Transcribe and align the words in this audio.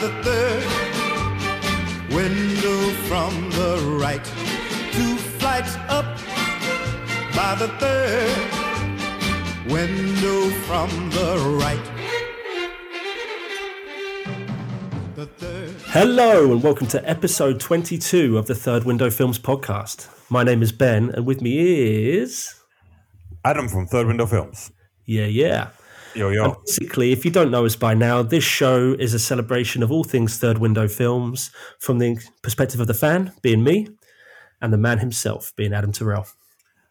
the 0.00 0.08
third 0.22 0.64
window 2.10 2.90
from 3.04 3.50
the 3.50 3.98
right. 4.00 4.24
Two 4.92 5.16
flights 5.36 5.76
up 5.88 6.06
by 7.36 7.54
the 7.58 7.68
third 7.78 8.34
window 9.70 10.48
from 10.64 10.88
the 11.10 11.58
right. 11.60 11.84
The 15.16 15.26
third. 15.26 15.74
Hello, 15.88 16.52
and 16.52 16.62
welcome 16.62 16.86
to 16.86 17.06
episode 17.06 17.60
22 17.60 18.38
of 18.38 18.46
the 18.46 18.54
Third 18.54 18.84
Window 18.84 19.10
Films 19.10 19.38
podcast. 19.38 20.08
My 20.30 20.42
name 20.44 20.62
is 20.62 20.72
Ben, 20.72 21.10
and 21.10 21.26
with 21.26 21.42
me 21.42 21.58
is. 22.16 22.54
Adam 23.44 23.68
from 23.68 23.86
Third 23.86 24.06
Window 24.06 24.24
Films. 24.24 24.72
Yeah, 25.04 25.26
yeah. 25.26 25.68
Yo, 26.14 26.28
And 26.28 26.54
basically, 26.66 27.12
if 27.12 27.24
you 27.24 27.30
don't 27.30 27.50
know 27.50 27.64
us 27.64 27.76
by 27.76 27.94
now, 27.94 28.22
this 28.22 28.44
show 28.44 28.94
is 28.98 29.14
a 29.14 29.18
celebration 29.18 29.82
of 29.82 29.92
all 29.92 30.04
things 30.04 30.38
Third 30.38 30.58
Window 30.58 30.88
Films 30.88 31.50
from 31.78 31.98
the 31.98 32.18
perspective 32.42 32.80
of 32.80 32.86
the 32.86 32.94
fan, 32.94 33.32
being 33.42 33.62
me, 33.62 33.88
and 34.60 34.72
the 34.72 34.78
man 34.78 34.98
himself, 34.98 35.52
being 35.56 35.72
Adam 35.72 35.92
Torel. 35.92 36.26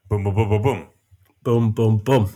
Boom, 0.09 0.23
boom, 0.23 0.35
boom, 0.35 0.49
boom, 0.49 0.61
boom. 0.61 0.87
Boom, 1.43 1.71
boom, 1.71 1.97
boom. 1.97 2.29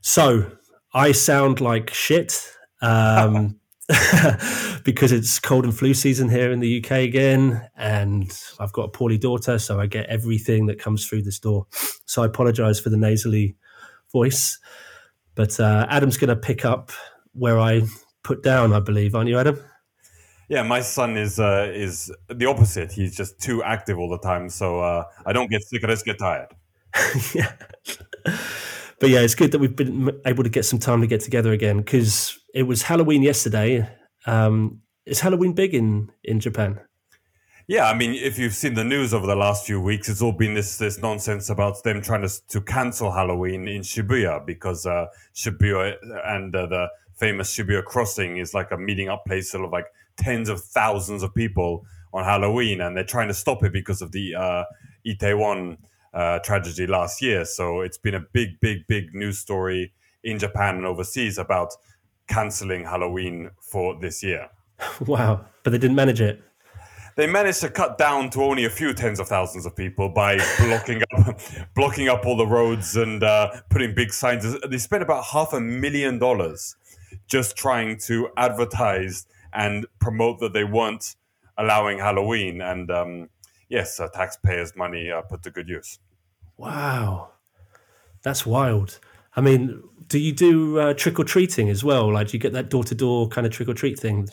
So 0.00 0.50
I 0.94 1.12
sound 1.12 1.60
like 1.60 1.92
shit 1.92 2.50
um, 2.80 3.60
because 4.84 5.12
it's 5.12 5.38
cold 5.38 5.64
and 5.64 5.76
flu 5.76 5.94
season 5.94 6.28
here 6.28 6.52
in 6.52 6.60
the 6.60 6.82
UK 6.82 6.92
again, 6.92 7.68
and 7.76 8.30
I've 8.58 8.72
got 8.72 8.82
a 8.82 8.88
poorly 8.88 9.18
daughter, 9.18 9.58
so 9.58 9.80
I 9.80 9.86
get 9.86 10.06
everything 10.06 10.66
that 10.66 10.78
comes 10.78 11.06
through 11.06 11.22
this 11.22 11.38
door. 11.38 11.66
So 12.06 12.22
I 12.22 12.26
apologise 12.26 12.80
for 12.80 12.90
the 12.90 12.96
nasally 12.96 13.56
voice, 14.12 14.58
but 15.38 15.60
uh, 15.60 15.86
Adam's 15.88 16.16
going 16.16 16.30
to 16.30 16.36
pick 16.36 16.64
up 16.64 16.90
where 17.32 17.60
I 17.60 17.82
put 18.24 18.42
down, 18.42 18.72
I 18.72 18.80
believe, 18.80 19.14
aren't 19.14 19.28
you, 19.28 19.38
Adam? 19.38 19.56
Yeah, 20.48 20.64
my 20.64 20.80
son 20.80 21.16
is 21.16 21.38
uh, 21.38 21.70
is 21.72 22.10
the 22.28 22.46
opposite. 22.46 22.90
He's 22.90 23.16
just 23.16 23.40
too 23.40 23.62
active 23.62 24.00
all 24.00 24.08
the 24.08 24.18
time, 24.18 24.48
so 24.48 24.80
uh, 24.80 25.04
I 25.24 25.32
don't 25.32 25.48
get 25.48 25.62
sick. 25.62 25.84
I 25.84 25.86
just 25.86 26.04
get 26.04 26.18
tired. 26.18 26.48
yeah. 27.34 27.52
But 29.00 29.10
yeah, 29.10 29.20
it's 29.20 29.36
good 29.36 29.52
that 29.52 29.60
we've 29.60 29.76
been 29.76 30.10
able 30.26 30.42
to 30.42 30.50
get 30.50 30.64
some 30.64 30.80
time 30.80 31.02
to 31.02 31.06
get 31.06 31.20
together 31.20 31.52
again 31.52 31.76
because 31.76 32.36
it 32.52 32.64
was 32.64 32.82
Halloween 32.82 33.22
yesterday. 33.22 33.88
Um, 34.26 34.80
is 35.06 35.20
Halloween 35.20 35.52
big 35.52 35.72
in 35.72 36.10
in 36.24 36.40
Japan? 36.40 36.80
Yeah, 37.68 37.84
I 37.84 37.94
mean, 37.94 38.14
if 38.14 38.38
you've 38.38 38.54
seen 38.54 38.72
the 38.72 38.82
news 38.82 39.12
over 39.12 39.26
the 39.26 39.36
last 39.36 39.66
few 39.66 39.78
weeks, 39.78 40.08
it's 40.08 40.22
all 40.22 40.32
been 40.32 40.54
this 40.54 40.78
this 40.78 40.98
nonsense 41.02 41.50
about 41.50 41.82
them 41.82 42.00
trying 42.00 42.22
to 42.22 42.48
to 42.48 42.62
cancel 42.62 43.12
Halloween 43.12 43.68
in 43.68 43.82
Shibuya 43.82 44.46
because 44.46 44.86
uh, 44.86 45.08
Shibuya 45.34 45.96
and 46.24 46.56
uh, 46.56 46.64
the 46.64 46.88
famous 47.16 47.54
Shibuya 47.54 47.84
crossing 47.84 48.38
is 48.38 48.54
like 48.54 48.70
a 48.70 48.78
meeting 48.78 49.10
up 49.10 49.26
place 49.26 49.52
of 49.52 49.70
like 49.70 49.84
tens 50.16 50.48
of 50.48 50.64
thousands 50.64 51.22
of 51.22 51.34
people 51.34 51.84
on 52.14 52.24
Halloween, 52.24 52.80
and 52.80 52.96
they're 52.96 53.04
trying 53.04 53.28
to 53.28 53.34
stop 53.34 53.62
it 53.62 53.74
because 53.74 54.00
of 54.00 54.12
the 54.12 54.34
uh, 54.34 54.64
Itaewon 55.06 55.76
uh, 56.14 56.38
tragedy 56.38 56.86
last 56.86 57.20
year. 57.20 57.44
So 57.44 57.82
it's 57.82 57.98
been 57.98 58.14
a 58.14 58.24
big, 58.32 58.58
big, 58.60 58.86
big 58.86 59.14
news 59.14 59.40
story 59.40 59.92
in 60.24 60.38
Japan 60.38 60.76
and 60.76 60.86
overseas 60.86 61.36
about 61.36 61.74
canceling 62.28 62.84
Halloween 62.84 63.50
for 63.60 64.00
this 64.00 64.22
year. 64.22 64.48
Wow, 65.06 65.44
but 65.64 65.70
they 65.70 65.78
didn't 65.78 65.96
manage 65.96 66.22
it. 66.22 66.40
They 67.18 67.26
managed 67.26 67.62
to 67.62 67.68
cut 67.68 67.98
down 67.98 68.30
to 68.30 68.44
only 68.44 68.64
a 68.64 68.70
few 68.70 68.94
tens 68.94 69.18
of 69.18 69.26
thousands 69.26 69.66
of 69.66 69.74
people 69.74 70.08
by 70.08 70.36
blocking 70.60 71.02
up, 71.16 71.40
blocking 71.74 72.08
up 72.08 72.24
all 72.24 72.36
the 72.36 72.46
roads 72.46 72.94
and 72.94 73.24
uh, 73.24 73.60
putting 73.70 73.92
big 73.92 74.12
signs. 74.12 74.56
They 74.60 74.78
spent 74.78 75.02
about 75.02 75.24
half 75.24 75.52
a 75.52 75.60
million 75.60 76.20
dollars 76.20 76.76
just 77.26 77.56
trying 77.56 77.98
to 78.06 78.28
advertise 78.36 79.26
and 79.52 79.84
promote 79.98 80.38
that 80.38 80.52
they 80.52 80.62
weren't 80.62 81.16
allowing 81.56 81.98
Halloween. 81.98 82.60
And 82.60 82.88
um, 82.88 83.30
yes, 83.68 83.98
uh, 83.98 84.06
taxpayers' 84.14 84.76
money 84.76 85.10
uh, 85.10 85.22
put 85.22 85.42
to 85.42 85.50
good 85.50 85.68
use. 85.68 85.98
Wow, 86.56 87.30
that's 88.22 88.46
wild. 88.46 89.00
I 89.34 89.40
mean, 89.40 89.82
do 90.06 90.20
you 90.20 90.32
do 90.32 90.78
uh, 90.78 90.94
trick 90.94 91.18
or 91.18 91.24
treating 91.24 91.68
as 91.68 91.82
well? 91.82 92.12
Like, 92.12 92.28
do 92.28 92.36
you 92.36 92.40
get 92.40 92.52
that 92.52 92.70
door 92.70 92.84
to 92.84 92.94
door 92.94 93.26
kind 93.26 93.44
of 93.44 93.52
trick 93.52 93.68
or 93.68 93.74
treat 93.74 93.98
thing? 93.98 94.28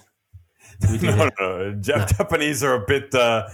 No, 1.01 1.29
no, 1.39 1.75
Jap- 1.79 2.17
Japanese 2.17 2.63
are 2.63 2.83
a 2.83 2.85
bit. 2.85 3.13
Uh, 3.13 3.47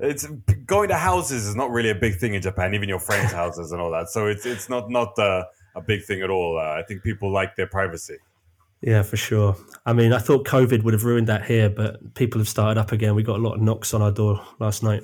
it's 0.00 0.26
going 0.66 0.88
to 0.88 0.96
houses 0.96 1.46
is 1.46 1.56
not 1.56 1.70
really 1.70 1.90
a 1.90 1.94
big 1.94 2.16
thing 2.18 2.34
in 2.34 2.42
Japan, 2.42 2.74
even 2.74 2.88
your 2.88 3.00
friends' 3.00 3.32
houses 3.42 3.72
and 3.72 3.80
all 3.80 3.90
that. 3.90 4.08
So 4.08 4.26
it's 4.26 4.46
it's 4.46 4.68
not 4.68 4.90
not 4.90 5.18
uh, 5.18 5.44
a 5.74 5.80
big 5.80 6.04
thing 6.04 6.22
at 6.22 6.30
all. 6.30 6.58
Uh, 6.58 6.78
I 6.78 6.82
think 6.86 7.02
people 7.02 7.30
like 7.32 7.56
their 7.56 7.66
privacy. 7.66 8.16
Yeah, 8.80 9.02
for 9.02 9.16
sure. 9.16 9.56
I 9.86 9.92
mean, 9.92 10.12
I 10.12 10.18
thought 10.18 10.46
COVID 10.46 10.84
would 10.84 10.94
have 10.94 11.04
ruined 11.04 11.26
that 11.26 11.44
here, 11.44 11.68
but 11.68 12.14
people 12.14 12.38
have 12.38 12.48
started 12.48 12.78
up 12.78 12.92
again. 12.92 13.16
We 13.16 13.24
got 13.24 13.40
a 13.40 13.42
lot 13.42 13.54
of 13.54 13.60
knocks 13.60 13.92
on 13.92 14.02
our 14.02 14.12
door 14.12 14.40
last 14.60 14.84
night. 14.84 15.02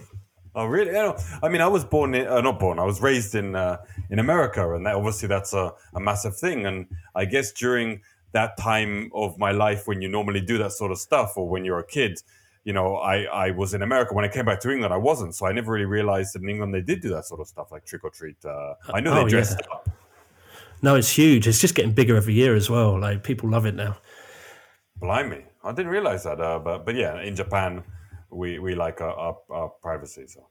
Oh, 0.54 0.66
really? 0.66 0.92
Yeah, 0.92 1.02
no. 1.02 1.16
I 1.42 1.48
mean, 1.48 1.60
I 1.60 1.66
was 1.66 1.84
born 1.84 2.14
in, 2.14 2.28
uh, 2.28 2.40
not 2.40 2.60
born. 2.60 2.78
I 2.78 2.84
was 2.84 3.02
raised 3.02 3.34
in 3.34 3.56
uh, 3.56 3.78
in 4.10 4.20
America, 4.20 4.74
and 4.74 4.86
that, 4.86 4.94
obviously 4.94 5.26
that's 5.26 5.52
a, 5.52 5.72
a 5.94 6.00
massive 6.00 6.36
thing. 6.36 6.66
And 6.66 6.86
I 7.16 7.24
guess 7.24 7.50
during 7.52 8.02
that 8.34 8.56
time 8.58 9.10
of 9.14 9.38
my 9.38 9.52
life 9.52 9.86
when 9.88 10.02
you 10.02 10.08
normally 10.08 10.40
do 10.42 10.58
that 10.58 10.72
sort 10.72 10.92
of 10.92 10.98
stuff, 10.98 11.32
or 11.36 11.48
when 11.48 11.64
you're 11.64 11.78
a 11.78 11.86
kid, 11.86 12.20
you 12.64 12.72
know, 12.72 12.96
I, 12.96 13.16
I 13.46 13.50
was 13.50 13.74
in 13.74 13.82
America. 13.82 14.14
When 14.14 14.24
I 14.24 14.28
came 14.28 14.44
back 14.44 14.60
to 14.60 14.70
England, 14.70 14.92
I 14.92 14.96
wasn't. 14.98 15.34
So 15.34 15.46
I 15.46 15.52
never 15.52 15.72
really 15.72 15.86
realized 15.86 16.34
that 16.34 16.42
in 16.42 16.48
England 16.48 16.74
they 16.74 16.82
did 16.82 17.00
do 17.00 17.08
that 17.10 17.24
sort 17.24 17.40
of 17.40 17.46
stuff, 17.48 17.72
like 17.72 17.84
trick 17.84 18.04
or 18.04 18.10
treat. 18.10 18.36
Uh, 18.44 18.74
I 18.92 19.00
know 19.00 19.12
Oh, 19.12 19.24
they 19.24 19.30
dressed 19.30 19.60
yeah. 19.60 19.74
up. 19.74 19.88
No, 20.82 20.96
it's 20.96 21.10
huge. 21.10 21.46
It's 21.48 21.60
just 21.60 21.74
getting 21.74 21.92
bigger 21.92 22.16
every 22.16 22.34
year 22.34 22.54
as 22.54 22.68
well. 22.68 23.00
Like, 23.00 23.22
people 23.24 23.48
love 23.48 23.64
it 23.66 23.74
now. 23.74 23.96
Blimey, 25.00 25.44
I 25.62 25.72
didn't 25.72 25.92
realize 25.92 26.24
that. 26.24 26.40
Uh, 26.40 26.58
but 26.58 26.84
but 26.86 26.94
yeah, 26.94 27.20
in 27.20 27.34
Japan, 27.36 27.82
we 28.30 28.58
we 28.58 28.74
like 28.74 29.00
our, 29.00 29.12
our, 29.14 29.36
our 29.50 29.68
privacy. 29.82 30.26
So 30.26 30.46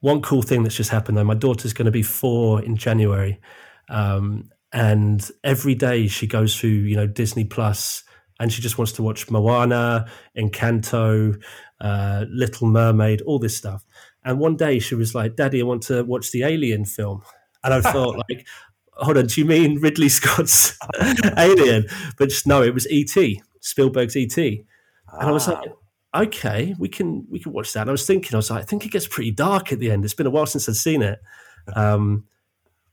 One 0.00 0.20
cool 0.22 0.42
thing 0.42 0.62
that's 0.62 0.76
just 0.76 0.90
happened 0.90 1.16
though, 1.18 1.24
my 1.24 1.34
daughter's 1.34 1.72
going 1.72 1.86
to 1.86 1.92
be 1.92 2.02
four 2.02 2.62
in 2.62 2.76
January, 2.76 3.40
um, 3.88 4.50
and 4.76 5.30
every 5.42 5.74
day 5.74 6.06
she 6.06 6.26
goes 6.26 6.54
through 6.54 6.68
you 6.68 6.94
know 6.94 7.06
Disney 7.06 7.44
Plus, 7.44 8.04
and 8.38 8.52
she 8.52 8.60
just 8.60 8.76
wants 8.76 8.92
to 8.92 9.02
watch 9.02 9.30
Moana, 9.30 10.06
Encanto, 10.36 11.42
uh, 11.80 12.26
Little 12.28 12.68
Mermaid, 12.68 13.22
all 13.22 13.38
this 13.38 13.56
stuff. 13.56 13.84
And 14.22 14.38
one 14.38 14.56
day 14.56 14.78
she 14.78 14.94
was 14.94 15.14
like, 15.14 15.34
"Daddy, 15.34 15.60
I 15.60 15.64
want 15.64 15.82
to 15.84 16.04
watch 16.04 16.30
the 16.30 16.42
Alien 16.42 16.84
film," 16.84 17.22
and 17.64 17.74
I 17.74 17.80
thought 17.80 18.22
like. 18.28 18.46
Hold 18.98 19.18
on, 19.18 19.26
do 19.26 19.38
you 19.42 19.46
mean 19.46 19.78
Ridley 19.78 20.08
Scott's 20.08 20.74
Alien? 21.36 21.86
But 22.16 22.30
just, 22.30 22.46
no, 22.46 22.62
it 22.62 22.72
was 22.72 22.88
E.T., 22.88 23.42
Spielberg's 23.60 24.16
E.T. 24.16 24.64
And 25.12 25.28
I 25.28 25.30
was 25.30 25.46
like, 25.46 25.70
okay, 26.14 26.74
we 26.78 26.88
can 26.88 27.26
we 27.30 27.38
can 27.38 27.52
watch 27.52 27.74
that. 27.74 27.82
And 27.82 27.90
I 27.90 27.92
was 27.92 28.06
thinking, 28.06 28.34
I 28.34 28.38
was 28.38 28.50
like, 28.50 28.62
I 28.62 28.64
think 28.64 28.86
it 28.86 28.92
gets 28.92 29.06
pretty 29.06 29.32
dark 29.32 29.70
at 29.70 29.80
the 29.80 29.90
end. 29.90 30.02
It's 30.02 30.14
been 30.14 30.26
a 30.26 30.30
while 30.30 30.46
since 30.46 30.66
I've 30.66 30.76
seen 30.76 31.02
it. 31.02 31.20
Um, 31.74 32.24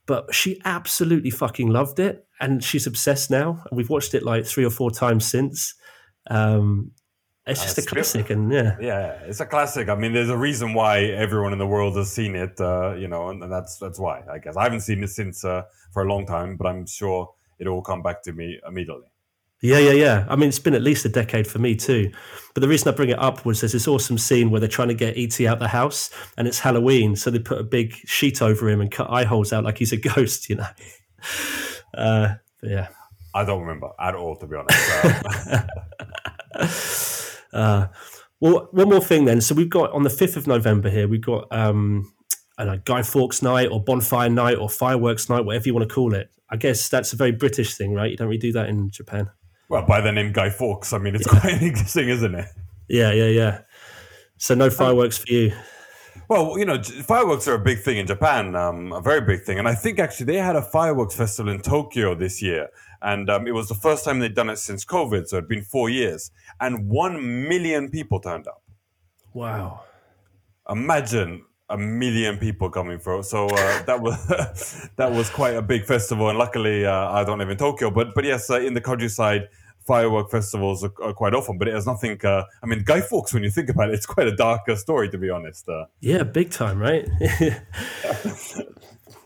but 0.05 0.33
she 0.33 0.61
absolutely 0.65 1.29
fucking 1.29 1.69
loved 1.69 1.99
it, 1.99 2.25
and 2.39 2.63
she's 2.63 2.87
obsessed 2.87 3.31
now. 3.31 3.63
And 3.69 3.77
we've 3.77 3.89
watched 3.89 4.13
it 4.13 4.23
like 4.23 4.45
three 4.45 4.65
or 4.65 4.69
four 4.69 4.91
times 4.91 5.25
since. 5.25 5.75
Um, 6.29 6.91
it's 7.45 7.61
just 7.61 7.77
a 7.77 7.81
Spiel- 7.81 7.95
classic, 7.95 8.29
and 8.29 8.51
yeah, 8.51 8.77
Yeah, 8.79 9.07
it's 9.25 9.41
a 9.41 9.45
classic. 9.45 9.89
I 9.89 9.95
mean, 9.95 10.13
there's 10.13 10.29
a 10.29 10.37
reason 10.37 10.73
why 10.73 11.03
everyone 11.03 11.51
in 11.51 11.59
the 11.59 11.67
world 11.67 11.97
has 11.97 12.09
seen 12.11 12.35
it, 12.35 12.59
uh, 12.61 12.95
you 12.95 13.07
know, 13.07 13.29
and 13.29 13.51
that's 13.51 13.77
that's 13.77 13.99
why. 13.99 14.23
I 14.31 14.39
guess 14.39 14.55
I 14.55 14.63
haven't 14.63 14.81
seen 14.81 15.03
it 15.03 15.09
since 15.09 15.43
uh, 15.43 15.63
for 15.91 16.03
a 16.03 16.07
long 16.07 16.25
time, 16.25 16.55
but 16.55 16.67
I'm 16.67 16.85
sure 16.85 17.29
it 17.59 17.67
will 17.67 17.81
come 17.81 18.01
back 18.01 18.23
to 18.23 18.33
me 18.33 18.59
immediately. 18.67 19.07
Yeah, 19.63 19.79
yeah, 19.79 19.91
yeah. 19.91 20.25
I 20.29 20.35
mean, 20.35 20.49
it's 20.49 20.59
been 20.59 20.75
at 20.75 20.81
least 20.81 21.05
a 21.05 21.09
decade 21.09 21.47
for 21.47 21.57
me 21.57 21.75
too. 21.75 22.11
But 22.53 22.61
the 22.61 22.67
reason 22.67 22.91
I 22.91 22.95
bring 22.95 23.09
it 23.09 23.17
up 23.17 23.45
was 23.45 23.61
there's 23.61 23.71
this 23.71 23.87
awesome 23.87 24.17
scene 24.17 24.51
where 24.51 24.59
they're 24.59 24.69
trying 24.69 24.89
to 24.89 24.93
get 24.93 25.17
ET 25.17 25.39
out 25.47 25.53
of 25.53 25.59
the 25.59 25.69
house, 25.69 26.11
and 26.37 26.47
it's 26.47 26.59
Halloween, 26.59 27.15
so 27.15 27.31
they 27.31 27.39
put 27.39 27.59
a 27.59 27.63
big 27.63 27.93
sheet 28.05 28.41
over 28.41 28.69
him 28.69 28.81
and 28.81 28.91
cut 28.91 29.09
eye 29.09 29.23
holes 29.23 29.51
out 29.51 29.63
like 29.63 29.77
he's 29.77 29.93
a 29.93 29.97
ghost, 30.15 30.49
you 30.49 30.57
know. 30.57 30.67
Uh, 31.93 32.35
yeah. 32.61 32.89
I 33.33 33.45
don't 33.45 33.61
remember 33.61 33.89
at 33.99 34.13
all, 34.13 34.35
to 34.35 34.45
be 34.45 34.55
honest. 34.55 35.63
Uh, 36.55 36.99
Uh, 37.53 37.87
well, 38.39 38.67
one 38.71 38.89
more 38.89 38.99
thing 38.99 39.25
then. 39.25 39.39
So 39.39 39.55
we've 39.55 39.69
got 39.69 39.91
on 39.91 40.03
the 40.03 40.09
5th 40.09 40.35
of 40.35 40.47
November 40.47 40.89
here, 40.89 41.07
we've 41.07 41.21
got 41.21 41.47
um, 41.51 42.11
I 42.57 42.65
don't 42.65 42.75
know, 42.75 42.81
Guy 42.83 43.03
Fawkes 43.03 43.41
night 43.41 43.69
or 43.71 43.81
bonfire 43.81 44.29
night 44.29 44.57
or 44.57 44.69
fireworks 44.69 45.29
night, 45.29 45.45
whatever 45.45 45.65
you 45.67 45.73
want 45.73 45.87
to 45.87 45.93
call 45.93 46.13
it. 46.13 46.29
I 46.49 46.57
guess 46.57 46.89
that's 46.89 47.13
a 47.13 47.15
very 47.15 47.31
British 47.31 47.75
thing, 47.75 47.93
right? 47.93 48.11
You 48.11 48.17
don't 48.17 48.27
really 48.27 48.37
do 48.39 48.51
that 48.53 48.69
in 48.69 48.89
Japan. 48.89 49.29
Well, 49.73 49.85
by 49.87 50.01
the 50.01 50.11
name 50.11 50.31
Guy 50.31 50.51
Fawkes, 50.51 50.93
I 50.93 50.99
mean 50.99 51.15
it's 51.15 51.25
quite 51.25 51.53
an 51.53 51.61
interesting, 51.69 52.07
isn't 52.07 52.35
it? 52.35 52.45
Yeah, 52.87 53.11
yeah, 53.11 53.27
yeah. 53.27 53.61
So 54.37 54.53
no 54.53 54.69
fireworks 54.69 55.17
for 55.17 55.31
you. 55.31 55.51
Well, 56.29 56.59
you 56.59 56.65
know, 56.65 56.81
fireworks 56.81 57.47
are 57.47 57.55
a 57.55 57.59
big 57.59 57.79
thing 57.79 57.97
in 57.97 58.05
Japan, 58.05 58.55
um, 58.55 58.93
a 58.93 59.01
very 59.01 59.21
big 59.21 59.41
thing. 59.43 59.57
And 59.57 59.67
I 59.67 59.73
think 59.73 59.97
actually 59.97 60.27
they 60.27 60.37
had 60.37 60.55
a 60.55 60.61
fireworks 60.61 61.15
festival 61.15 61.51
in 61.51 61.59
Tokyo 61.59 62.13
this 62.13 62.39
year. 62.39 62.69
And 63.01 63.31
um, 63.31 63.47
it 63.47 63.51
was 63.51 63.67
the 63.67 63.75
first 63.75 64.05
time 64.05 64.19
they'd 64.19 64.35
done 64.35 64.49
it 64.49 64.57
since 64.57 64.85
COVID. 64.85 65.27
So 65.27 65.37
it'd 65.37 65.49
been 65.49 65.63
four 65.63 65.89
years. 65.89 66.29
And 66.61 66.87
one 66.87 67.47
million 67.49 67.89
people 67.89 68.19
turned 68.19 68.47
up. 68.47 68.61
Wow. 69.33 69.81
Imagine 70.69 71.45
a 71.69 71.77
million 71.77 72.37
people 72.37 72.69
coming 72.69 72.99
for. 72.99 73.23
So 73.23 73.47
uh, 73.47 73.83
that 73.83 73.99
was 73.99 74.89
that 74.97 75.11
was 75.11 75.29
quite 75.29 75.55
a 75.55 75.61
big 75.61 75.85
festival. 75.85 76.29
And 76.29 76.37
luckily, 76.37 76.85
uh, 76.85 77.09
I 77.09 77.23
don't 77.23 77.39
live 77.39 77.49
in 77.49 77.57
Tokyo. 77.57 77.89
But 77.89 78.13
but 78.15 78.23
yes, 78.23 78.49
uh, 78.49 78.59
in 78.59 78.73
the 78.73 78.81
countryside, 78.81 79.49
firework 79.85 80.29
festivals 80.31 80.83
are, 80.83 80.91
are 81.01 81.13
quite 81.13 81.33
often, 81.33 81.57
but 81.57 81.67
it 81.67 81.73
has 81.73 81.85
nothing. 81.85 82.17
Uh, 82.23 82.43
I 82.61 82.65
mean, 82.65 82.83
Guy 82.85 83.01
Fawkes, 83.01 83.33
when 83.33 83.43
you 83.43 83.49
think 83.51 83.69
about 83.69 83.89
it, 83.89 83.93
it's 83.95 84.05
quite 84.05 84.27
a 84.27 84.35
darker 84.35 84.75
story, 84.75 85.09
to 85.09 85.17
be 85.17 85.29
honest. 85.29 85.67
Uh, 85.69 85.85
Yeah, 85.99 86.23
big 86.23 86.51
time, 86.51 86.79
right? 86.79 87.07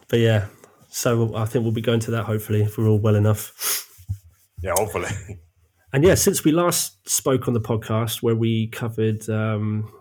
but 0.10 0.20
yeah, 0.20 0.46
so 0.90 1.36
I 1.36 1.46
think 1.46 1.64
we'll 1.64 1.72
be 1.74 1.82
going 1.82 2.00
to 2.02 2.12
that 2.12 2.24
hopefully 2.24 2.62
if 2.62 2.78
we're 2.78 2.88
all 2.88 3.00
well 3.00 3.16
enough. 3.16 3.86
yeah, 4.62 4.74
hopefully. 4.76 5.10
And 5.94 6.04
yeah, 6.04 6.16
since 6.16 6.44
we 6.44 6.52
last 6.52 7.08
spoke 7.10 7.48
on 7.48 7.54
the 7.54 7.62
podcast 7.62 8.22
where 8.22 8.36
we 8.36 8.68
covered 8.68 9.28
um, 9.30 9.92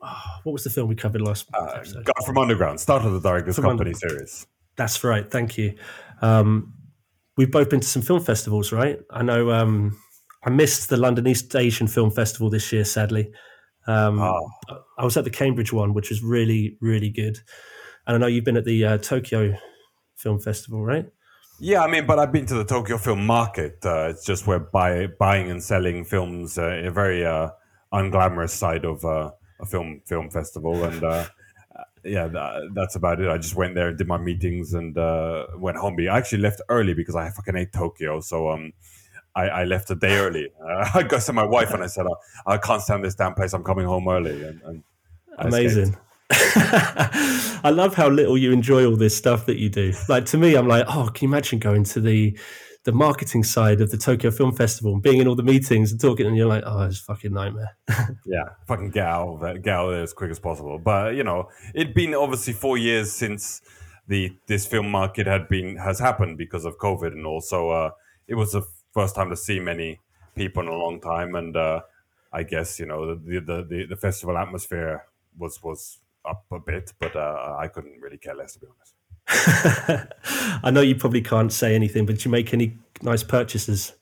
what 0.44 0.52
was 0.52 0.64
the 0.64 0.70
film 0.70 0.88
we 0.88 0.94
covered 0.94 1.20
last 1.20 1.48
Uh, 1.54 1.64
episode? 1.76 2.04
God 2.04 2.14
from 2.26 2.38
Underground, 2.38 2.80
start 2.80 3.04
of 3.04 3.12
the 3.12 3.20
Directors 3.20 3.56
From 3.56 3.64
Company 3.64 3.90
Under- 3.90 4.08
series. 4.08 4.46
That's 4.76 5.04
right. 5.04 5.30
Thank 5.30 5.56
you. 5.56 5.74
Um, 6.20 6.74
we've 7.36 7.50
both 7.50 7.70
been 7.70 7.80
to 7.80 7.86
some 7.86 8.02
film 8.02 8.20
festivals, 8.20 8.72
right? 8.72 8.98
I 9.10 9.22
know 9.22 9.52
um, 9.52 9.96
I 10.44 10.50
missed 10.50 10.88
the 10.90 10.96
London 10.96 11.26
East 11.26 11.54
Asian 11.56 11.86
Film 11.86 12.10
Festival 12.10 12.50
this 12.50 12.72
year, 12.72 12.84
sadly. 12.84 13.30
Um, 13.86 14.18
Ah. 14.20 14.40
I 14.98 15.04
was 15.04 15.16
at 15.16 15.24
the 15.24 15.30
Cambridge 15.30 15.72
one, 15.72 15.94
which 15.94 16.10
was 16.10 16.22
really, 16.22 16.76
really 16.80 17.10
good. 17.10 17.38
And 18.06 18.14
I 18.16 18.18
know 18.18 18.26
you've 18.26 18.44
been 18.44 18.56
at 18.56 18.64
the 18.64 18.84
uh, 18.84 18.98
Tokyo 18.98 19.54
Film 20.16 20.38
Festival, 20.40 20.84
right? 20.84 21.06
Yeah, 21.60 21.82
I 21.82 21.90
mean, 21.90 22.06
but 22.06 22.18
I've 22.18 22.32
been 22.32 22.46
to 22.46 22.54
the 22.54 22.64
Tokyo 22.64 22.98
Film 22.98 23.26
Market. 23.26 23.78
Uh, 23.84 24.08
it's 24.10 24.24
just 24.24 24.46
where 24.46 24.58
buy, 24.58 25.06
buying 25.06 25.50
and 25.50 25.62
selling 25.62 26.04
films, 26.04 26.58
uh, 26.58 26.82
a 26.84 26.90
very 26.90 27.24
uh, 27.24 27.50
unglamorous 27.92 28.50
side 28.50 28.84
of 28.84 29.04
uh, 29.04 29.30
a 29.60 29.66
film 29.66 30.00
film 30.04 30.30
festival, 30.30 30.82
and 30.84 31.02
uh, 31.04 31.24
yeah, 32.04 32.26
tha- 32.26 32.68
that's 32.74 32.96
about 32.96 33.20
it. 33.20 33.28
I 33.28 33.38
just 33.38 33.54
went 33.54 33.74
there, 33.76 33.88
and 33.88 33.96
did 33.98 34.08
my 34.08 34.18
meetings, 34.18 34.74
and 34.74 34.98
uh, 34.98 35.46
went 35.56 35.76
home. 35.78 35.96
I 36.00 36.16
actually 36.18 36.42
left 36.42 36.60
early 36.68 36.92
because 36.92 37.14
I 37.14 37.30
fucking 37.30 37.54
hate 37.54 37.72
Tokyo, 37.72 38.20
so 38.20 38.50
um, 38.50 38.72
I, 39.36 39.48
I 39.48 39.64
left 39.64 39.90
a 39.90 39.94
day 39.94 40.16
early. 40.18 40.50
Uh, 40.62 40.88
I 40.94 41.02
got 41.02 41.22
to 41.22 41.32
my 41.32 41.44
wife 41.44 41.72
and 41.72 41.82
I 41.82 41.86
said, 41.86 42.06
oh, 42.06 42.16
I 42.46 42.58
can't 42.58 42.82
stand 42.82 43.04
this 43.04 43.14
damn 43.14 43.34
place. 43.34 43.52
I'm 43.52 43.64
coming 43.64 43.86
home 43.86 44.08
early, 44.08 44.42
and, 44.42 44.60
and 44.62 44.82
Amazing. 45.38 45.96
I 46.30 47.70
love 47.72 47.94
how 47.94 48.08
little 48.08 48.38
you 48.38 48.52
enjoy 48.52 48.86
all 48.86 48.96
this 48.96 49.16
stuff 49.16 49.46
that 49.46 49.58
you 49.58 49.68
do. 49.68 49.92
Like 50.08 50.26
to 50.26 50.38
me, 50.38 50.54
I'm 50.54 50.68
like, 50.68 50.86
oh, 50.88 51.10
can 51.12 51.28
you 51.28 51.32
imagine 51.32 51.58
going 51.58 51.84
to 51.84 52.00
the 52.00 52.38
the 52.84 52.92
marketing 52.92 53.42
side 53.42 53.80
of 53.80 53.90
the 53.90 53.96
Tokyo 53.96 54.30
Film 54.30 54.54
Festival 54.54 54.92
and 54.92 55.02
being 55.02 55.18
in 55.18 55.26
all 55.26 55.34
the 55.34 55.42
meetings 55.42 55.90
and 55.90 55.98
talking, 55.98 56.26
and 56.26 56.36
you're 56.36 56.46
like, 56.46 56.62
oh, 56.66 56.82
it's 56.82 57.00
a 57.00 57.02
fucking 57.02 57.32
nightmare. 57.32 57.76
yeah, 58.26 58.50
fucking 58.66 58.90
get 58.90 59.06
out 59.06 59.28
of 59.28 59.40
there, 59.40 59.58
get 59.58 59.74
out 59.74 59.86
of 59.86 59.92
there 59.92 60.02
as 60.02 60.12
quick 60.12 60.30
as 60.30 60.38
possible. 60.38 60.78
But 60.78 61.14
you 61.14 61.24
know, 61.24 61.48
it'd 61.74 61.94
been 61.94 62.14
obviously 62.14 62.52
four 62.52 62.78
years 62.78 63.12
since 63.12 63.62
the 64.06 64.36
this 64.46 64.66
film 64.66 64.90
market 64.90 65.26
had 65.26 65.48
been 65.48 65.76
has 65.76 65.98
happened 65.98 66.38
because 66.38 66.64
of 66.64 66.78
COVID, 66.78 67.12
and 67.12 67.26
also 67.26 67.70
uh, 67.70 67.90
it 68.28 68.34
was 68.34 68.52
the 68.52 68.62
first 68.94 69.14
time 69.14 69.28
to 69.30 69.36
see 69.36 69.60
many 69.60 70.00
people 70.34 70.62
in 70.62 70.68
a 70.68 70.76
long 70.76 71.00
time, 71.00 71.34
and 71.34 71.56
uh, 71.56 71.80
I 72.32 72.44
guess 72.44 72.78
you 72.78 72.86
know 72.86 73.14
the 73.14 73.40
the 73.40 73.66
the, 73.68 73.86
the 73.90 73.96
festival 73.96 74.38
atmosphere 74.38 75.04
was 75.36 75.62
was 75.62 75.98
up 76.24 76.44
a 76.52 76.60
bit, 76.60 76.92
but 76.98 77.14
uh, 77.16 77.56
I 77.58 77.68
couldn't 77.68 78.00
really 78.00 78.18
care 78.18 78.34
less 78.34 78.54
to 78.54 78.60
be 78.60 78.66
honest. 78.66 78.94
I 80.62 80.70
know 80.70 80.80
you 80.80 80.94
probably 80.94 81.22
can't 81.22 81.52
say 81.52 81.74
anything, 81.74 82.06
but 82.06 82.16
did 82.16 82.24
you 82.24 82.30
make 82.30 82.54
any 82.54 82.78
nice 83.02 83.22
purchases? 83.22 83.92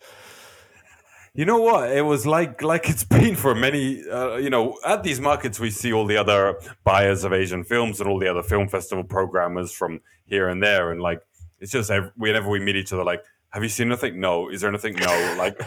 You 1.34 1.46
know 1.46 1.60
what? 1.60 1.90
It 1.90 2.02
was 2.02 2.26
like 2.26 2.62
like 2.62 2.88
it's 2.88 3.04
been 3.18 3.34
for 3.34 3.54
many. 3.54 4.06
Uh, 4.08 4.36
you 4.36 4.50
know, 4.50 4.78
at 4.84 5.02
these 5.02 5.20
markets 5.20 5.58
we 5.58 5.70
see 5.70 5.92
all 5.92 6.06
the 6.06 6.18
other 6.18 6.58
buyers 6.84 7.24
of 7.24 7.32
Asian 7.32 7.64
films 7.64 8.00
and 8.00 8.08
all 8.08 8.18
the 8.18 8.28
other 8.28 8.42
film 8.42 8.68
festival 8.68 9.04
programmers 9.04 9.72
from 9.72 10.00
here 10.26 10.48
and 10.48 10.62
there, 10.62 10.92
and 10.92 11.00
like 11.00 11.22
it's 11.62 11.70
just 11.70 11.92
whenever 12.16 12.50
we 12.50 12.58
meet 12.58 12.74
each 12.74 12.92
other, 12.92 13.04
like, 13.04 13.22
have 13.52 13.62
you 13.62 13.68
seen 13.68 13.88
anything? 13.88 14.20
No. 14.20 14.48
Is 14.48 14.62
there 14.62 14.70
anything? 14.70 14.94
No. 14.94 15.34
Like, 15.38 15.60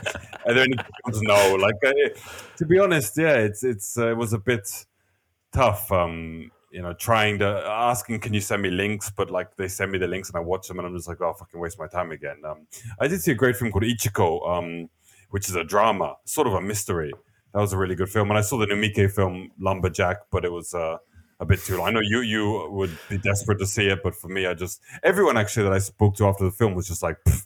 are 0.45 0.53
there 0.53 0.63
any? 0.63 0.75
No. 1.21 1.55
Like, 1.55 1.75
uh, 1.85 1.91
to 2.57 2.65
be 2.65 2.79
honest, 2.79 3.17
yeah, 3.17 3.35
it's 3.35 3.63
it's 3.63 3.97
uh, 3.97 4.09
it 4.09 4.17
was 4.17 4.33
a 4.33 4.39
bit 4.39 4.85
tough. 5.51 5.91
Um, 5.91 6.51
you 6.71 6.81
know, 6.81 6.93
trying 6.93 7.39
to 7.39 7.63
asking, 7.65 8.19
can 8.19 8.33
you 8.33 8.41
send 8.41 8.61
me 8.61 8.69
links? 8.69 9.09
But 9.09 9.31
like 9.31 9.55
they 9.55 9.67
send 9.69 9.91
me 9.91 9.97
the 9.97 10.07
links 10.07 10.29
and 10.29 10.35
I 10.35 10.41
watch 10.41 10.67
them 10.67 10.79
and 10.79 10.87
I'm 10.87 10.95
just 10.95 11.07
like, 11.07 11.21
oh, 11.21 11.33
fucking 11.33 11.59
waste 11.59 11.79
my 11.79 11.87
time 11.87 12.11
again. 12.11 12.41
Um, 12.45 12.67
I 12.99 13.07
did 13.07 13.21
see 13.21 13.31
a 13.31 13.35
great 13.35 13.55
film 13.55 13.71
called 13.71 13.85
Ichiko, 13.85 14.45
um, 14.49 14.89
which 15.29 15.47
is 15.47 15.55
a 15.55 15.63
drama, 15.63 16.17
sort 16.25 16.47
of 16.47 16.53
a 16.53 16.61
mystery. 16.61 17.13
That 17.53 17.61
was 17.61 17.71
a 17.71 17.77
really 17.77 17.95
good 17.95 18.09
film. 18.09 18.29
And 18.29 18.37
I 18.37 18.41
saw 18.41 18.57
the 18.57 18.65
new 18.65 19.07
film 19.07 19.51
Lumberjack, 19.57 20.17
but 20.29 20.43
it 20.43 20.51
was 20.51 20.73
uh, 20.73 20.97
a 21.39 21.45
bit 21.45 21.61
too 21.61 21.77
long. 21.77 21.87
I 21.87 21.91
know 21.91 22.01
you 22.01 22.19
you 22.19 22.67
would 22.71 22.97
be 23.09 23.17
desperate 23.17 23.59
to 23.59 23.65
see 23.65 23.87
it, 23.87 24.03
but 24.03 24.13
for 24.13 24.27
me, 24.27 24.45
I 24.45 24.53
just 24.53 24.81
everyone 25.03 25.37
actually 25.37 25.63
that 25.63 25.73
I 25.73 25.79
spoke 25.79 26.15
to 26.17 26.27
after 26.27 26.43
the 26.43 26.51
film 26.51 26.75
was 26.75 26.87
just 26.89 27.01
like, 27.01 27.17
"Pff, 27.25 27.45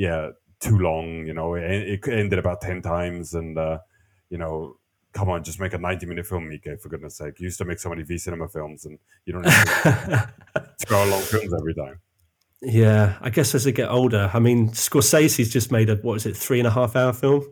yeah, 0.00 0.30
too 0.60 0.78
long. 0.78 1.26
You 1.26 1.34
know, 1.34 1.54
it, 1.54 1.64
it 1.64 2.08
ended 2.08 2.38
about 2.38 2.62
ten 2.62 2.80
times, 2.80 3.34
and 3.34 3.58
uh, 3.58 3.78
you 4.30 4.38
know, 4.38 4.76
come 5.12 5.28
on, 5.28 5.44
just 5.44 5.60
make 5.60 5.74
a 5.74 5.78
90 5.78 6.06
minute 6.06 6.26
film, 6.26 6.48
Mike, 6.48 6.80
for 6.80 6.88
goodness 6.88 7.16
sake. 7.16 7.38
You 7.38 7.44
used 7.44 7.58
to 7.58 7.64
make 7.66 7.78
so 7.78 7.90
many 7.90 8.02
V 8.02 8.16
cinema 8.16 8.48
films 8.48 8.86
and 8.86 8.98
you 9.26 9.32
don't 9.32 9.44
have 9.44 10.34
to 10.54 10.68
throw 10.86 11.04
long 11.04 11.20
films 11.22 11.52
every 11.52 11.74
time. 11.74 12.00
Yeah, 12.62 13.18
I 13.20 13.30
guess 13.30 13.54
as 13.54 13.66
I 13.66 13.72
get 13.72 13.90
older, 13.90 14.30
I 14.32 14.38
mean, 14.38 14.70
Scorsese's 14.70 15.50
just 15.50 15.72
made 15.72 15.90
a 15.90 15.96
what 15.96 16.14
is 16.14 16.26
it, 16.26 16.36
three 16.36 16.60
and 16.60 16.68
a 16.68 16.70
half 16.70 16.94
hour 16.94 17.12
film? 17.12 17.44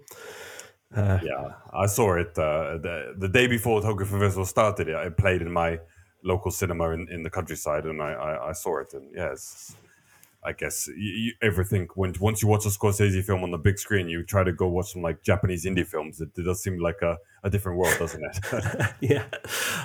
Yeah, 0.94 1.53
I 1.73 1.87
saw 1.87 2.15
it 2.17 2.39
uh, 2.39 2.79
the, 2.79 3.15
the 3.19 3.29
day 3.29 3.47
before 3.47 3.83
Tokyo 3.83 4.06
Film 4.06 4.21
Festival 4.21 4.44
started. 4.44 4.89
It 4.89 5.17
played 5.17 5.43
in 5.43 5.53
my 5.53 5.81
local 6.25 6.51
cinema 6.51 6.91
in, 6.91 7.09
in 7.11 7.23
the 7.23 7.31
countryside 7.31 7.85
and 7.85 8.01
I, 8.01 8.12
I, 8.12 8.49
I 8.51 8.53
saw 8.53 8.81
it. 8.81 8.94
And 8.94 9.11
yeah, 9.15 9.33
it's, 9.33 9.75
I 10.49 10.53
guess 10.53 10.87
you, 10.87 10.95
you 10.97 11.33
ever 11.43 11.62
think 11.62 11.95
when 11.95 12.15
once 12.21 12.41
you 12.41 12.49
watch 12.49 12.65
a 12.65 12.71
Scorsese 12.71 13.23
film 13.23 13.45
on 13.45 13.50
the 13.50 13.59
big 13.59 13.79
screen, 13.79 14.09
you 14.09 14.25
try 14.25 14.43
to 14.43 14.53
go 14.53 14.67
watch 14.67 14.95
some 14.95 15.03
like 15.03 15.23
Japanese 15.23 15.67
indie 15.67 15.87
films. 15.87 16.23
It, 16.23 16.31
it 16.39 16.43
does 16.43 16.62
seem 16.62 16.79
like 16.79 17.03
a, 17.03 17.19
a 17.45 17.50
different 17.50 17.77
world, 17.77 17.95
doesn't 17.99 18.25
it? 18.25 18.95
yeah, 19.00 19.25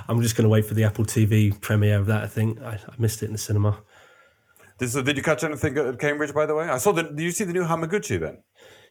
I'm 0.07 0.21
just 0.21 0.37
going 0.37 0.43
to 0.43 0.49
wait 0.49 0.65
for 0.65 0.73
the 0.73 0.85
Apple 0.85 1.03
TV 1.03 1.59
premiere 1.59 1.97
of 1.99 2.05
that. 2.05 2.23
I 2.23 2.27
think 2.27 2.61
I, 2.61 2.75
I 2.75 2.93
missed 2.97 3.21
it 3.23 3.25
in 3.25 3.33
the 3.33 3.37
cinema. 3.37 3.77
Did, 4.77 4.89
so 4.89 5.01
did 5.01 5.17
you 5.17 5.23
catch 5.23 5.43
anything 5.43 5.77
at 5.77 5.99
Cambridge, 5.99 6.33
by 6.33 6.45
the 6.45 6.55
way? 6.55 6.69
I 6.69 6.77
saw 6.77 6.93
the. 6.93 7.03
Did 7.03 7.19
you 7.19 7.31
see 7.31 7.43
the 7.43 7.53
new 7.53 7.65
Hamaguchi 7.65 8.17
then? 8.17 8.37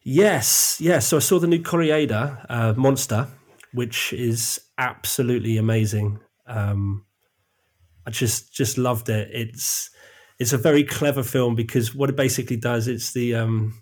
Yes, 0.03 0.79
yes. 0.79 1.07
So 1.07 1.17
I 1.17 1.21
saw 1.21 1.39
the 1.39 1.47
new 1.47 1.63
Koreeda 1.63 2.45
uh, 2.51 2.75
Monster, 2.77 3.29
which 3.73 4.13
is 4.13 4.61
absolutely 4.77 5.57
amazing. 5.57 6.21
Um, 6.47 7.07
I 8.07 8.11
just 8.11 8.53
just 8.53 8.77
loved 8.77 9.09
it. 9.09 9.31
It's 9.33 9.89
it's 10.43 10.53
a 10.53 10.59
very 10.59 10.83
clever 10.83 11.22
film 11.22 11.55
because 11.55 11.94
what 11.94 12.11
it 12.11 12.17
basically 12.17 12.56
does 12.56 12.89
it's 12.89 13.13
the 13.13 13.37
um, 13.37 13.81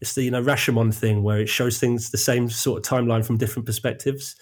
it's 0.00 0.14
the 0.14 0.24
you 0.24 0.30
know 0.30 0.42
Rashomon 0.42 0.94
thing 0.94 1.22
where 1.22 1.40
it 1.40 1.48
shows 1.48 1.78
things 1.78 2.10
the 2.10 2.18
same 2.18 2.50
sort 2.50 2.78
of 2.86 2.90
timeline 2.90 3.24
from 3.24 3.38
different 3.38 3.64
perspectives, 3.64 4.36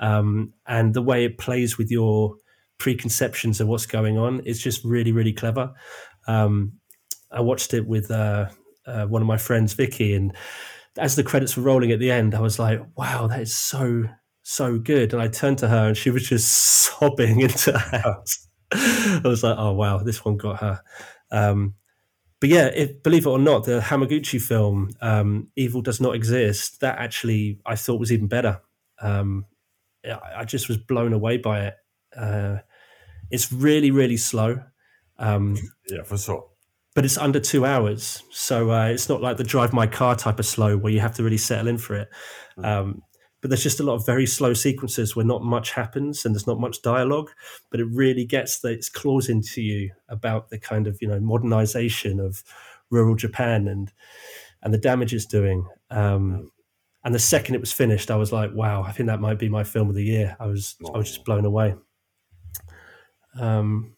um, 0.00 0.52
and 0.66 0.94
the 0.94 1.02
way 1.02 1.24
it 1.24 1.38
plays 1.38 1.78
with 1.78 1.92
your 1.92 2.34
preconceptions 2.78 3.60
of 3.60 3.68
what's 3.68 3.86
going 3.86 4.18
on 4.18 4.40
is 4.40 4.60
just 4.60 4.84
really 4.84 5.12
really 5.12 5.32
clever. 5.32 5.72
Um, 6.26 6.72
I 7.30 7.40
watched 7.40 7.72
it 7.72 7.86
with 7.86 8.10
uh, 8.10 8.48
uh, 8.84 9.06
one 9.06 9.22
of 9.22 9.28
my 9.28 9.38
friends, 9.38 9.74
Vicky, 9.74 10.12
and 10.12 10.34
as 10.98 11.14
the 11.14 11.22
credits 11.22 11.56
were 11.56 11.62
rolling 11.62 11.92
at 11.92 12.00
the 12.00 12.10
end, 12.10 12.34
I 12.34 12.40
was 12.40 12.58
like, 12.58 12.80
"Wow, 12.96 13.28
that 13.28 13.40
is 13.40 13.54
so 13.54 14.06
so 14.42 14.76
good!" 14.76 15.12
And 15.12 15.22
I 15.22 15.28
turned 15.28 15.58
to 15.58 15.68
her, 15.68 15.86
and 15.86 15.96
she 15.96 16.10
was 16.10 16.28
just 16.28 16.48
sobbing 16.98 17.42
into 17.42 17.78
her 17.78 18.00
hands. 18.02 18.45
I 18.72 19.20
was 19.24 19.42
like, 19.42 19.56
"Oh 19.58 19.72
wow, 19.72 19.98
this 19.98 20.24
one 20.24 20.36
got 20.36 20.60
her." 20.60 20.82
Um, 21.30 21.74
but 22.40 22.50
yeah, 22.50 22.66
if, 22.66 23.02
believe 23.02 23.26
it 23.26 23.30
or 23.30 23.38
not, 23.38 23.64
the 23.64 23.80
Hamaguchi 23.80 24.40
film 24.40 24.90
um, 25.00 25.48
"Evil 25.56 25.82
Does 25.82 26.00
Not 26.00 26.14
Exist" 26.14 26.80
that 26.80 26.98
actually 26.98 27.60
I 27.64 27.76
thought 27.76 28.00
was 28.00 28.12
even 28.12 28.28
better. 28.28 28.60
Um, 29.00 29.46
I 30.04 30.18
I 30.38 30.44
just 30.44 30.68
was 30.68 30.76
blown 30.78 31.12
away 31.12 31.38
by 31.38 31.66
it. 31.66 31.74
Uh, 32.16 32.58
it's 33.30 33.52
really, 33.52 33.90
really 33.90 34.16
slow. 34.16 34.60
Um, 35.18 35.56
Yeah, 35.88 36.02
for 36.04 36.18
sure. 36.18 36.48
but 36.94 37.04
it's 37.04 37.18
under 37.18 37.40
two 37.40 37.64
hours. 37.64 38.22
So 38.30 38.70
uh, 38.70 38.86
it's 38.86 39.08
not 39.08 39.20
like 39.22 39.36
the 39.36 39.44
drive 39.44 39.72
my 39.72 39.86
car 39.86 40.14
type 40.16 40.38
of 40.38 40.46
slow 40.46 40.76
where 40.76 40.92
you 40.92 41.00
have 41.00 41.14
to 41.16 41.22
really 41.22 41.38
settle 41.38 41.68
in 41.68 41.78
for 41.78 41.96
it. 41.96 42.08
Um, 42.62 43.02
but 43.40 43.50
there's 43.50 43.62
just 43.62 43.80
a 43.80 43.82
lot 43.82 43.94
of 43.94 44.06
very 44.06 44.26
slow 44.26 44.54
sequences 44.54 45.14
where 45.14 45.24
not 45.24 45.42
much 45.42 45.72
happens 45.72 46.24
and 46.24 46.34
there's 46.34 46.46
not 46.46 46.60
much 46.60 46.82
dialogue, 46.82 47.30
but 47.70 47.80
it 47.80 47.86
really 47.90 48.24
gets 48.24 48.60
the, 48.60 48.68
its 48.68 48.88
claws 48.88 49.28
into 49.28 49.62
you 49.62 49.90
about 50.08 50.48
the 50.48 50.58
kind 50.58 50.86
of 50.86 50.98
you 51.00 51.08
know 51.08 51.20
modernization 51.20 52.18
of 52.20 52.42
rural 52.90 53.14
Japan 53.14 53.68
and 53.68 53.92
and 54.62 54.72
the 54.72 54.78
damage 54.78 55.14
it's 55.14 55.26
doing. 55.26 55.66
Um, 55.90 56.50
and 57.04 57.14
the 57.14 57.20
second 57.20 57.54
it 57.54 57.60
was 57.60 57.72
finished, 57.72 58.10
I 58.10 58.16
was 58.16 58.32
like, 58.32 58.52
wow, 58.52 58.82
I 58.82 58.90
think 58.90 59.06
that 59.06 59.20
might 59.20 59.38
be 59.38 59.48
my 59.48 59.62
film 59.62 59.88
of 59.88 59.94
the 59.94 60.04
year. 60.04 60.36
I 60.40 60.46
was 60.46 60.76
I 60.92 60.98
was 60.98 61.08
just 61.08 61.24
blown 61.24 61.44
away. 61.44 61.76
Um, 63.38 63.96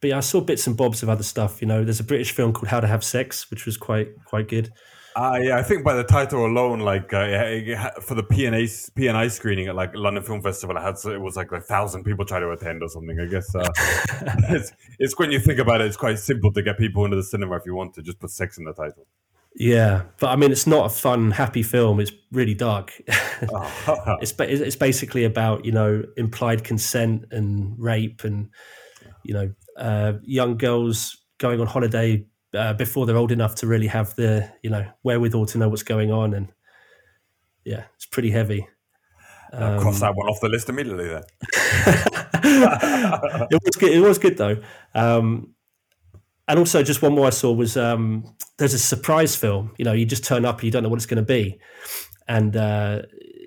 but 0.00 0.08
yeah, 0.08 0.16
I 0.18 0.20
saw 0.20 0.40
bits 0.40 0.66
and 0.66 0.76
bobs 0.76 1.02
of 1.02 1.08
other 1.08 1.22
stuff. 1.22 1.60
You 1.62 1.68
know, 1.68 1.84
there's 1.84 2.00
a 2.00 2.04
British 2.04 2.32
film 2.32 2.52
called 2.52 2.68
How 2.68 2.80
to 2.80 2.86
Have 2.86 3.04
Sex, 3.04 3.50
which 3.50 3.66
was 3.66 3.76
quite 3.76 4.08
quite 4.24 4.48
good. 4.48 4.72
Uh, 5.16 5.38
yeah, 5.42 5.56
I 5.56 5.62
think 5.62 5.84
by 5.84 5.94
the 5.94 6.04
title 6.04 6.46
alone, 6.46 6.80
like 6.80 7.12
uh, 7.12 7.24
yeah, 7.24 7.42
it 7.42 7.76
ha- 7.76 8.00
for 8.00 8.14
the 8.14 8.22
PNA 8.22 8.64
PNI 8.92 9.30
screening 9.30 9.66
at 9.66 9.74
like 9.74 9.94
London 9.94 10.22
Film 10.22 10.40
Festival, 10.40 10.76
it 10.76 10.80
had 10.80 10.94
it 11.10 11.20
was 11.20 11.36
like 11.36 11.50
a 11.52 11.60
thousand 11.60 12.04
people 12.04 12.24
try 12.24 12.38
to 12.38 12.50
attend 12.50 12.82
or 12.82 12.88
something. 12.88 13.18
I 13.18 13.26
guess 13.26 13.54
uh, 13.54 13.68
it's 14.50 14.72
it's 14.98 15.18
when 15.18 15.32
you 15.32 15.40
think 15.40 15.58
about 15.58 15.80
it, 15.80 15.88
it's 15.88 15.96
quite 15.96 16.18
simple 16.18 16.52
to 16.52 16.62
get 16.62 16.78
people 16.78 17.04
into 17.04 17.16
the 17.16 17.24
cinema 17.24 17.56
if 17.56 17.66
you 17.66 17.74
want 17.74 17.94
to 17.94 18.02
just 18.02 18.20
put 18.20 18.30
sex 18.30 18.56
in 18.58 18.64
the 18.64 18.72
title. 18.72 19.06
Yeah, 19.56 20.02
but 20.18 20.28
I 20.28 20.36
mean, 20.36 20.52
it's 20.52 20.66
not 20.66 20.86
a 20.86 20.88
fun, 20.90 21.32
happy 21.32 21.64
film. 21.64 21.98
It's 21.98 22.12
really 22.30 22.54
dark. 22.54 22.92
Oh. 23.88 24.16
it's 24.20 24.34
it's 24.38 24.76
basically 24.76 25.24
about 25.24 25.64
you 25.64 25.72
know 25.72 26.04
implied 26.16 26.62
consent 26.62 27.24
and 27.30 27.74
rape 27.78 28.22
and 28.22 28.50
you 29.24 29.34
know 29.34 29.52
uh, 29.76 30.12
young 30.22 30.56
girls 30.56 31.16
going 31.38 31.60
on 31.60 31.66
holiday 31.66 32.24
uh, 32.54 32.74
before 32.74 33.06
they're 33.06 33.16
old 33.16 33.32
enough 33.32 33.54
to 33.56 33.66
really 33.66 33.86
have 33.86 34.14
the 34.16 34.50
you 34.62 34.70
know 34.70 34.86
wherewithal 35.02 35.46
to 35.46 35.58
know 35.58 35.68
what's 35.68 35.82
going 35.82 36.12
on 36.12 36.34
and 36.34 36.48
yeah, 37.64 37.84
it's 37.94 38.06
pretty 38.06 38.30
heavy. 38.30 38.66
I'll 39.52 39.80
cross 39.80 40.00
that 40.00 40.14
one 40.14 40.28
off 40.28 40.40
the 40.40 40.48
list 40.48 40.68
immediately 40.68 41.08
then. 41.08 41.22
it 43.50 43.60
was 43.64 43.76
good. 43.76 43.92
It 43.92 44.00
was 44.00 44.18
good 44.18 44.36
though. 44.36 44.62
Um, 44.94 45.54
and 46.46 46.58
also, 46.58 46.82
just 46.82 47.02
one 47.02 47.14
more 47.14 47.26
I 47.26 47.30
saw 47.30 47.52
was 47.52 47.76
um, 47.76 48.34
there's 48.58 48.74
a 48.74 48.78
surprise 48.78 49.36
film. 49.36 49.72
You 49.78 49.84
know, 49.84 49.92
you 49.92 50.06
just 50.06 50.24
turn 50.24 50.44
up, 50.44 50.56
and 50.56 50.64
you 50.64 50.70
don't 50.70 50.82
know 50.82 50.88
what 50.88 50.96
it's 50.96 51.06
going 51.06 51.16
to 51.16 51.22
be, 51.22 51.58
and 52.28 52.56
uh, 52.56 53.02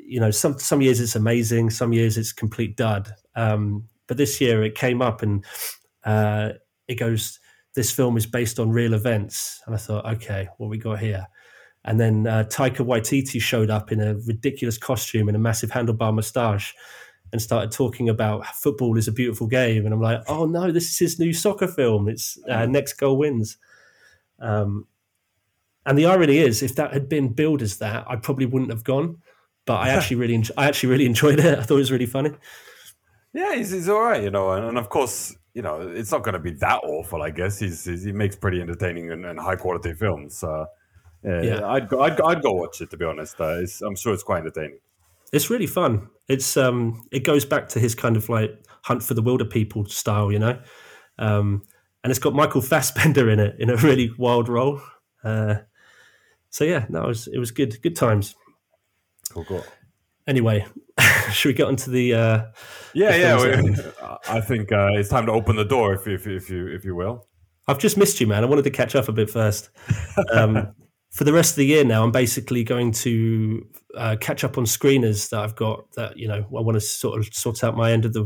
you 0.06 0.20
know, 0.20 0.32
some 0.32 0.60
some 0.60 0.82
years 0.82 1.00
it's 1.00 1.16
amazing, 1.16 1.70
some 1.70 1.94
years 1.94 2.18
it's 2.18 2.32
complete 2.32 2.78
dud. 2.78 3.12
Um, 3.36 3.88
but 4.08 4.18
this 4.18 4.40
year 4.40 4.64
it 4.64 4.76
came 4.76 5.02
up, 5.02 5.22
and 5.22 5.46
uh, 6.04 6.52
it 6.88 6.96
goes. 6.96 7.40
This 7.76 7.92
film 7.92 8.18
is 8.18 8.26
based 8.26 8.60
on 8.60 8.70
real 8.70 8.94
events, 8.94 9.62
and 9.66 9.74
I 9.74 9.78
thought, 9.78 10.06
okay, 10.06 10.48
what 10.58 10.70
we 10.70 10.78
got 10.78 11.00
here? 11.00 11.28
And 11.86 12.00
then 12.00 12.28
uh, 12.28 12.44
Taika 12.48 12.86
Waititi 12.86 13.42
showed 13.42 13.70
up 13.70 13.92
in 13.92 14.00
a 14.00 14.16
ridiculous 14.26 14.78
costume 14.78 15.28
and 15.28 15.36
a 15.36 15.40
massive 15.40 15.72
handlebar 15.72 16.14
moustache 16.14 16.74
and 17.34 17.42
started 17.42 17.72
talking 17.72 18.10
about 18.10 18.46
football 18.46 18.96
is 18.96 19.08
a 19.08 19.12
beautiful 19.12 19.48
game. 19.48 19.86
And 19.86 19.94
I'm 19.94 20.00
like, 20.00 20.22
oh 20.28 20.46
no, 20.46 20.72
this 20.72 20.92
is 20.92 21.00
his 21.00 21.20
new 21.20 21.34
soccer 21.34 21.68
film. 21.68 22.08
It's 22.08 22.38
uh, 22.48 22.68
Next 22.68 22.94
Goal 22.94 23.18
Wins. 23.18 23.58
Um, 24.40 24.88
and 25.86 25.98
the 25.98 26.06
irony 26.06 26.38
is, 26.38 26.62
if 26.62 26.76
that 26.76 26.94
had 26.94 27.10
been 27.10 27.34
billed 27.34 27.62
as 27.62 27.80
that, 27.80 28.06
I 28.08 28.16
probably 28.16 28.46
wouldn't 28.46 28.72
have 28.72 28.84
gone. 28.84 29.18
But 29.66 29.78
I 29.78 29.90
actually 29.96 30.18
really, 30.18 30.36
en- 30.36 30.44
I 30.58 30.68
actually 30.68 30.90
really 30.90 31.06
enjoyed 31.08 31.40
it. 31.40 31.60
I 31.60 31.64
thought 31.64 31.76
it 31.76 31.80
was 31.80 31.92
really 31.92 32.06
funny. 32.06 32.32
Yeah, 33.34 33.56
he's, 33.56 33.72
he's 33.72 33.90
all 33.90 34.02
right, 34.02 34.22
you 34.22 34.30
know, 34.30 34.52
and, 34.52 34.66
and 34.66 34.78
of 34.78 34.90
course, 34.90 35.36
you 35.54 35.62
know, 35.62 35.82
it's 35.82 36.12
not 36.12 36.24
going 36.24 36.34
to 36.34 36.40
be 36.40 36.52
that 36.60 36.82
awful. 36.84 37.22
I 37.24 37.30
guess 37.32 37.60
he's, 37.60 37.84
he's 37.86 38.04
he 38.04 38.12
makes 38.12 38.36
pretty 38.36 38.62
entertaining 38.62 39.12
and, 39.12 39.26
and 39.26 39.40
high 39.40 39.56
quality 39.56 39.94
films. 39.94 40.44
Uh, 40.44 40.66
yeah, 41.24 41.42
Yeah. 41.42 41.68
I'd 41.68 41.88
go, 41.88 42.02
I'd, 42.02 42.18
go- 42.18 42.26
I'd 42.26 42.42
go 42.44 42.52
watch 42.54 42.82
it 42.82 42.90
to 42.92 42.98
be 42.98 43.06
honest. 43.06 43.40
Uh, 43.40 43.60
it's, 43.62 43.82
I'm 43.82 43.96
sure 43.96 44.14
it's 44.14 44.24
quite 44.24 44.40
entertaining. 44.40 44.80
It's 45.32 45.50
really 45.50 45.66
fun. 45.68 46.10
It's 46.28 46.58
um, 46.58 47.02
it 47.12 47.24
goes 47.24 47.44
back 47.44 47.68
to 47.70 47.80
his 47.80 47.96
kind 47.96 48.16
of 48.18 48.30
like 48.30 48.52
Hunt 48.84 49.02
for 49.02 49.16
the 49.16 49.24
Wilderpeople 49.24 49.90
style, 49.90 50.32
you 50.32 50.38
know. 50.40 50.60
Um, 51.18 51.64
and 52.04 52.12
it's 52.12 52.20
got 52.20 52.34
Michael 52.34 52.62
Fassbender 52.62 53.30
in 53.32 53.40
it 53.40 53.56
in 53.58 53.70
a 53.72 53.78
really 53.78 54.12
wild 54.20 54.48
role. 54.48 54.80
Uh, 55.24 55.56
so 56.52 56.66
yeah, 56.66 56.86
no, 56.90 57.04
it 57.06 57.08
was 57.08 57.28
it 57.28 57.40
was 57.40 57.50
good, 57.52 57.82
good 57.82 57.96
times. 57.96 58.36
Cool, 59.32 59.46
cool. 59.46 59.64
Anyway, 60.28 60.66
should 61.32 61.50
we 61.50 61.54
get 61.54 61.68
onto 61.68 61.92
the? 61.92 62.14
Uh, 62.14 62.46
Yeah, 62.94 63.16
yeah. 63.16 63.38
films 63.38 63.78
we- 63.78 63.84
I 64.30 64.40
think 64.42 64.72
uh, 64.72 64.90
it's 64.94 65.10
time 65.10 65.26
to 65.26 65.32
open 65.32 65.56
the 65.56 65.66
door, 65.66 65.94
if, 65.94 66.08
if, 66.08 66.28
if 66.28 66.50
you 66.50 66.68
if 66.68 66.86
you 66.86 66.96
will. 66.96 67.28
I've 67.68 67.80
just 67.80 67.98
missed 67.98 68.20
you, 68.22 68.28
man. 68.28 68.44
I 68.44 68.48
wanted 68.48 68.64
to 68.64 68.72
catch 68.72 68.96
up 68.96 69.08
a 69.08 69.12
bit 69.14 69.30
first. 69.30 69.70
Um, 70.34 70.74
for 71.12 71.24
the 71.24 71.32
rest 71.34 71.52
of 71.52 71.56
the 71.58 71.66
year 71.66 71.84
now, 71.86 72.04
I'm 72.04 72.12
basically 72.12 72.64
going 72.64 72.92
to 72.94 73.66
uh, 73.96 74.16
catch 74.20 74.44
up 74.44 74.58
on 74.58 74.66
screeners 74.66 75.30
that 75.30 75.40
I've 75.40 75.56
got. 75.56 75.92
That 75.94 76.18
you 76.18 76.28
know, 76.28 76.40
I 76.40 76.62
want 76.62 76.76
to 76.76 76.82
sort 76.82 77.20
of 77.20 77.34
sort 77.34 77.64
out 77.64 77.76
my 77.78 77.92
end 77.92 78.06
of 78.06 78.14
the 78.14 78.26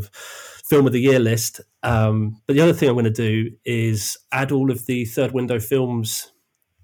film 0.70 0.86
of 0.88 0.94
the 0.94 1.00
year 1.01 1.20
list. 1.20 1.62
Um, 1.84 2.42
but 2.48 2.56
the 2.56 2.62
other 2.62 2.74
thing 2.74 2.89
I'm 2.89 2.96
going 2.96 3.06
to 3.06 3.12
do 3.12 3.51
is 3.66 4.18
add 4.32 4.51
all 4.51 4.70
of 4.72 4.86
the 4.86 5.06
third 5.06 5.32
window 5.32 5.60
films 5.60 6.32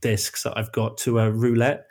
discs 0.01 0.43
that 0.43 0.57
I've 0.57 0.71
got 0.71 0.97
to 0.99 1.19
a 1.19 1.31
roulette 1.31 1.85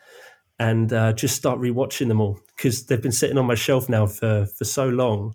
and 0.62 0.92
uh, 0.92 1.12
just 1.12 1.34
start 1.36 1.58
rewatching 1.58 2.08
them 2.08 2.20
all 2.20 2.38
because 2.56 2.86
they've 2.86 3.02
been 3.02 3.12
sitting 3.12 3.38
on 3.38 3.46
my 3.46 3.54
shelf 3.54 3.88
now 3.88 4.06
for 4.06 4.46
for 4.46 4.64
so 4.64 4.88
long. 4.88 5.34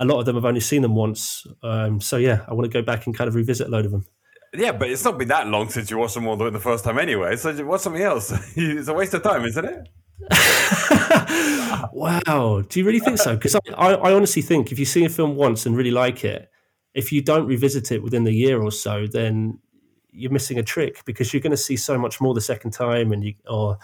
A 0.00 0.04
lot 0.04 0.18
of 0.18 0.26
them 0.26 0.36
I've 0.36 0.44
only 0.44 0.60
seen 0.60 0.82
them 0.82 0.94
once. 0.94 1.46
Um, 1.62 2.00
so 2.00 2.16
yeah, 2.16 2.44
I 2.48 2.54
want 2.54 2.70
to 2.70 2.78
go 2.78 2.82
back 2.82 3.06
and 3.06 3.16
kind 3.16 3.28
of 3.28 3.34
revisit 3.34 3.68
a 3.68 3.70
load 3.70 3.86
of 3.86 3.92
them. 3.92 4.04
Yeah, 4.52 4.72
but 4.72 4.90
it's 4.90 5.04
not 5.04 5.18
been 5.18 5.28
that 5.28 5.46
long 5.46 5.68
since 5.68 5.90
you 5.90 5.98
watched 5.98 6.14
them 6.14 6.26
all 6.26 6.36
the, 6.36 6.50
the 6.50 6.60
first 6.60 6.84
time 6.84 6.98
anyway. 6.98 7.36
So 7.36 7.64
watch 7.64 7.82
something 7.82 8.02
else. 8.02 8.30
it's 8.56 8.88
a 8.88 8.94
waste 8.94 9.14
of 9.14 9.22
time, 9.22 9.44
isn't 9.44 9.64
it? 9.64 9.88
Wow. 11.92 12.62
Do 12.68 12.78
you 12.78 12.84
really 12.84 13.00
think 13.00 13.18
so? 13.18 13.36
Because 13.36 13.54
I, 13.54 13.60
I, 13.74 13.92
I 13.94 14.12
honestly 14.12 14.42
think 14.42 14.70
if 14.70 14.78
you 14.78 14.84
see 14.84 15.04
a 15.04 15.08
film 15.08 15.34
once 15.36 15.64
and 15.64 15.76
really 15.76 15.90
like 15.90 16.24
it, 16.24 16.50
if 16.94 17.10
you 17.10 17.22
don't 17.22 17.46
revisit 17.46 17.90
it 17.90 18.02
within 18.02 18.24
the 18.24 18.32
year 18.32 18.62
or 18.62 18.70
so, 18.70 19.06
then 19.06 19.58
you're 20.10 20.30
missing 20.30 20.58
a 20.58 20.62
trick 20.62 21.04
because 21.04 21.32
you're 21.32 21.40
going 21.40 21.50
to 21.52 21.56
see 21.56 21.76
so 21.76 21.98
much 21.98 22.20
more 22.20 22.34
the 22.34 22.40
second 22.40 22.72
time. 22.72 23.12
And 23.12 23.24
you, 23.24 23.34
or, 23.48 23.78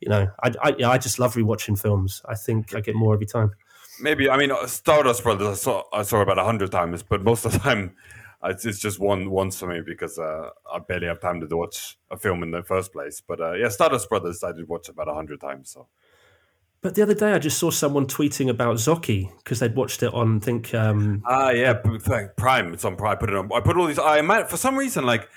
you 0.00 0.08
know, 0.08 0.28
I, 0.42 0.52
I, 0.62 0.74
yeah, 0.78 0.90
I 0.90 0.98
just 0.98 1.18
love 1.18 1.34
rewatching 1.34 1.80
films. 1.80 2.22
I 2.28 2.34
think 2.34 2.74
I 2.74 2.80
get 2.80 2.94
more 2.94 3.14
every 3.14 3.26
time. 3.26 3.52
Maybe 4.00 4.28
I 4.28 4.36
mean 4.36 4.50
uh, 4.50 4.66
Stardust 4.66 5.22
Brothers. 5.22 5.46
I 5.46 5.54
saw 5.54 5.82
I 5.92 6.02
saw 6.02 6.20
about 6.20 6.38
a 6.38 6.44
hundred 6.44 6.72
times, 6.72 7.02
but 7.02 7.22
most 7.22 7.44
of 7.44 7.52
the 7.52 7.58
time 7.58 7.94
uh, 8.42 8.48
it's, 8.50 8.64
it's 8.66 8.80
just 8.80 8.98
one 8.98 9.30
once 9.30 9.58
for 9.58 9.66
me 9.66 9.80
because 9.84 10.18
uh, 10.18 10.50
I 10.72 10.80
barely 10.80 11.06
have 11.06 11.20
time 11.20 11.40
to 11.40 11.56
watch 11.56 11.96
a 12.10 12.16
film 12.16 12.42
in 12.42 12.50
the 12.50 12.62
first 12.62 12.92
place. 12.92 13.22
But 13.26 13.40
uh, 13.40 13.52
yeah, 13.52 13.68
Stardust 13.68 14.08
Brothers 14.08 14.42
I 14.42 14.52
did 14.52 14.68
watch 14.68 14.88
about 14.88 15.08
a 15.08 15.14
hundred 15.14 15.40
times. 15.40 15.70
So 15.70 15.86
But 16.80 16.96
the 16.96 17.02
other 17.02 17.14
day, 17.14 17.32
I 17.32 17.38
just 17.38 17.58
saw 17.58 17.70
someone 17.70 18.06
tweeting 18.06 18.50
about 18.50 18.76
Zokki 18.76 19.30
because 19.38 19.60
they'd 19.60 19.76
watched 19.76 20.02
it 20.02 20.12
on, 20.12 20.36
I 20.36 20.40
think, 20.40 20.74
um, 20.74 21.22
ah 21.26 21.50
yeah, 21.50 21.74
Prime. 22.36 22.74
It's 22.74 22.84
on 22.84 22.96
Prime. 22.96 23.12
I 23.12 23.14
put 23.14 23.30
it 23.30 23.36
on. 23.36 23.50
I 23.52 23.60
put 23.60 23.76
all 23.76 23.86
these. 23.86 23.98
I 23.98 24.20
might 24.22 24.50
for 24.50 24.56
some 24.56 24.76
reason 24.76 25.04
like. 25.04 25.28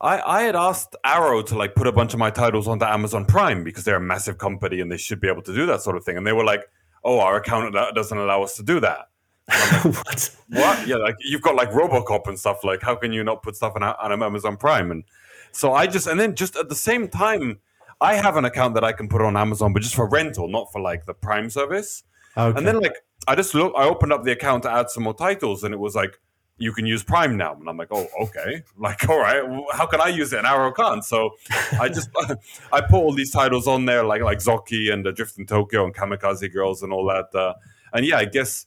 I, 0.00 0.20
I 0.20 0.42
had 0.42 0.56
asked 0.56 0.96
Arrow 1.04 1.42
to 1.42 1.56
like 1.56 1.74
put 1.74 1.86
a 1.86 1.92
bunch 1.92 2.12
of 2.12 2.18
my 2.18 2.30
titles 2.30 2.68
onto 2.68 2.84
Amazon 2.84 3.24
Prime 3.24 3.64
because 3.64 3.84
they're 3.84 3.96
a 3.96 4.00
massive 4.00 4.38
company 4.38 4.80
and 4.80 4.90
they 4.90 4.96
should 4.96 5.20
be 5.20 5.28
able 5.28 5.42
to 5.42 5.54
do 5.54 5.66
that 5.66 5.80
sort 5.80 5.96
of 5.96 6.04
thing. 6.04 6.16
And 6.16 6.26
they 6.26 6.32
were 6.32 6.44
like, 6.44 6.64
"Oh, 7.02 7.20
our 7.20 7.36
account 7.36 7.74
doesn't 7.94 8.18
allow 8.18 8.42
us 8.42 8.56
to 8.56 8.62
do 8.62 8.80
that." 8.80 9.08
what? 9.82 10.36
what? 10.48 10.88
Yeah, 10.88 10.96
like 10.96 11.16
you've 11.20 11.42
got 11.42 11.54
like 11.54 11.70
RoboCop 11.70 12.26
and 12.28 12.38
stuff. 12.38 12.64
Like, 12.64 12.82
how 12.82 12.94
can 12.94 13.12
you 13.12 13.24
not 13.24 13.42
put 13.42 13.56
stuff 13.56 13.74
on, 13.76 13.82
on 13.82 14.22
Amazon 14.22 14.56
Prime? 14.56 14.90
And 14.90 15.04
so 15.52 15.72
I 15.72 15.86
just, 15.86 16.06
and 16.06 16.18
then 16.18 16.34
just 16.34 16.56
at 16.56 16.68
the 16.68 16.74
same 16.74 17.08
time, 17.08 17.60
I 18.00 18.14
have 18.14 18.36
an 18.36 18.44
account 18.44 18.74
that 18.74 18.84
I 18.84 18.92
can 18.92 19.08
put 19.08 19.22
on 19.22 19.36
Amazon, 19.36 19.72
but 19.72 19.82
just 19.82 19.94
for 19.94 20.08
rental, 20.08 20.48
not 20.48 20.72
for 20.72 20.80
like 20.80 21.06
the 21.06 21.14
Prime 21.14 21.50
service. 21.50 22.02
Okay. 22.36 22.58
And 22.58 22.66
then 22.66 22.80
like 22.80 22.96
I 23.28 23.34
just 23.34 23.54
look, 23.54 23.72
I 23.76 23.84
opened 23.84 24.12
up 24.12 24.24
the 24.24 24.32
account 24.32 24.64
to 24.64 24.70
add 24.70 24.90
some 24.90 25.04
more 25.04 25.14
titles, 25.14 25.64
and 25.64 25.72
it 25.72 25.78
was 25.78 25.94
like 25.94 26.18
you 26.56 26.72
can 26.72 26.86
use 26.86 27.02
Prime 27.02 27.36
now, 27.36 27.54
and 27.54 27.68
I'm 27.68 27.76
like, 27.76 27.88
oh, 27.90 28.06
okay. 28.20 28.62
Like, 28.78 29.08
all 29.08 29.18
right, 29.18 29.48
well, 29.48 29.66
how 29.72 29.86
can 29.86 30.00
I 30.00 30.08
use 30.08 30.32
it? 30.32 30.38
And 30.38 30.46
Arrow 30.46 30.72
can't. 30.72 31.04
So 31.04 31.30
I 31.80 31.88
just 31.88 32.10
I 32.72 32.80
put 32.80 32.94
all 32.96 33.12
these 33.12 33.30
titles 33.30 33.66
on 33.66 33.86
there, 33.86 34.04
like 34.04 34.22
like 34.22 34.38
Zokki 34.38 34.92
and 34.92 35.06
Adrift 35.06 35.38
in 35.38 35.46
Tokyo 35.46 35.84
and 35.84 35.94
Kamikaze 35.94 36.52
Girls 36.52 36.82
and 36.82 36.92
all 36.92 37.06
that. 37.06 37.34
Uh, 37.38 37.54
and 37.92 38.06
yeah, 38.06 38.18
I 38.18 38.26
guess 38.26 38.66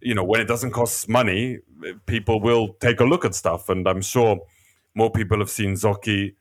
you 0.00 0.14
know 0.14 0.24
when 0.24 0.40
it 0.40 0.48
doesn't 0.48 0.72
cost 0.72 1.08
money, 1.08 1.58
people 2.06 2.40
will 2.40 2.74
take 2.80 3.00
a 3.00 3.04
look 3.04 3.24
at 3.24 3.34
stuff, 3.34 3.68
and 3.68 3.86
I'm 3.88 4.02
sure 4.02 4.40
more 4.94 5.10
people 5.10 5.38
have 5.38 5.50
seen 5.50 5.74
Zokki 5.74 6.34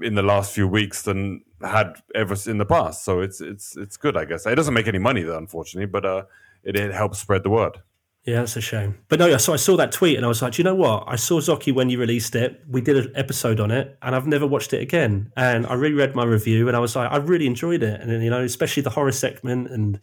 in 0.00 0.14
the 0.14 0.22
last 0.22 0.52
few 0.52 0.68
weeks 0.68 1.02
than 1.02 1.42
had 1.62 1.94
ever 2.14 2.36
in 2.46 2.58
the 2.58 2.66
past. 2.66 3.04
So 3.04 3.20
it's 3.20 3.40
it's 3.40 3.76
it's 3.76 3.96
good, 3.96 4.16
I 4.16 4.24
guess. 4.24 4.46
It 4.46 4.54
doesn't 4.54 4.74
make 4.74 4.88
any 4.88 4.98
money 4.98 5.22
though, 5.22 5.38
unfortunately, 5.38 5.86
but 5.86 6.04
uh, 6.04 6.24
it, 6.64 6.76
it 6.76 6.92
helps 6.92 7.18
spread 7.18 7.42
the 7.42 7.50
word. 7.50 7.78
Yeah, 8.24 8.36
that's 8.36 8.56
a 8.56 8.60
shame. 8.60 8.98
But 9.08 9.18
no, 9.18 9.36
so 9.36 9.52
I 9.52 9.56
saw 9.56 9.76
that 9.78 9.90
tweet 9.90 10.16
and 10.16 10.24
I 10.24 10.28
was 10.28 10.42
like, 10.42 10.56
you 10.56 10.62
know 10.62 10.76
what? 10.76 11.04
I 11.08 11.16
saw 11.16 11.40
Zokki 11.40 11.74
when 11.74 11.90
you 11.90 11.98
released 11.98 12.36
it. 12.36 12.62
We 12.68 12.80
did 12.80 12.96
an 12.96 13.12
episode 13.16 13.58
on 13.58 13.72
it 13.72 13.98
and 14.00 14.14
I've 14.14 14.28
never 14.28 14.46
watched 14.46 14.72
it 14.72 14.80
again. 14.80 15.32
And 15.36 15.66
I 15.66 15.74
reread 15.74 16.14
my 16.14 16.24
review 16.24 16.68
and 16.68 16.76
I 16.76 16.80
was 16.80 16.94
like, 16.94 17.10
I 17.10 17.16
really 17.16 17.48
enjoyed 17.48 17.82
it. 17.82 18.00
And, 18.00 18.08
then, 18.08 18.22
you 18.22 18.30
know, 18.30 18.44
especially 18.44 18.84
the 18.84 18.90
horror 18.90 19.10
segment. 19.10 19.70
And 19.72 19.98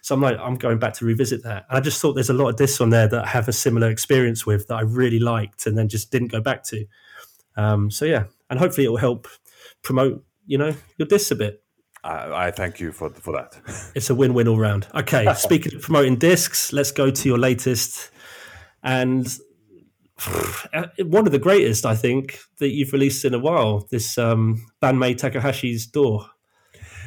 so 0.00 0.14
I'm 0.14 0.20
like, 0.20 0.38
I'm 0.38 0.54
going 0.54 0.78
back 0.78 0.92
to 0.94 1.04
revisit 1.04 1.42
that. 1.42 1.66
And 1.68 1.76
I 1.76 1.80
just 1.80 2.00
thought 2.00 2.12
there's 2.12 2.30
a 2.30 2.34
lot 2.34 2.50
of 2.50 2.56
discs 2.56 2.80
on 2.80 2.90
there 2.90 3.08
that 3.08 3.24
I 3.24 3.28
have 3.28 3.48
a 3.48 3.52
similar 3.52 3.90
experience 3.90 4.46
with 4.46 4.68
that 4.68 4.76
I 4.76 4.82
really 4.82 5.18
liked 5.18 5.66
and 5.66 5.76
then 5.76 5.88
just 5.88 6.12
didn't 6.12 6.28
go 6.28 6.40
back 6.40 6.62
to. 6.64 6.86
Um, 7.56 7.90
so 7.90 8.04
yeah, 8.04 8.26
and 8.48 8.60
hopefully 8.60 8.84
it 8.84 8.90
will 8.90 8.96
help 8.98 9.26
promote, 9.82 10.24
you 10.46 10.58
know, 10.58 10.72
your 10.98 11.08
discs 11.08 11.32
a 11.32 11.34
bit. 11.34 11.64
I, 12.06 12.46
I 12.46 12.50
thank 12.50 12.80
you 12.80 12.92
for 12.92 13.10
for 13.10 13.32
that. 13.32 13.58
It's 13.94 14.10
a 14.10 14.14
win-win 14.14 14.48
all 14.48 14.58
round. 14.58 14.86
Okay, 14.94 15.32
speaking 15.36 15.74
of 15.74 15.82
promoting 15.82 16.16
discs, 16.16 16.72
let's 16.72 16.92
go 16.92 17.10
to 17.10 17.28
your 17.28 17.38
latest 17.38 18.10
and 18.82 19.26
one 20.98 21.26
of 21.26 21.32
the 21.32 21.38
greatest, 21.38 21.84
I 21.84 21.94
think, 21.94 22.38
that 22.58 22.70
you've 22.70 22.92
released 22.92 23.24
in 23.24 23.34
a 23.34 23.38
while. 23.38 23.86
This 23.90 24.16
um, 24.16 24.64
Banmei 24.82 25.14
Takahashi's 25.14 25.86
Door. 25.86 26.26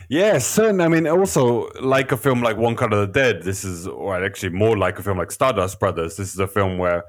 Yes, 0.10 0.58
and 0.58 0.82
I 0.82 0.88
mean 0.88 1.08
also 1.08 1.70
like 1.82 2.12
a 2.12 2.18
film 2.18 2.42
like 2.42 2.58
One 2.58 2.76
Cut 2.76 2.94
of 2.94 3.00
the 3.00 3.08
Dead. 3.08 3.44
This 3.44 3.64
is, 3.64 3.88
or 3.88 4.24
actually 4.24 4.50
more 4.50 4.78
like 4.78 5.00
a 5.00 5.04
film 5.04 5.18
like 5.18 5.32
Stardust 5.32 5.80
Brothers. 5.80 6.18
This 6.18 6.34
is 6.34 6.40
a 6.40 6.48
film 6.48 6.78
where, 6.78 7.04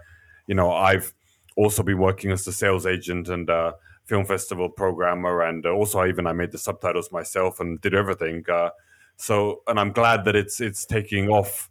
you 0.46 0.54
know, 0.54 0.70
I've 0.70 1.12
also 1.56 1.82
been 1.82 1.98
working 1.98 2.30
as 2.30 2.44
the 2.44 2.52
sales 2.52 2.86
agent 2.86 3.28
and 3.28 3.48
uh, 3.48 3.72
film 4.10 4.24
festival 4.26 4.68
programmer, 4.68 5.34
and 5.48 5.64
also 5.66 6.04
even 6.04 6.26
I 6.26 6.32
made 6.32 6.50
the 6.52 6.58
subtitles 6.58 7.12
myself 7.12 7.60
and 7.60 7.80
did 7.80 7.94
everything. 7.94 8.44
Uh, 8.58 8.70
so, 9.16 9.62
and 9.66 9.78
I'm 9.80 9.92
glad 9.92 10.24
that 10.24 10.34
it's 10.34 10.60
it's 10.60 10.84
taking 10.86 11.28
off. 11.28 11.70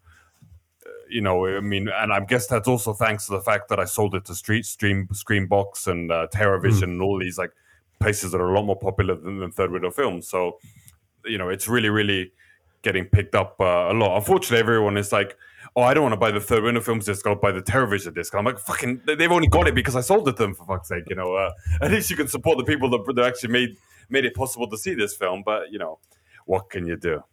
uh, 0.85 0.89
You 1.09 1.21
know, 1.21 1.37
I 1.45 1.61
mean, 1.61 1.85
and 2.01 2.11
I 2.17 2.19
guess 2.31 2.47
that's 2.47 2.67
also 2.67 2.93
thanks 2.93 3.25
to 3.25 3.31
the 3.37 3.45
fact 3.51 3.65
that 3.69 3.79
I 3.79 3.85
sold 3.85 4.13
it 4.15 4.25
to 4.25 4.35
Street 4.35 4.65
Stream, 4.65 5.07
Screenbox, 5.11 5.87
and 5.91 6.11
uh, 6.11 6.27
Terrorvision, 6.33 6.89
and 6.93 7.01
all 7.01 7.19
these 7.19 7.37
like 7.43 7.53
places 7.99 8.31
that 8.31 8.41
are 8.41 8.51
a 8.53 8.55
lot 8.57 8.65
more 8.65 8.79
popular 8.79 9.15
than, 9.15 9.39
than 9.39 9.51
third 9.51 9.71
window 9.71 9.91
films. 9.91 10.27
So, 10.33 10.59
you 11.25 11.37
know, 11.37 11.49
it's 11.49 11.67
really, 11.67 11.89
really 11.89 12.31
getting 12.81 13.05
picked 13.05 13.35
up 13.35 13.55
uh, 13.59 13.91
a 13.91 13.95
lot. 14.01 14.15
Unfortunately, 14.15 14.59
everyone 14.59 14.97
is 14.97 15.11
like, 15.11 15.35
"Oh, 15.79 15.83
I 15.83 15.93
don't 15.93 16.03
want 16.03 16.13
to 16.13 16.19
buy 16.19 16.31
the 16.31 16.39
third 16.39 16.63
window 16.63 16.81
films 16.81 17.05
disc. 17.05 17.25
I'll 17.25 17.35
buy 17.35 17.51
the 17.51 17.61
Terrorvision 17.61 18.13
disc." 18.13 18.33
I'm 18.35 18.45
like, 18.45 18.59
"Fucking, 18.59 19.01
they've 19.05 19.31
only 19.31 19.47
got 19.47 19.67
it 19.67 19.75
because 19.75 19.95
I 19.95 20.01
sold 20.01 20.27
it 20.27 20.37
to 20.37 20.43
them 20.43 20.53
for 20.53 20.65
fuck's 20.65 20.89
sake." 20.89 21.05
You 21.09 21.15
know, 21.15 21.33
uh, 21.33 21.51
at 21.81 21.91
least 21.91 22.09
you 22.09 22.15
can 22.15 22.27
support 22.27 22.57
the 22.57 22.63
people 22.63 22.89
that, 22.89 23.03
that 23.15 23.25
actually 23.25 23.51
made 23.51 23.77
made 24.09 24.25
it 24.25 24.35
possible 24.35 24.69
to 24.69 24.77
see 24.77 24.93
this 24.93 25.15
film. 25.15 25.43
But 25.45 25.71
you 25.71 25.79
know, 25.79 25.99
what 26.45 26.69
can 26.69 26.85
you 26.85 26.97
do? 26.97 27.23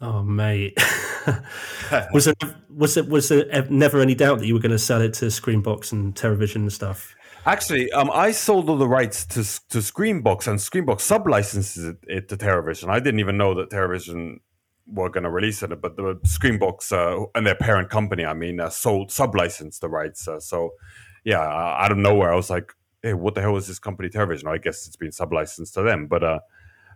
Oh, 0.00 0.22
mate. 0.22 0.78
was 2.12 2.26
it 2.26 2.36
was 2.68 2.96
it 2.96 3.08
was 3.08 3.28
there 3.28 3.66
never 3.70 4.00
any 4.00 4.14
doubt 4.14 4.38
that 4.38 4.46
you 4.46 4.54
were 4.54 4.60
going 4.60 4.72
to 4.72 4.78
sell 4.78 5.00
it 5.00 5.14
to 5.14 5.26
Screenbox 5.26 5.92
and 5.92 6.14
Terrorvision 6.14 6.56
and 6.56 6.72
stuff? 6.72 7.14
Actually, 7.46 7.90
um, 7.92 8.10
I 8.12 8.30
sold 8.30 8.70
all 8.70 8.76
the 8.76 8.88
rights 8.88 9.26
to 9.26 9.42
to 9.70 9.78
Screenbox, 9.78 10.46
and 10.46 10.58
Screenbox 10.58 11.00
sublicenses 11.00 11.90
it, 11.90 11.96
it 12.06 12.28
to 12.30 12.36
Terrorvision. 12.36 12.88
I 12.88 13.00
didn't 13.00 13.20
even 13.20 13.36
know 13.36 13.54
that 13.54 13.70
Terrorvision 13.70 14.40
were 14.86 15.08
going 15.08 15.24
to 15.24 15.30
release 15.30 15.62
it, 15.62 15.80
but 15.80 15.96
the 15.96 16.16
Screenbox 16.24 16.92
uh, 16.92 17.26
and 17.34 17.46
their 17.46 17.54
parent 17.54 17.90
company, 17.90 18.24
I 18.24 18.34
mean, 18.34 18.60
uh, 18.60 18.70
sold 18.70 19.08
sublicensed 19.08 19.80
the 19.80 19.88
rights. 19.88 20.28
Uh, 20.28 20.40
so, 20.40 20.74
yeah, 21.24 21.40
out 21.40 21.92
of 21.92 21.98
nowhere, 21.98 22.32
I 22.32 22.36
was 22.36 22.50
like, 22.50 22.72
"Hey, 23.02 23.14
what 23.14 23.34
the 23.34 23.40
hell 23.40 23.56
is 23.56 23.66
this 23.66 23.78
company, 23.78 24.08
Terrorvision? 24.08 24.46
I 24.46 24.58
guess 24.58 24.86
it's 24.86 24.96
been 24.96 25.10
sublicensed 25.10 25.72
to 25.74 25.82
them, 25.82 26.06
but 26.06 26.22
uh, 26.22 26.40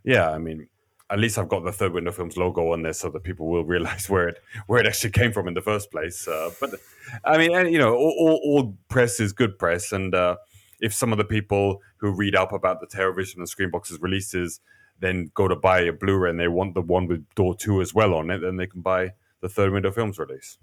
yeah, 0.05 0.31
I 0.31 0.39
mean, 0.39 0.69
at 1.11 1.19
least 1.19 1.39
I've 1.39 1.49
got 1.49 1.65
the 1.65 1.73
Third 1.73 1.93
Window 1.93 2.13
Films 2.13 2.37
logo 2.37 2.73
on 2.73 2.83
there, 2.83 2.93
so 2.93 3.09
that 3.11 3.23
people 3.23 3.49
will 3.49 3.65
realize 3.75 4.09
where 4.09 4.29
it 4.29 4.43
where 4.67 4.81
it 4.81 4.87
actually 4.87 5.11
came 5.11 5.33
from 5.33 5.49
in 5.49 5.55
the 5.55 5.63
first 5.63 5.91
place. 5.91 6.29
Uh, 6.29 6.51
but 6.61 6.75
I 7.25 7.39
mean, 7.39 7.55
and, 7.55 7.73
you 7.73 7.79
know, 7.79 7.95
all, 7.95 8.15
all, 8.19 8.41
all, 8.45 8.77
press 8.89 9.19
is 9.21 9.33
good 9.33 9.59
press, 9.59 9.93
and 9.93 10.15
uh, 10.15 10.37
if 10.81 10.93
some 10.93 11.13
of 11.13 11.19
the 11.19 11.25
people 11.25 11.81
who 11.97 12.13
read 12.13 12.37
up 12.37 12.53
about 12.53 12.81
the 12.81 12.87
Terrorvision 12.87 13.37
and 13.37 13.47
Screenbox's 13.47 14.01
releases 14.01 14.61
then 15.01 15.31
go 15.35 15.49
to 15.49 15.57
buy 15.57 15.81
a 15.81 15.93
Blu-ray 15.93 16.31
and 16.31 16.41
they 16.41 16.49
want 16.49 16.75
the 16.75 16.83
one 16.83 17.07
with 17.07 17.25
Door 17.35 17.57
Two 17.57 17.81
as 17.81 17.95
well 17.95 18.15
on 18.15 18.31
it, 18.31 18.39
then 18.39 18.57
they 18.57 18.67
can 18.67 18.81
buy 18.81 19.13
the 19.41 19.49
Third 19.49 19.73
Window 19.73 19.91
Films 19.91 20.19
release. 20.19 20.59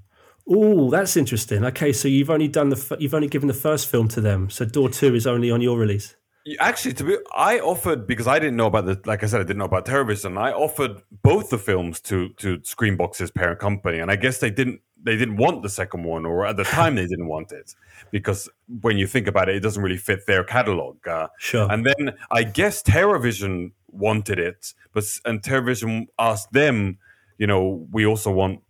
Oh, 0.48 0.92
that's 0.92 1.18
interesting. 1.18 1.66
Okay, 1.66 1.92
so 1.92 2.08
you've 2.08 2.30
only 2.30 2.48
done 2.48 2.70
the 2.70 2.98
you've 3.00 3.14
only 3.14 3.28
given 3.28 3.48
the 3.48 3.54
first 3.54 3.90
film 3.90 4.08
to 4.10 4.22
them, 4.22 4.50
so 4.50 4.66
Door 4.66 4.90
Two 4.90 5.16
is 5.16 5.26
only 5.26 5.50
on 5.50 5.62
your 5.62 5.78
release. 5.78 6.16
Actually, 6.60 6.94
to 6.94 7.04
be, 7.04 7.18
I 7.36 7.60
offered 7.60 8.06
because 8.06 8.28
I 8.28 8.38
didn't 8.38 8.56
know 8.56 8.68
about 8.68 8.86
the. 8.86 9.02
Like 9.06 9.24
I 9.24 9.26
said, 9.26 9.42
I 9.42 9.44
didn't 9.44 9.58
know 9.58 9.66
about 9.66 9.86
Terrorvision. 9.86 10.38
I 10.38 10.52
offered 10.52 11.02
both 11.24 11.50
the 11.50 11.58
films 11.58 12.00
to 12.02 12.30
to 12.38 12.60
Screenbox's 12.60 13.32
parent 13.32 13.60
company, 13.60 13.98
and 13.98 14.12
I 14.12 14.16
guess 14.16 14.38
they 14.38 14.52
didn't. 14.52 14.82
They 15.02 15.18
didn't 15.18 15.38
want 15.38 15.64
the 15.64 15.70
second 15.70 16.04
one, 16.04 16.26
or 16.26 16.46
at 16.46 16.58
the 16.58 16.64
time 16.64 16.96
they 16.96 17.08
didn't 17.08 17.28
want 17.28 17.52
it 17.52 17.74
because 18.12 18.50
when 18.82 18.98
you 18.98 19.08
think 19.08 19.28
about 19.28 19.50
it, 19.50 19.56
it 19.56 19.60
doesn't 19.62 19.82
really 19.82 19.98
fit 19.98 20.26
their 20.28 20.44
catalog. 20.44 21.08
Uh, 21.08 21.28
sure. 21.40 21.72
And 21.72 21.86
then 21.86 22.14
I 22.32 22.44
guess 22.44 22.82
Terrorvision 22.84 23.72
wanted 23.96 24.40
it, 24.40 24.74
but 24.94 25.04
and 25.26 25.42
Terrorvision 25.42 26.08
asked 26.20 26.52
them, 26.52 26.98
you 27.38 27.48
know, 27.48 27.88
we 27.92 28.06
also 28.06 28.32
want 28.32 28.62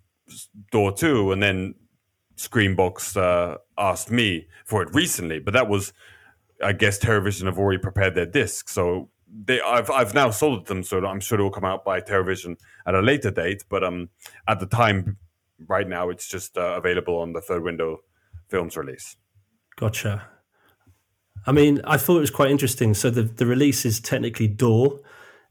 Door 0.71 0.93
Two, 0.93 1.31
and 1.31 1.41
then 1.41 1.75
Screenbox 2.37 3.17
uh, 3.17 3.57
asked 3.77 4.11
me 4.11 4.47
for 4.65 4.81
it 4.83 4.93
recently, 4.93 5.39
but 5.39 5.53
that 5.53 5.67
was 5.67 5.93
I 6.63 6.73
guess 6.73 6.99
Terrorvision 6.99 7.45
have 7.45 7.59
already 7.59 7.79
prepared 7.79 8.15
their 8.15 8.25
disc, 8.25 8.69
so 8.69 9.09
they 9.45 9.61
I've 9.61 9.89
I've 9.89 10.13
now 10.13 10.29
sold 10.29 10.67
them, 10.67 10.83
so 10.83 11.05
I'm 11.05 11.19
sure 11.19 11.39
it 11.39 11.43
will 11.43 11.51
come 11.51 11.65
out 11.65 11.83
by 11.83 12.01
Terrorvision 12.01 12.57
at 12.85 12.95
a 12.95 13.01
later 13.01 13.31
date. 13.31 13.63
But 13.69 13.83
um, 13.83 14.09
at 14.47 14.59
the 14.59 14.65
time, 14.65 15.17
right 15.67 15.87
now, 15.87 16.09
it's 16.09 16.27
just 16.27 16.57
uh, 16.57 16.75
available 16.77 17.17
on 17.17 17.33
the 17.33 17.41
Third 17.41 17.63
Window 17.63 17.99
Films 18.47 18.77
release. 18.77 19.17
Gotcha. 19.75 20.27
I 21.45 21.51
mean, 21.51 21.81
I 21.83 21.97
thought 21.97 22.17
it 22.17 22.21
was 22.21 22.31
quite 22.31 22.51
interesting. 22.51 22.93
So 22.93 23.09
the 23.09 23.23
the 23.23 23.45
release 23.45 23.85
is 23.85 23.99
technically 23.99 24.47
Door, 24.47 24.99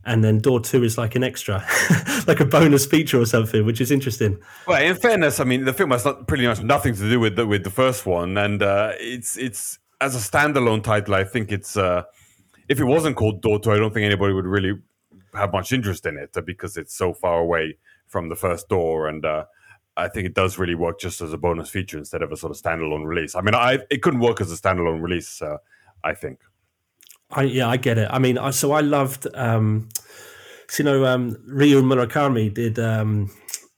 and 0.07 0.23
then 0.23 0.39
Door 0.39 0.61
Two 0.61 0.85
is 0.85 0.99
like 0.99 1.15
an 1.15 1.25
extra, 1.25 1.65
like 2.27 2.41
a 2.41 2.45
bonus 2.45 2.87
feature 2.87 3.21
or 3.21 3.27
something, 3.27 3.65
which 3.65 3.81
is 3.81 3.91
interesting. 3.91 4.39
Well, 4.67 4.83
in 4.83 4.97
fairness, 4.97 5.41
I 5.41 5.45
mean, 5.45 5.65
the 5.65 5.73
film 5.73 5.91
has 5.91 6.05
not, 6.05 6.27
pretty 6.27 6.47
much 6.47 6.63
nothing 6.63 6.95
to 6.95 7.11
do 7.11 7.21
with 7.21 7.37
the, 7.37 7.47
with 7.47 7.65
the 7.65 7.71
first 7.71 8.07
one, 8.07 8.37
and 8.37 8.63
uh, 8.63 8.93
it's 8.99 9.37
it's 9.37 9.79
as 10.01 10.15
a 10.15 10.19
standalone 10.19 10.83
title, 10.83 11.15
I 11.15 11.25
think 11.25 11.51
it's 11.51 11.77
uh, 11.77 12.03
if 12.69 12.81
it 12.81 12.85
wasn't 12.85 13.17
called 13.17 13.43
Door 13.43 13.61
Two, 13.61 13.73
I 13.73 13.77
don't 13.77 13.93
think 13.93 14.05
anybody 14.05 14.35
would 14.35 14.47
really 14.47 14.75
have 15.35 15.53
much 15.53 15.73
interest 15.73 16.07
in 16.07 16.17
it 16.17 16.37
because 16.45 16.77
it's 16.77 16.95
so 16.95 17.13
far 17.13 17.41
away 17.41 17.79
from 18.07 18.29
the 18.29 18.37
first 18.37 18.69
door, 18.69 19.09
and 19.09 19.25
uh, 19.25 19.45
I 19.97 20.09
think 20.09 20.27
it 20.27 20.35
does 20.35 20.59
really 20.59 20.75
work 20.75 21.01
just 21.01 21.21
as 21.21 21.33
a 21.33 21.39
bonus 21.39 21.71
feature 21.71 21.99
instead 21.99 22.23
of 22.23 22.33
a 22.33 22.37
sort 22.37 22.51
of 22.51 22.61
standalone 22.61 23.07
release. 23.07 23.35
I 23.35 23.41
mean, 23.41 23.55
I 23.55 23.79
it 23.91 24.03
couldn't 24.03 24.21
work 24.21 24.41
as 24.41 24.53
a 24.53 24.57
standalone 24.57 25.03
release, 25.03 25.41
uh, 25.41 25.59
I 26.03 26.15
think. 26.15 26.41
I, 27.35 27.43
yeah, 27.43 27.69
I 27.69 27.77
get 27.77 27.99
it. 27.99 28.09
I 28.11 28.19
mean, 28.19 28.39
I, 28.39 28.51
so 28.51 28.73
I 28.73 28.81
loved, 28.81 29.27
um, 29.35 29.89
so, 30.69 30.83
you 30.83 30.85
know, 30.85 31.05
um, 31.05 31.37
Ryu 31.47 31.83
Murakami 31.83 32.53
did 32.53 32.79
um, 32.79 33.31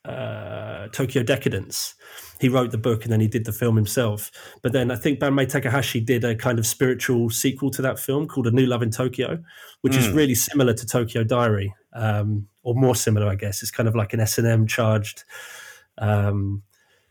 uh, 0.05 0.88
Tokyo 0.88 1.23
Decadence, 1.23 1.95
he 2.40 2.49
wrote 2.49 2.71
the 2.71 2.79
book 2.79 3.05
and 3.05 3.12
then 3.12 3.21
he 3.21 3.29
did 3.29 3.45
the 3.45 3.53
film 3.53 3.77
himself. 3.77 4.31
But 4.62 4.73
then 4.73 4.90
I 4.90 4.97
think 4.97 5.21
Banmei 5.21 5.49
Takahashi 5.49 6.01
did 6.01 6.25
a 6.25 6.35
kind 6.35 6.59
of 6.59 6.66
spiritual 6.66 7.31
sequel 7.31 7.71
to 7.71 7.83
that 7.83 7.99
film 7.99 8.29
called 8.29 8.47
A 8.47 8.51
New 8.51 8.66
Love 8.66 8.83
in 8.83 8.90
Tokyo, 8.90 9.42
which 9.81 9.95
mm. 9.95 9.99
is 9.99 10.09
hmm. 10.09 10.14
really 10.16 10.35
similar 10.35 10.75
to 10.75 10.87
Tokyo 10.87 11.25
Diary, 11.25 11.75
um, 11.95 12.47
or 12.62 12.75
more 12.75 12.95
similar, 12.95 13.29
I 13.29 13.37
guess. 13.37 13.62
It's 13.62 13.71
kind 13.71 13.88
of 13.88 13.95
like 13.95 14.12
an 14.12 14.21
S 14.21 14.38
and 14.38 14.47
M 14.47 14.66
charged 14.66 15.25
um, 15.99 16.62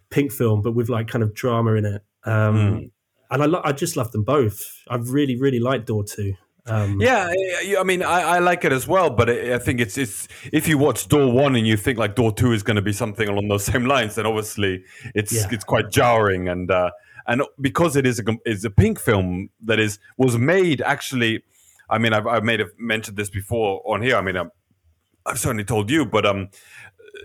pink 0.10 0.32
film, 0.32 0.62
but 0.62 0.76
with 0.76 0.90
like 0.90 1.08
kind 1.08 1.24
of 1.24 1.34
drama 1.34 1.74
in 1.74 1.86
it. 1.86 2.04
Um, 2.24 2.56
mm. 2.56 2.92
And 3.32 3.44
I, 3.44 3.46
lo- 3.46 3.62
I 3.64 3.72
just 3.72 3.98
love 3.98 4.12
them 4.12 4.24
both. 4.24 4.84
I 4.88 4.96
really, 4.96 5.36
really 5.36 5.60
like 5.60 5.86
Door 5.86 6.06
Two. 6.06 6.36
Um, 6.68 7.00
yeah, 7.00 7.32
I 7.78 7.84
mean, 7.84 8.02
I, 8.02 8.22
I, 8.22 8.40
like 8.40 8.66
it 8.66 8.72
as 8.72 8.88
well, 8.88 9.12
but 9.12 9.30
I 9.30 9.60
think 9.60 9.80
it's 9.80 10.00
it's 10.00 10.28
if 10.52 10.68
you 10.68 10.80
watch 10.80 11.08
Door 11.08 11.32
One 11.32 11.56
and 11.56 11.68
you 11.68 11.78
think 11.78 12.00
like 12.00 12.16
Door 12.16 12.34
Two 12.34 12.54
is 12.54 12.64
going 12.64 12.76
to 12.76 12.82
be 12.82 12.94
something 12.94 13.30
along 13.30 13.50
those 13.50 13.66
same 13.66 13.86
lines, 13.86 14.16
then 14.16 14.26
obviously 14.26 14.84
it's 15.14 15.32
yeah. 15.32 15.48
it's 15.52 15.64
quite 15.64 15.92
jarring 15.92 16.50
and 16.50 16.72
uh, 16.72 16.90
and 17.28 17.44
because 17.62 17.96
it 17.96 18.08
is 18.08 18.20
a 18.20 18.24
is 18.46 18.66
a 18.66 18.72
pink 18.72 19.00
film 19.00 19.50
that 19.64 19.80
is 19.80 20.00
was 20.18 20.38
made 20.38 20.82
actually. 20.82 21.44
I 21.88 22.00
mean, 22.00 22.14
I've, 22.14 22.26
I've 22.26 22.44
made 22.44 22.60
have 22.62 22.72
mentioned 22.80 23.16
this 23.16 23.30
before 23.30 23.84
on 23.86 24.02
here. 24.02 24.16
I 24.16 24.22
mean, 24.22 24.36
I've, 24.36 24.50
I've 25.24 25.38
certainly 25.38 25.66
told 25.66 25.92
you, 25.92 26.04
but 26.04 26.26
um, 26.26 26.50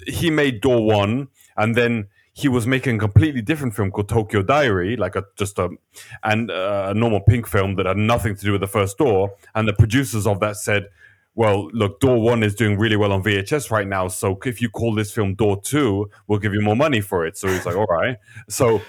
he 0.06 0.30
made 0.30 0.60
Door 0.60 0.84
One, 0.84 1.28
and 1.56 1.74
then 1.74 2.08
he 2.40 2.48
was 2.48 2.66
making 2.66 2.96
a 2.96 2.98
completely 2.98 3.42
different 3.42 3.74
film 3.74 3.90
called 3.90 4.08
Tokyo 4.08 4.42
Diary, 4.42 4.96
like 4.96 5.14
a 5.14 5.24
just 5.36 5.58
a 5.58 5.68
and 6.22 6.50
uh, 6.50 6.88
a 6.90 6.94
normal 6.94 7.20
pink 7.20 7.46
film 7.46 7.76
that 7.76 7.86
had 7.86 7.96
nothing 7.96 8.34
to 8.34 8.42
do 8.42 8.52
with 8.52 8.62
the 8.62 8.66
first 8.66 8.96
door. 8.96 9.34
And 9.54 9.68
the 9.68 9.74
producers 9.74 10.26
of 10.26 10.40
that 10.40 10.56
said, 10.56 10.88
"Well, 11.34 11.68
look, 11.72 12.00
Door 12.00 12.22
One 12.22 12.42
is 12.42 12.54
doing 12.54 12.78
really 12.78 12.96
well 12.96 13.12
on 13.12 13.22
VHS 13.22 13.70
right 13.70 13.86
now, 13.86 14.08
so 14.08 14.38
if 14.44 14.62
you 14.62 14.70
call 14.70 14.94
this 14.94 15.12
film 15.12 15.34
Door 15.34 15.60
Two, 15.62 16.10
we'll 16.26 16.38
give 16.38 16.54
you 16.54 16.62
more 16.62 16.76
money 16.76 17.00
for 17.00 17.26
it." 17.26 17.36
So 17.36 17.48
he's 17.48 17.66
like, 17.66 17.76
"All 17.76 17.86
right." 17.86 18.16
So 18.48 18.76
uh, 18.76 18.80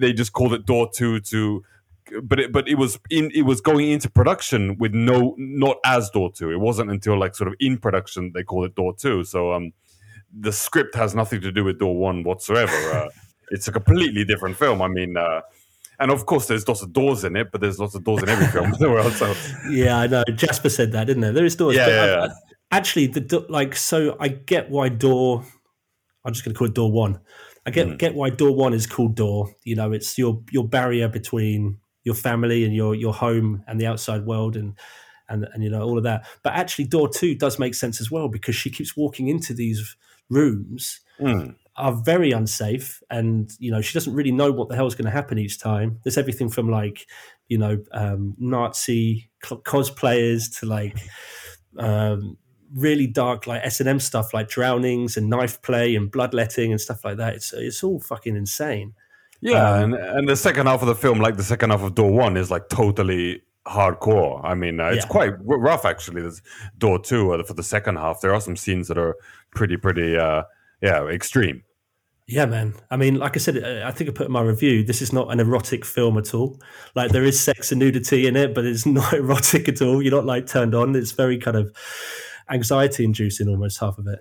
they 0.00 0.12
just 0.12 0.32
called 0.32 0.54
it 0.54 0.64
Door 0.64 0.90
Two 0.94 1.20
to 1.20 1.64
but 2.22 2.40
it, 2.40 2.52
but 2.52 2.68
it 2.68 2.74
was 2.74 2.98
in 3.10 3.30
it 3.34 3.42
was 3.42 3.60
going 3.60 3.90
into 3.90 4.10
production 4.10 4.76
with 4.78 4.92
no 4.92 5.34
not 5.38 5.76
as 5.84 6.10
door 6.10 6.32
2 6.32 6.50
it 6.50 6.56
wasn't 6.56 6.90
until 6.90 7.16
like 7.16 7.36
sort 7.36 7.46
of 7.46 7.54
in 7.60 7.78
production 7.78 8.32
they 8.34 8.42
called 8.42 8.64
it 8.64 8.74
door 8.74 8.92
2 8.96 9.22
so 9.22 9.52
um 9.52 9.72
the 10.32 10.52
script 10.52 10.94
has 10.94 11.14
nothing 11.14 11.40
to 11.42 11.52
do 11.52 11.64
with 11.64 11.78
Door 11.78 11.96
One 11.98 12.22
whatsoever. 12.24 12.72
Uh, 12.72 13.08
it's 13.50 13.68
a 13.68 13.72
completely 13.72 14.24
different 14.24 14.56
film. 14.56 14.80
I 14.82 14.88
mean, 14.88 15.16
uh, 15.16 15.40
and 15.98 16.10
of 16.10 16.26
course, 16.26 16.46
there's 16.46 16.66
lots 16.66 16.82
of 16.82 16.92
doors 16.92 17.24
in 17.24 17.36
it, 17.36 17.52
but 17.52 17.60
there's 17.60 17.78
lots 17.78 17.94
of 17.94 18.04
doors 18.04 18.22
in 18.22 18.28
every 18.28 18.46
film 18.46 18.72
in 18.72 18.78
the 18.78 18.90
world. 18.90 19.12
So 19.12 19.34
yeah, 19.70 19.98
I 19.98 20.06
know. 20.06 20.24
Jasper 20.34 20.70
said 20.70 20.92
that, 20.92 21.04
didn't 21.04 21.20
there? 21.22 21.32
There 21.32 21.44
is 21.44 21.56
doors. 21.56 21.76
Yeah, 21.76 21.88
yeah, 21.88 22.06
yeah. 22.06 22.28
I, 22.70 22.76
actually, 22.76 23.08
the 23.08 23.44
like, 23.48 23.76
so 23.76 24.16
I 24.18 24.28
get 24.28 24.70
why 24.70 24.88
Door. 24.88 25.44
I'm 26.24 26.32
just 26.32 26.44
going 26.44 26.54
to 26.54 26.58
call 26.58 26.68
it 26.68 26.74
Door 26.74 26.92
One. 26.92 27.20
I 27.66 27.70
get 27.70 27.88
mm. 27.88 27.98
get 27.98 28.14
why 28.14 28.30
Door 28.30 28.56
One 28.56 28.72
is 28.72 28.86
called 28.86 29.14
Door. 29.14 29.54
You 29.64 29.76
know, 29.76 29.92
it's 29.92 30.16
your 30.16 30.42
your 30.50 30.66
barrier 30.66 31.08
between 31.08 31.78
your 32.04 32.14
family 32.14 32.64
and 32.64 32.74
your 32.74 32.94
your 32.94 33.12
home 33.12 33.62
and 33.66 33.80
the 33.80 33.86
outside 33.86 34.24
world, 34.24 34.56
and 34.56 34.78
and 35.28 35.46
and 35.52 35.62
you 35.62 35.68
know 35.68 35.82
all 35.82 35.98
of 35.98 36.04
that. 36.04 36.26
But 36.42 36.54
actually, 36.54 36.86
Door 36.86 37.10
Two 37.10 37.34
does 37.34 37.58
make 37.58 37.74
sense 37.74 38.00
as 38.00 38.10
well 38.10 38.28
because 38.28 38.54
she 38.54 38.70
keeps 38.70 38.96
walking 38.96 39.28
into 39.28 39.52
these 39.52 39.96
rooms 40.30 41.00
mm. 41.20 41.54
are 41.76 41.92
very 41.92 42.30
unsafe 42.30 43.02
and 43.10 43.50
you 43.58 43.70
know 43.70 43.80
she 43.80 43.92
doesn't 43.92 44.14
really 44.14 44.32
know 44.32 44.50
what 44.50 44.68
the 44.68 44.76
hell 44.76 44.86
is 44.86 44.94
going 44.94 45.04
to 45.04 45.10
happen 45.10 45.38
each 45.38 45.58
time. 45.58 46.00
There's 46.02 46.16
everything 46.16 46.48
from 46.48 46.70
like 46.70 47.06
you 47.48 47.58
know 47.58 47.82
um, 47.92 48.34
nazi 48.38 49.30
cosplayers 49.44 50.58
to 50.60 50.66
like 50.66 50.96
um, 51.76 52.38
really 52.74 53.06
dark 53.06 53.46
like 53.46 53.62
s&m 53.64 53.98
stuff 53.98 54.32
like 54.32 54.48
drownings 54.48 55.16
and 55.16 55.28
knife 55.28 55.60
play 55.60 55.96
and 55.96 56.10
bloodletting 56.10 56.70
and 56.70 56.80
stuff 56.80 57.04
like 57.04 57.18
that. 57.18 57.34
It's 57.34 57.52
it's 57.52 57.82
all 57.82 58.00
fucking 58.00 58.36
insane. 58.36 58.94
Yeah 59.42 59.74
um, 59.74 59.94
and, 59.94 60.18
and 60.18 60.28
the 60.28 60.36
second 60.36 60.66
half 60.66 60.82
of 60.82 60.88
the 60.88 60.94
film 60.94 61.18
like 61.18 61.36
the 61.36 61.42
second 61.42 61.70
half 61.70 61.82
of 61.82 61.94
door 61.94 62.12
one 62.12 62.36
is 62.36 62.50
like 62.50 62.68
totally 62.68 63.42
hardcore. 63.66 64.40
I 64.44 64.54
mean, 64.54 64.80
uh, 64.80 64.88
it's 64.88 65.04
yeah. 65.04 65.08
quite 65.10 65.32
rough 65.44 65.84
actually. 65.84 66.22
There's 66.22 66.42
Door 66.78 67.00
Two 67.00 67.32
uh, 67.32 67.42
for 67.42 67.54
the 67.54 67.62
second 67.62 67.96
half. 67.96 68.20
There 68.20 68.34
are 68.34 68.40
some 68.40 68.56
scenes 68.56 68.88
that 68.88 68.98
are 68.98 69.16
pretty, 69.54 69.76
pretty, 69.76 70.16
uh, 70.16 70.44
yeah, 70.82 71.06
extreme. 71.06 71.62
Yeah, 72.26 72.46
man. 72.46 72.74
I 72.92 72.96
mean, 72.96 73.16
like 73.16 73.36
I 73.36 73.40
said, 73.40 73.58
uh, 73.58 73.86
I 73.86 73.90
think 73.90 74.08
I 74.08 74.12
put 74.12 74.26
in 74.26 74.32
my 74.32 74.42
review, 74.42 74.84
this 74.84 75.02
is 75.02 75.12
not 75.12 75.32
an 75.32 75.40
erotic 75.40 75.84
film 75.84 76.16
at 76.16 76.32
all. 76.32 76.60
Like 76.94 77.10
there 77.10 77.24
is 77.24 77.40
sex 77.40 77.72
and 77.72 77.80
nudity 77.80 78.28
in 78.28 78.36
it, 78.36 78.54
but 78.54 78.64
it's 78.64 78.86
not 79.00 79.12
erotic 79.12 79.68
at 79.68 79.82
all. 79.82 80.00
You're 80.00 80.14
not 80.14 80.26
like 80.26 80.46
turned 80.46 80.74
on. 80.74 80.94
It's 80.94 81.10
very 81.10 81.38
kind 81.38 81.56
of 81.56 81.74
anxiety 82.48 83.04
inducing 83.04 83.48
almost 83.48 83.80
half 83.80 83.98
of 83.98 84.06
it. 84.06 84.20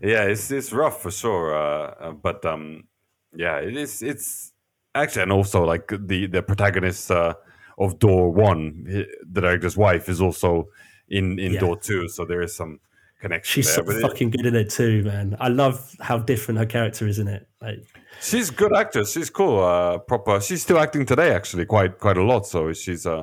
Yeah, 0.00 0.24
it's 0.24 0.50
it's 0.50 0.72
rough 0.72 1.00
for 1.00 1.10
sure. 1.10 1.56
Uh, 1.56 1.94
uh, 2.00 2.10
but 2.12 2.44
um, 2.44 2.88
yeah, 3.34 3.58
it 3.58 3.76
is. 3.76 4.02
It's 4.02 4.52
actually, 4.94 5.22
and 5.22 5.32
also 5.32 5.64
like 5.64 5.88
the 5.88 6.26
the 6.26 6.42
protagonist 6.42 7.10
uh, 7.10 7.34
of 7.78 7.98
Door 7.98 8.32
One, 8.32 8.84
the 8.84 9.40
director's 9.40 9.76
wife, 9.76 10.08
is 10.08 10.20
also 10.20 10.68
in 11.08 11.38
in 11.38 11.54
yeah. 11.54 11.60
Door 11.60 11.78
Two. 11.78 12.08
So 12.08 12.24
there 12.24 12.42
is 12.42 12.54
some 12.54 12.80
connection. 13.20 13.62
She's 13.62 13.74
there, 13.74 13.84
so 13.84 14.00
fucking 14.00 14.28
it, 14.28 14.36
good 14.36 14.46
in 14.46 14.56
it 14.56 14.70
too, 14.70 15.02
man. 15.04 15.36
I 15.40 15.48
love 15.48 15.94
how 16.00 16.18
different 16.18 16.58
her 16.58 16.66
character 16.66 17.06
is 17.06 17.18
in 17.18 17.28
it. 17.28 17.48
Like, 17.60 17.84
she's 18.20 18.50
good 18.50 18.74
actress. 18.76 19.12
She's 19.12 19.30
cool. 19.30 19.62
Uh, 19.62 19.98
proper. 19.98 20.40
She's 20.40 20.62
still 20.62 20.78
acting 20.78 21.06
today, 21.06 21.32
actually, 21.32 21.64
quite 21.64 21.98
quite 21.98 22.16
a 22.16 22.24
lot. 22.24 22.46
So 22.46 22.72
she's 22.72 23.06
uh, 23.06 23.22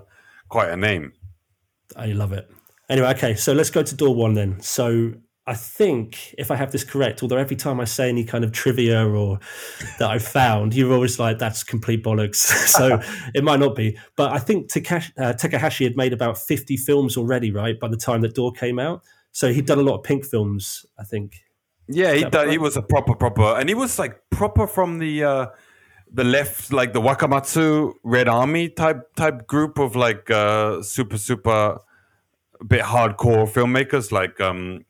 quite 0.50 0.70
a 0.70 0.78
name. 0.78 1.14
I 1.96 2.08
love 2.08 2.34
it. 2.34 2.50
Anyway, 2.90 3.08
okay, 3.10 3.36
so 3.36 3.54
let's 3.54 3.70
go 3.70 3.84
to 3.84 3.96
door 3.96 4.16
one 4.16 4.34
then. 4.36 4.60
So 4.62 5.14
I 5.48 5.54
think 5.54 6.34
if 6.40 6.50
I 6.50 6.56
have 6.56 6.72
this 6.72 6.84
correct, 6.84 7.22
although 7.22 7.38
every 7.38 7.56
time 7.56 7.80
I 7.80 7.86
say 7.86 8.10
any 8.10 8.24
kind 8.24 8.44
of 8.44 8.52
trivia 8.52 9.08
or 9.08 9.40
that 10.00 10.10
I've 10.10 10.26
found, 10.26 10.74
you're 10.74 10.92
always 10.92 11.20
like, 11.20 11.38
that's 11.38 11.64
complete 11.64 12.04
bollocks. 12.04 12.36
so 12.68 13.00
it 13.36 13.44
might 13.44 13.60
not 13.60 13.76
be. 13.76 13.98
But 14.16 14.32
I 14.34 14.40
think 14.40 14.70
Takahashi, 14.70 15.14
uh, 15.20 15.34
Takahashi 15.34 15.84
had 15.84 15.96
made 15.96 16.14
about 16.14 16.40
50 16.40 16.78
films 16.78 17.16
already, 17.16 17.52
right, 17.52 17.80
by 17.80 17.88
the 17.88 17.98
time 17.98 18.22
that 18.22 18.34
Door 18.34 18.54
came 18.54 18.80
out. 18.80 19.04
So 19.32 19.54
he'd 19.54 19.68
done 19.68 19.78
a 19.78 19.84
lot 19.84 19.98
of 19.98 20.04
Pink 20.04 20.26
films, 20.26 20.84
I 20.98 21.04
think. 21.04 21.36
Yeah, 21.88 22.14
he 22.14 22.24
done, 22.24 22.50
he 22.50 22.58
was 22.58 22.76
a 22.78 22.82
proper 22.82 23.14
proper, 23.16 23.60
and 23.60 23.70
he 23.70 23.76
was 23.76 24.00
like 24.00 24.20
proper 24.32 24.66
from 24.66 24.98
the 24.98 25.24
uh, 25.24 25.48
the 26.12 26.24
left, 26.24 26.74
like 26.74 26.94
the 26.94 27.02
Wakamatsu 27.02 27.94
Red 28.04 28.28
Army 28.28 28.70
type 28.70 29.14
type 29.16 29.46
group 29.46 29.78
of 29.78 29.96
like 29.96 30.32
uh, 30.32 30.82
super 30.82 31.20
super 31.20 31.78
bit 32.66 32.82
hardcore 32.82 33.48
filmmakers, 33.48 34.12
like 34.12 34.42
um, 34.42 34.86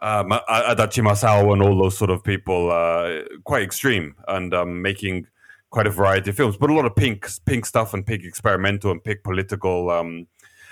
uh, 0.00 0.24
Adachi 0.24 1.02
Masao 1.02 1.52
and 1.52 1.62
all 1.62 1.76
those 1.76 1.96
sort 1.96 2.10
of 2.10 2.22
people. 2.22 2.70
Uh, 2.70 3.22
quite 3.44 3.62
extreme 3.62 4.14
and 4.28 4.54
um, 4.54 4.82
making 4.82 5.26
quite 5.70 5.86
a 5.86 5.90
variety 5.90 6.30
of 6.30 6.36
films, 6.36 6.56
but 6.56 6.70
a 6.70 6.72
lot 6.74 6.84
of 6.84 6.96
pink 6.96 7.28
pink 7.44 7.66
stuff 7.66 7.94
and 7.94 8.06
pink 8.06 8.24
experimental 8.24 8.90
and 8.90 9.02
pink 9.02 9.22
political. 9.22 9.90
Um, 9.90 10.26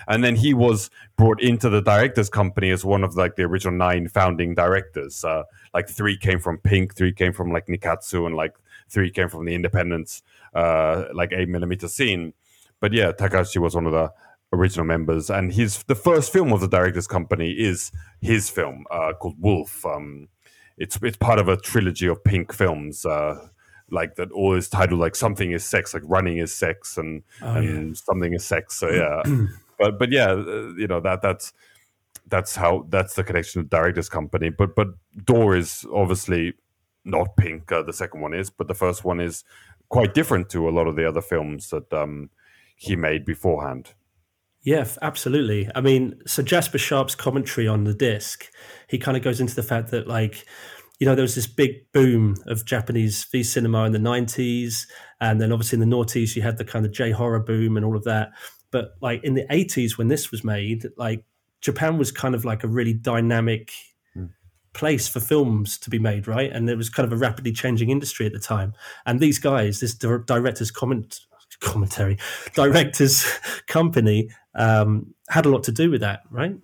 and 0.09 0.23
then 0.23 0.37
he 0.37 0.55
was 0.55 0.91
brought 1.17 1.41
into 1.41 1.69
the 1.69 1.81
directors 1.81 2.31
company 2.31 2.71
as 2.71 2.85
one 2.85 3.03
of 3.03 3.17
like 3.17 3.37
the 3.37 3.43
original 3.43 3.77
nine 3.77 4.09
founding 4.09 4.55
directors. 4.55 5.25
Uh, 5.25 5.43
like 5.75 5.89
three 5.89 6.17
came 6.17 6.39
from 6.39 6.59
Pink, 6.59 6.95
three 6.95 7.13
came 7.13 7.33
from 7.33 7.51
like 7.51 7.67
Nikkatsu, 7.67 8.27
and 8.27 8.37
like 8.37 8.55
three 8.89 9.11
came 9.11 9.29
from 9.29 9.45
the 9.45 9.55
Independence, 9.55 10.23
uh, 10.55 11.07
like 11.13 11.33
eight 11.33 11.49
millimeter 11.49 11.89
scene. 11.89 12.33
But 12.81 12.93
yeah, 12.93 13.13
Takashi 13.13 13.59
was 13.59 13.75
one 13.75 13.87
of 13.87 13.93
the 13.93 14.13
original 14.57 14.87
members, 14.87 15.31
and 15.31 15.53
his 15.53 15.83
the 15.85 15.95
first 15.95 16.33
film 16.33 16.53
of 16.53 16.61
the 16.61 16.69
directors 16.69 17.07
company 17.07 17.53
is 17.53 17.93
his 18.21 18.51
film 18.51 18.85
uh, 18.91 19.13
called 19.13 19.37
Wolf. 19.39 19.85
Um, 19.85 20.29
it's 20.79 20.99
it's 21.03 21.17
part 21.17 21.39
of 21.39 21.49
a 21.49 21.57
trilogy 21.57 22.07
of 22.07 22.23
Pink 22.25 22.53
films. 22.53 23.05
Uh, 23.05 23.49
like 23.89 24.17
that 24.17 24.33
all 24.33 24.55
is 24.55 24.69
titled 24.69 24.99
like 24.99 25.15
something 25.15 25.53
is 25.53 25.65
sex 25.65 25.95
like 25.95 26.03
running 26.07 26.39
is 26.39 26.53
sex 26.53 26.99
and 26.99 27.23
oh, 27.41 27.55
and 27.55 27.91
yeah. 27.91 27.95
something 27.95 28.35
is 28.35 28.45
sex 28.45 28.75
so 28.75 28.91
yeah 28.91 29.47
but 29.79 29.99
but 29.99 30.13
yeah, 30.13 30.31
uh, 30.31 30.73
you 30.77 30.87
know 30.87 31.01
that 31.01 31.23
that's 31.23 31.53
that's 32.27 32.57
how 32.57 32.87
that's 32.89 33.15
the 33.15 33.25
connection 33.25 33.63
to 33.63 33.69
director's 33.69 34.09
company. 34.09 34.51
But 34.51 34.75
but 34.75 34.89
Door 35.25 35.57
is 35.57 35.87
obviously 35.93 36.55
not 37.05 37.37
pink. 37.37 37.71
Uh, 37.71 37.83
the 37.83 37.93
second 37.93 38.21
one 38.21 38.35
is, 38.35 38.51
but 38.51 38.69
the 38.69 38.75
first 38.75 39.05
one 39.05 39.21
is 39.21 39.45
quite 39.89 40.15
different 40.15 40.51
to 40.51 40.69
a 40.69 40.71
lot 40.71 40.87
of 40.87 40.97
the 40.97 41.07
other 41.07 41.23
films 41.23 41.71
that 41.71 41.93
um, 41.93 42.31
he 42.77 42.97
made 42.97 43.25
beforehand. 43.25 43.93
Yeah, 44.67 44.87
absolutely. 45.01 45.71
I 45.75 45.81
mean, 45.81 46.21
so 46.27 46.43
Jasper 46.43 46.77
Sharp's 46.77 47.15
commentary 47.15 47.69
on 47.69 47.85
the 47.85 47.95
disc, 47.95 48.51
he 48.89 48.99
kind 48.99 49.17
of 49.17 49.23
goes 49.23 49.41
into 49.41 49.55
the 49.55 49.63
fact 49.63 49.93
that 49.93 50.07
like 50.07 50.45
you 50.99 51.07
know, 51.07 51.15
there 51.15 51.23
was 51.23 51.35
this 51.35 51.47
big 51.47 51.93
boom 51.93 52.37
of 52.47 52.65
Japanese 52.65 53.25
V 53.25 53.43
cinema 53.43 53.85
in 53.85 53.93
the 53.93 53.99
90s. 53.99 54.87
And 55.21 55.41
then 55.41 55.53
obviously 55.53 55.81
in 55.81 55.89
the 55.89 55.97
noughties, 55.97 56.35
you 56.35 56.43
had 56.43 56.59
the 56.59 56.65
kind 56.65 56.87
of 56.87 56.93
J 56.93 57.11
horror 57.11 57.41
boom 57.41 57.77
and 57.77 57.85
all 57.85 57.97
of 57.97 58.05
that. 58.05 58.31
But 58.71 58.95
like 59.01 59.23
in 59.23 59.35
the 59.35 59.47
80s, 59.51 59.99
when 59.99 60.09
this 60.09 60.31
was 60.31 60.43
made, 60.43 60.87
like 60.97 61.25
Japan 61.61 61.99
was 61.99 62.11
kind 62.11 62.35
of 62.35 62.45
like 62.45 62.65
a 62.65 62.69
really 62.69 62.95
dynamic 62.95 63.73
mm. 64.17 64.31
place 64.73 65.07
for 65.07 65.21
films 65.21 65.79
to 65.79 65.91
be 65.91 65.99
made, 65.99 66.27
right? 66.27 66.51
And 66.51 66.69
it 66.71 66.77
was 66.77 66.89
kind 66.89 67.07
of 67.07 67.13
a 67.13 67.21
rapidly 67.21 67.53
changing 67.53 67.91
industry 67.91 68.25
at 68.27 68.33
the 68.33 68.39
time. 68.39 68.73
And 69.05 69.21
these 69.21 69.39
guys, 69.39 69.81
this 69.81 69.95
director's 69.95 70.71
comment, 70.71 71.21
commentary, 71.61 72.19
director's 72.55 73.27
company, 73.67 74.31
um, 74.57 75.15
had 75.29 75.47
a 75.47 75.49
lot 75.49 75.63
to 75.65 75.73
do 75.73 75.91
with 75.91 76.01
that, 76.01 76.23
right? 76.31 76.57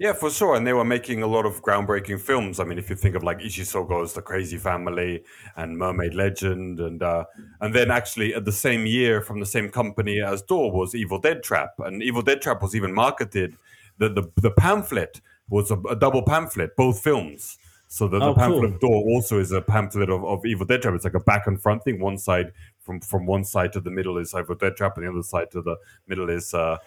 Yeah, 0.00 0.14
for 0.14 0.30
sure. 0.30 0.54
And 0.56 0.66
they 0.66 0.72
were 0.72 0.84
making 0.84 1.22
a 1.22 1.26
lot 1.26 1.44
of 1.44 1.60
groundbreaking 1.60 2.22
films. 2.22 2.58
I 2.58 2.64
mean, 2.64 2.78
if 2.78 2.88
you 2.88 2.96
think 2.96 3.14
of 3.14 3.22
like 3.22 3.40
Ishii 3.40 3.66
Sogo's 3.66 4.14
The 4.14 4.22
Crazy 4.22 4.56
Family 4.56 5.22
and 5.56 5.76
Mermaid 5.76 6.14
Legend, 6.14 6.80
and 6.80 7.02
uh, 7.02 7.26
and 7.60 7.74
then 7.74 7.90
actually 7.90 8.34
at 8.34 8.46
the 8.46 8.52
same 8.52 8.86
year 8.86 9.20
from 9.20 9.40
the 9.40 9.46
same 9.46 9.68
company 9.68 10.22
as 10.22 10.40
Door 10.40 10.72
was 10.72 10.94
Evil 10.94 11.18
Dead 11.18 11.42
Trap, 11.42 11.74
and 11.80 12.02
Evil 12.02 12.22
Dead 12.22 12.40
Trap 12.40 12.62
was 12.62 12.74
even 12.74 12.94
marketed. 12.94 13.58
The 13.98 14.08
the, 14.08 14.22
the 14.40 14.52
pamphlet 14.52 15.20
was 15.50 15.70
a, 15.70 15.78
a 15.80 15.94
double 15.94 16.22
pamphlet, 16.22 16.76
both 16.76 17.02
films. 17.02 17.58
So 17.88 18.08
the, 18.08 18.20
the 18.20 18.26
oh, 18.26 18.34
pamphlet 18.34 18.80
cool. 18.80 18.90
Door 18.90 19.02
also 19.10 19.38
is 19.38 19.52
a 19.52 19.60
pamphlet 19.60 20.08
of, 20.08 20.24
of 20.24 20.46
Evil 20.46 20.64
Dead 20.64 20.80
Trap. 20.80 20.94
It's 20.94 21.04
like 21.04 21.12
a 21.12 21.20
back 21.20 21.46
and 21.46 21.60
front 21.60 21.84
thing. 21.84 22.00
One 22.00 22.16
side 22.16 22.52
from 22.80 23.02
from 23.02 23.26
one 23.26 23.44
side 23.44 23.74
to 23.74 23.80
the 23.80 23.90
middle 23.90 24.16
is 24.16 24.34
Evil 24.34 24.54
Dead 24.54 24.76
Trap, 24.76 24.96
and 24.96 25.04
the 25.04 25.10
other 25.10 25.22
side 25.22 25.50
to 25.50 25.60
the 25.60 25.76
middle 26.06 26.30
is. 26.30 26.54
Uh, 26.54 26.78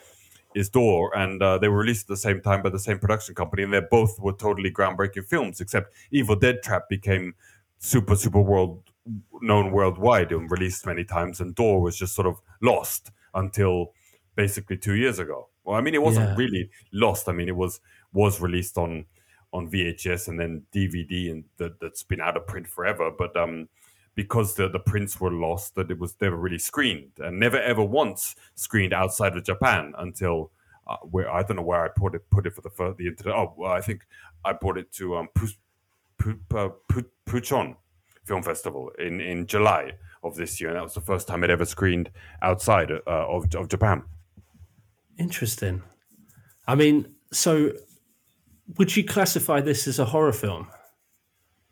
is 0.55 0.69
Door, 0.69 1.17
and 1.17 1.41
uh, 1.41 1.57
they 1.57 1.67
were 1.67 1.79
released 1.79 2.05
at 2.05 2.09
the 2.09 2.17
same 2.17 2.41
time 2.41 2.61
by 2.61 2.69
the 2.69 2.79
same 2.79 2.99
production 2.99 3.35
company, 3.35 3.63
and 3.63 3.73
they 3.73 3.81
both 3.91 4.19
were 4.19 4.33
totally 4.33 4.71
groundbreaking 4.71 5.25
films. 5.25 5.61
Except 5.61 5.93
Evil 6.11 6.35
Dead 6.35 6.61
Trap 6.63 6.89
became 6.89 7.35
super 7.79 8.15
super 8.15 8.41
world 8.41 8.81
known 9.41 9.71
worldwide 9.71 10.31
and 10.31 10.49
released 10.49 10.85
many 10.85 11.03
times, 11.03 11.39
and 11.39 11.55
Door 11.55 11.81
was 11.81 11.97
just 11.97 12.15
sort 12.15 12.27
of 12.27 12.39
lost 12.61 13.11
until 13.33 13.93
basically 14.35 14.77
two 14.77 14.95
years 14.95 15.19
ago. 15.19 15.49
Well, 15.63 15.77
I 15.77 15.81
mean, 15.81 15.93
it 15.93 16.01
wasn't 16.01 16.29
yeah. 16.29 16.35
really 16.35 16.69
lost. 16.91 17.29
I 17.29 17.31
mean, 17.31 17.47
it 17.47 17.55
was 17.55 17.79
was 18.13 18.41
released 18.41 18.77
on 18.77 19.05
on 19.51 19.69
VHS 19.69 20.27
and 20.27 20.39
then 20.39 20.63
DVD, 20.73 21.31
and 21.31 21.43
that, 21.57 21.79
that's 21.79 22.03
been 22.03 22.19
out 22.19 22.35
of 22.35 22.47
print 22.47 22.67
forever. 22.67 23.11
But 23.11 23.37
um, 23.37 23.69
because 24.15 24.55
the, 24.55 24.69
the 24.69 24.79
prints 24.79 25.19
were 25.19 25.31
lost 25.31 25.75
that 25.75 25.89
it 25.89 25.99
was 25.99 26.15
never 26.21 26.35
really 26.35 26.59
screened 26.59 27.11
and 27.17 27.39
never 27.39 27.59
ever 27.59 27.83
once 27.83 28.35
screened 28.55 28.93
outside 28.93 29.35
of 29.35 29.43
Japan 29.43 29.93
until 29.97 30.51
uh, 30.87 30.97
where 30.97 31.31
I 31.31 31.43
don't 31.43 31.57
know 31.57 31.63
where 31.63 31.83
I 31.83 31.87
put 31.87 32.15
it 32.15 32.29
put 32.29 32.45
it 32.45 32.53
for 32.53 32.61
the 32.61 32.69
for 32.69 32.93
the 32.93 33.07
internet. 33.07 33.35
Oh, 33.35 33.53
well, 33.57 33.71
I 33.71 33.81
think 33.81 34.05
I 34.45 34.53
brought 34.53 34.77
it 34.77 34.91
to 34.93 35.17
um, 35.17 35.29
Pu, 35.33 35.47
Pu, 36.17 36.39
Pu, 36.89 37.03
Puchon 37.25 37.75
Film 38.25 38.43
Festival 38.43 38.91
in, 38.99 39.21
in 39.21 39.47
July 39.47 39.93
of 40.23 40.35
this 40.35 40.59
year, 40.59 40.69
and 40.69 40.77
that 40.77 40.83
was 40.83 40.93
the 40.93 41.01
first 41.01 41.27
time 41.27 41.43
it 41.43 41.49
ever 41.49 41.65
screened 41.65 42.09
outside 42.41 42.91
uh, 42.91 42.99
of 43.07 43.53
of 43.55 43.67
Japan. 43.69 44.03
Interesting. 45.17 45.83
I 46.67 46.75
mean, 46.75 47.15
so 47.31 47.71
would 48.77 48.95
you 48.95 49.03
classify 49.03 49.61
this 49.61 49.87
as 49.87 49.99
a 49.99 50.05
horror 50.05 50.33
film, 50.33 50.67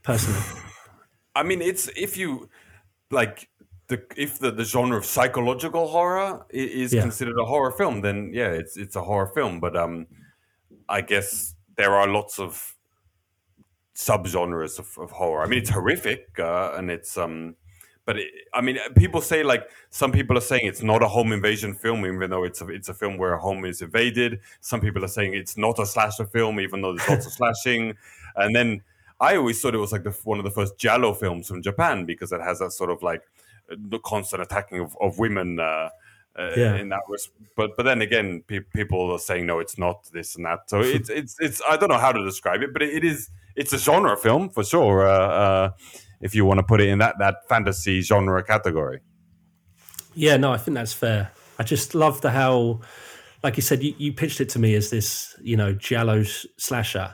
personally? 0.04 0.42
I 1.36 1.44
mean, 1.44 1.62
it's 1.62 1.88
if 1.96 2.18
you 2.18 2.50
like 3.10 3.50
the 3.88 4.04
if 4.16 4.40
the, 4.40 4.52
the 4.52 4.64
genre 4.64 4.98
of 4.98 5.06
psychological 5.06 5.88
horror 5.88 6.46
is 6.50 6.94
yeah. 6.94 7.02
considered 7.02 7.38
a 7.40 7.46
horror 7.46 7.72
film, 7.72 8.02
then 8.02 8.32
yeah, 8.34 8.50
it's 8.50 8.78
it's 8.78 8.96
a 8.96 9.02
horror 9.02 9.28
film. 9.28 9.60
But 9.60 9.76
um, 9.76 10.08
I 10.90 11.02
guess 11.02 11.56
there 11.78 11.96
are 11.96 12.08
lots 12.08 12.40
of 12.40 12.76
subgenres 13.96 14.80
of, 14.80 14.98
of 14.98 15.12
horror. 15.12 15.44
I 15.44 15.48
mean, 15.48 15.60
it's 15.60 15.70
horrific 15.70 16.40
uh, 16.40 16.74
and 16.76 16.90
it's 16.90 17.18
um, 17.18 17.56
but 18.06 18.18
it, 18.18 18.30
I 18.54 18.62
mean, 18.62 18.78
people 18.96 19.22
say 19.22 19.44
like 19.44 19.70
some 19.90 20.12
people 20.12 20.38
are 20.38 20.42
saying 20.42 20.66
it's 20.66 20.82
not 20.82 21.04
a 21.04 21.08
home 21.08 21.32
invasion 21.32 21.74
film, 21.74 22.06
even 22.06 22.30
though 22.30 22.44
it's 22.44 22.62
a, 22.62 22.68
it's 22.68 22.90
a 22.90 22.94
film 22.94 23.18
where 23.18 23.34
a 23.34 23.40
home 23.40 23.66
is 23.66 23.82
invaded. 23.82 24.40
Some 24.62 24.82
people 24.82 25.04
are 25.06 25.10
saying 25.10 25.34
it's 25.34 25.58
not 25.58 25.80
a 25.80 25.86
slasher 25.86 26.26
film, 26.26 26.60
even 26.60 26.82
though 26.82 26.96
there's 26.96 27.10
lots 27.10 27.26
of 27.26 27.34
slashing. 27.40 27.96
And 28.36 28.56
then 28.56 28.82
I 29.22 29.36
always 29.36 29.62
thought 29.62 29.76
it 29.76 29.78
was 29.78 29.92
like 29.92 30.04
the, 30.04 30.12
one 30.24 30.40
of 30.40 30.44
the 30.44 30.52
first 30.52 30.78
giallo 30.80 31.14
films 31.14 31.48
from 31.48 31.62
Japan 31.62 32.06
because 32.06 32.32
it 32.32 32.42
has 32.42 32.60
that 32.60 32.72
sort 32.72 32.90
of 32.90 33.04
like 33.04 33.22
the 33.70 34.00
constant 34.00 34.42
attacking 34.42 34.80
of, 34.80 34.98
of 35.00 35.20
women. 35.20 35.60
Uh, 35.60 35.90
uh, 36.40 36.54
yeah. 36.56 36.76
in 36.78 36.88
that 36.88 37.02
was 37.10 37.30
but 37.58 37.76
but 37.76 37.84
then 37.84 38.02
again 38.02 38.42
pe- 38.48 38.62
people 38.74 39.12
are 39.12 39.20
saying 39.20 39.46
no 39.46 39.60
it's 39.60 39.78
not 39.78 40.10
this 40.14 40.36
and 40.38 40.46
that 40.46 40.60
so 40.68 40.80
it's 40.82 41.10
it's 41.10 41.36
it's 41.42 41.62
i 41.70 41.76
don't 41.76 41.90
know 41.90 41.98
how 41.98 42.14
to 42.14 42.24
describe 42.24 42.62
it 42.62 42.72
but 42.72 42.82
it, 42.82 42.94
it 42.94 43.04
is 43.04 43.30
it's 43.58 43.74
a 43.74 43.78
genre 43.78 44.16
film 44.16 44.50
for 44.50 44.64
sure 44.64 45.06
uh, 45.06 45.28
uh, 45.28 45.70
if 46.22 46.34
you 46.34 46.46
want 46.46 46.58
to 46.58 46.64
put 46.64 46.80
it 46.80 46.88
in 46.88 47.00
that 47.00 47.16
that 47.20 47.36
fantasy 47.50 48.00
genre 48.02 48.42
category 48.42 49.02
yeah 50.14 50.38
no 50.38 50.54
i 50.54 50.58
think 50.58 50.74
that's 50.76 50.94
fair 50.94 51.30
i 51.60 51.64
just 51.64 51.94
love 51.96 52.22
the 52.22 52.32
how 52.32 52.80
like 53.44 53.58
you 53.58 53.62
said 53.62 53.84
you, 53.84 53.94
you 53.98 54.14
pitched 54.14 54.40
it 54.40 54.48
to 54.48 54.58
me 54.58 54.74
as 54.74 54.90
this 54.90 55.36
you 55.42 55.58
know 55.58 55.74
giallo 55.74 56.24
slasher 56.24 57.14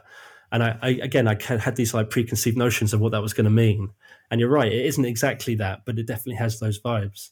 And 0.51 0.63
I, 0.63 0.77
I 0.81 0.89
again, 0.89 1.27
I 1.27 1.37
had 1.41 1.75
these 1.75 1.93
like 1.93 2.09
preconceived 2.09 2.57
notions 2.57 2.93
of 2.93 2.99
what 2.99 3.11
that 3.11 3.21
was 3.21 3.33
going 3.33 3.45
to 3.45 3.51
mean. 3.51 3.89
And 4.31 4.39
you're 4.39 4.49
right, 4.49 4.71
it 4.71 4.85
isn't 4.85 5.05
exactly 5.05 5.55
that, 5.55 5.83
but 5.85 5.99
it 5.99 6.07
definitely 6.07 6.35
has 6.35 6.59
those 6.59 6.79
vibes. 6.79 7.31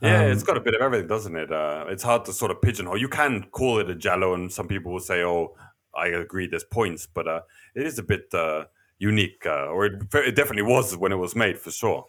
Yeah, 0.00 0.24
um, 0.24 0.30
it's 0.32 0.42
got 0.42 0.56
a 0.56 0.60
bit 0.60 0.74
of 0.74 0.80
everything, 0.80 1.06
doesn't 1.06 1.36
it? 1.36 1.52
Uh, 1.52 1.86
it's 1.88 2.02
hard 2.02 2.24
to 2.26 2.32
sort 2.32 2.50
of 2.50 2.60
pigeonhole. 2.60 2.98
You 2.98 3.08
can 3.08 3.44
call 3.50 3.78
it 3.78 3.88
a 3.88 3.94
giallo, 3.94 4.34
and 4.34 4.52
some 4.52 4.68
people 4.68 4.92
will 4.92 5.00
say, 5.00 5.22
"Oh, 5.22 5.54
I 5.94 6.08
agree, 6.08 6.46
there's 6.46 6.64
points," 6.64 7.06
but 7.06 7.28
uh, 7.28 7.40
it 7.74 7.86
is 7.86 7.98
a 7.98 8.02
bit 8.02 8.32
uh, 8.34 8.64
unique, 8.98 9.44
uh, 9.46 9.66
or 9.66 9.86
it, 9.86 10.02
it, 10.14 10.36
definitely 10.36 10.62
was 10.62 10.96
when 10.96 11.12
it 11.12 11.16
was 11.16 11.34
made, 11.36 11.58
for 11.58 11.70
sure. 11.70 12.06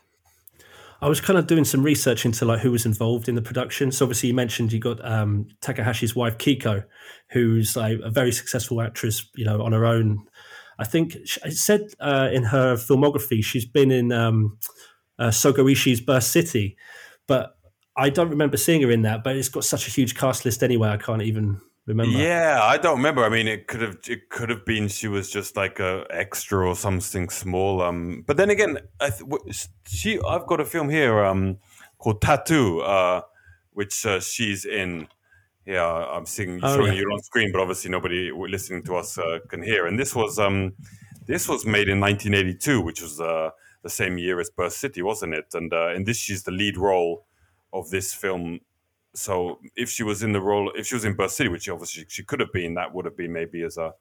I 1.01 1.09
was 1.09 1.21
kind 1.21 1.37
of 1.37 1.47
doing 1.47 1.65
some 1.65 1.83
research 1.83 2.25
into 2.25 2.45
like 2.45 2.61
who 2.61 2.71
was 2.71 2.85
involved 2.85 3.27
in 3.27 3.35
the 3.35 3.41
production. 3.41 3.91
So 3.91 4.05
obviously, 4.05 4.27
you 4.27 4.33
mentioned 4.33 4.71
you 4.71 4.79
got 4.79 5.03
um, 5.05 5.47
Takahashi's 5.61 6.15
wife 6.15 6.37
Keiko, 6.37 6.85
who's 7.31 7.75
like 7.75 7.99
a 8.03 8.09
very 8.09 8.31
successful 8.31 8.81
actress, 8.81 9.29
you 9.35 9.45
know, 9.45 9.61
on 9.61 9.71
her 9.71 9.85
own. 9.85 10.25
I 10.79 10.85
think 10.85 11.15
it 11.15 11.57
said 11.57 11.81
uh, 11.99 12.29
in 12.31 12.43
her 12.43 12.75
filmography 12.75 13.43
she's 13.43 13.65
been 13.65 13.91
in 13.91 14.11
um, 14.11 14.57
uh, 15.19 15.27
Sogo 15.29 15.71
Ishii's 15.71 16.01
Burst 16.01 16.31
City, 16.31 16.77
but 17.27 17.57
I 17.97 18.09
don't 18.09 18.29
remember 18.29 18.57
seeing 18.57 18.81
her 18.81 18.91
in 18.91 19.03
that. 19.03 19.23
But 19.23 19.35
it's 19.35 19.49
got 19.49 19.63
such 19.63 19.87
a 19.87 19.91
huge 19.91 20.15
cast 20.15 20.45
list 20.45 20.63
anyway. 20.63 20.89
I 20.89 20.97
can't 20.97 21.21
even 21.21 21.61
remember. 21.85 22.17
Yeah, 22.17 22.59
I 22.61 22.77
don't 22.77 22.97
remember. 22.97 23.23
I 23.23 23.29
mean, 23.29 23.47
it 23.47 23.67
could 23.67 23.81
have 23.81 23.97
it 24.07 24.29
could 24.29 24.49
have 24.49 24.65
been 24.65 24.87
she 24.87 25.07
was 25.07 25.29
just 25.29 25.55
like 25.55 25.79
a 25.79 26.05
extra 26.09 26.67
or 26.67 26.75
something 26.75 27.29
small. 27.29 27.81
Um, 27.81 28.23
but 28.25 28.37
then 28.37 28.49
again, 28.49 28.79
I 28.99 29.09
th- 29.09 29.67
she 29.87 30.19
I've 30.27 30.47
got 30.47 30.59
a 30.59 30.65
film 30.65 30.89
here 30.89 31.23
um 31.23 31.57
called 31.97 32.21
Tattoo, 32.21 32.81
uh, 32.81 33.21
which 33.73 34.05
uh, 34.05 34.19
she's 34.19 34.65
in. 34.65 35.07
Yeah, 35.65 35.83
I'm 35.83 36.27
seeing 36.27 36.59
oh, 36.61 36.75
showing 36.75 36.93
yeah. 36.93 36.99
you 36.99 37.09
on 37.11 37.23
screen, 37.23 37.51
but 37.51 37.59
obviously 37.59 37.89
nobody 37.89 38.31
listening 38.31 38.83
to 38.83 38.97
us 38.97 39.17
uh, 39.17 39.39
can 39.49 39.63
hear. 39.63 39.87
And 39.87 39.99
this 39.99 40.13
was 40.13 40.37
um 40.37 40.73
this 41.25 41.47
was 41.47 41.65
made 41.65 41.89
in 41.89 41.99
1982, 41.99 42.81
which 42.81 43.01
was 43.01 43.19
uh, 43.19 43.49
the 43.81 43.89
same 43.89 44.17
year 44.17 44.39
as 44.39 44.49
Burst 44.49 44.77
City, 44.77 45.01
wasn't 45.01 45.33
it? 45.33 45.45
And 45.53 45.73
uh, 45.73 45.93
in 45.93 46.03
this, 46.03 46.17
she's 46.17 46.43
the 46.43 46.51
lead 46.51 46.77
role 46.77 47.25
of 47.73 47.89
this 47.89 48.13
film 48.13 48.59
so 49.15 49.59
if 49.75 49.89
she 49.89 50.03
was 50.03 50.23
in 50.23 50.33
the 50.33 50.41
role, 50.41 50.71
if 50.75 50.87
she 50.87 50.95
was 50.95 51.05
in 51.05 51.13
Burst 51.13 51.37
City, 51.37 51.49
which 51.49 51.69
obviously 51.69 52.05
she 52.07 52.23
could 52.23 52.39
have 52.39 52.51
been, 52.51 52.73
that 52.75 52.93
would 52.93 53.05
have 53.05 53.17
been 53.17 53.31
maybe 53.33 53.63
as 53.63 53.77
a 53.77 53.93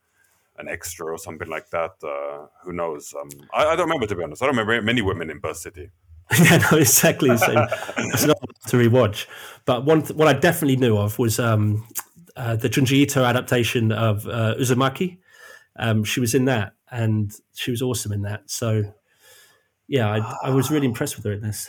an 0.58 0.68
extra 0.68 1.06
or 1.06 1.18
something 1.18 1.48
like 1.48 1.70
that. 1.70 1.92
Uh, 2.02 2.46
who 2.62 2.72
knows? 2.72 3.14
Um, 3.20 3.28
I, 3.52 3.66
I, 3.66 3.76
don't 3.76 3.86
remember 3.86 4.06
to 4.06 4.14
be 4.14 4.22
honest. 4.22 4.42
I 4.42 4.46
don't 4.46 4.56
remember 4.56 4.80
many 4.82 5.02
women 5.02 5.30
in 5.30 5.38
Burst 5.38 5.62
City. 5.62 5.90
yeah, 6.42 6.58
no, 6.70 6.78
exactly 6.78 7.28
the 7.30 7.36
same. 7.36 7.58
it's 8.12 8.24
not 8.24 8.38
to 8.68 8.76
rewatch. 8.76 9.26
But 9.64 9.84
one, 9.84 10.02
th- 10.02 10.14
what 10.14 10.28
I 10.28 10.32
definitely 10.32 10.76
knew 10.76 10.96
of 10.96 11.18
was 11.18 11.38
um, 11.38 11.86
uh, 12.36 12.56
the 12.56 12.68
Junji 12.68 12.92
Ito 12.92 13.24
adaptation 13.24 13.92
of 13.92 14.26
uh, 14.26 14.54
Uzumaki. 14.58 15.18
Um, 15.76 16.04
she 16.04 16.20
was 16.20 16.34
in 16.34 16.44
that, 16.46 16.72
and 16.90 17.32
she 17.54 17.70
was 17.70 17.82
awesome 17.82 18.12
in 18.12 18.22
that. 18.22 18.48
So, 18.48 18.84
yeah, 19.88 20.08
I, 20.08 20.48
I 20.48 20.50
was 20.50 20.70
really 20.70 20.86
impressed 20.86 21.16
with 21.16 21.24
her 21.24 21.32
in 21.32 21.42
this. 21.42 21.68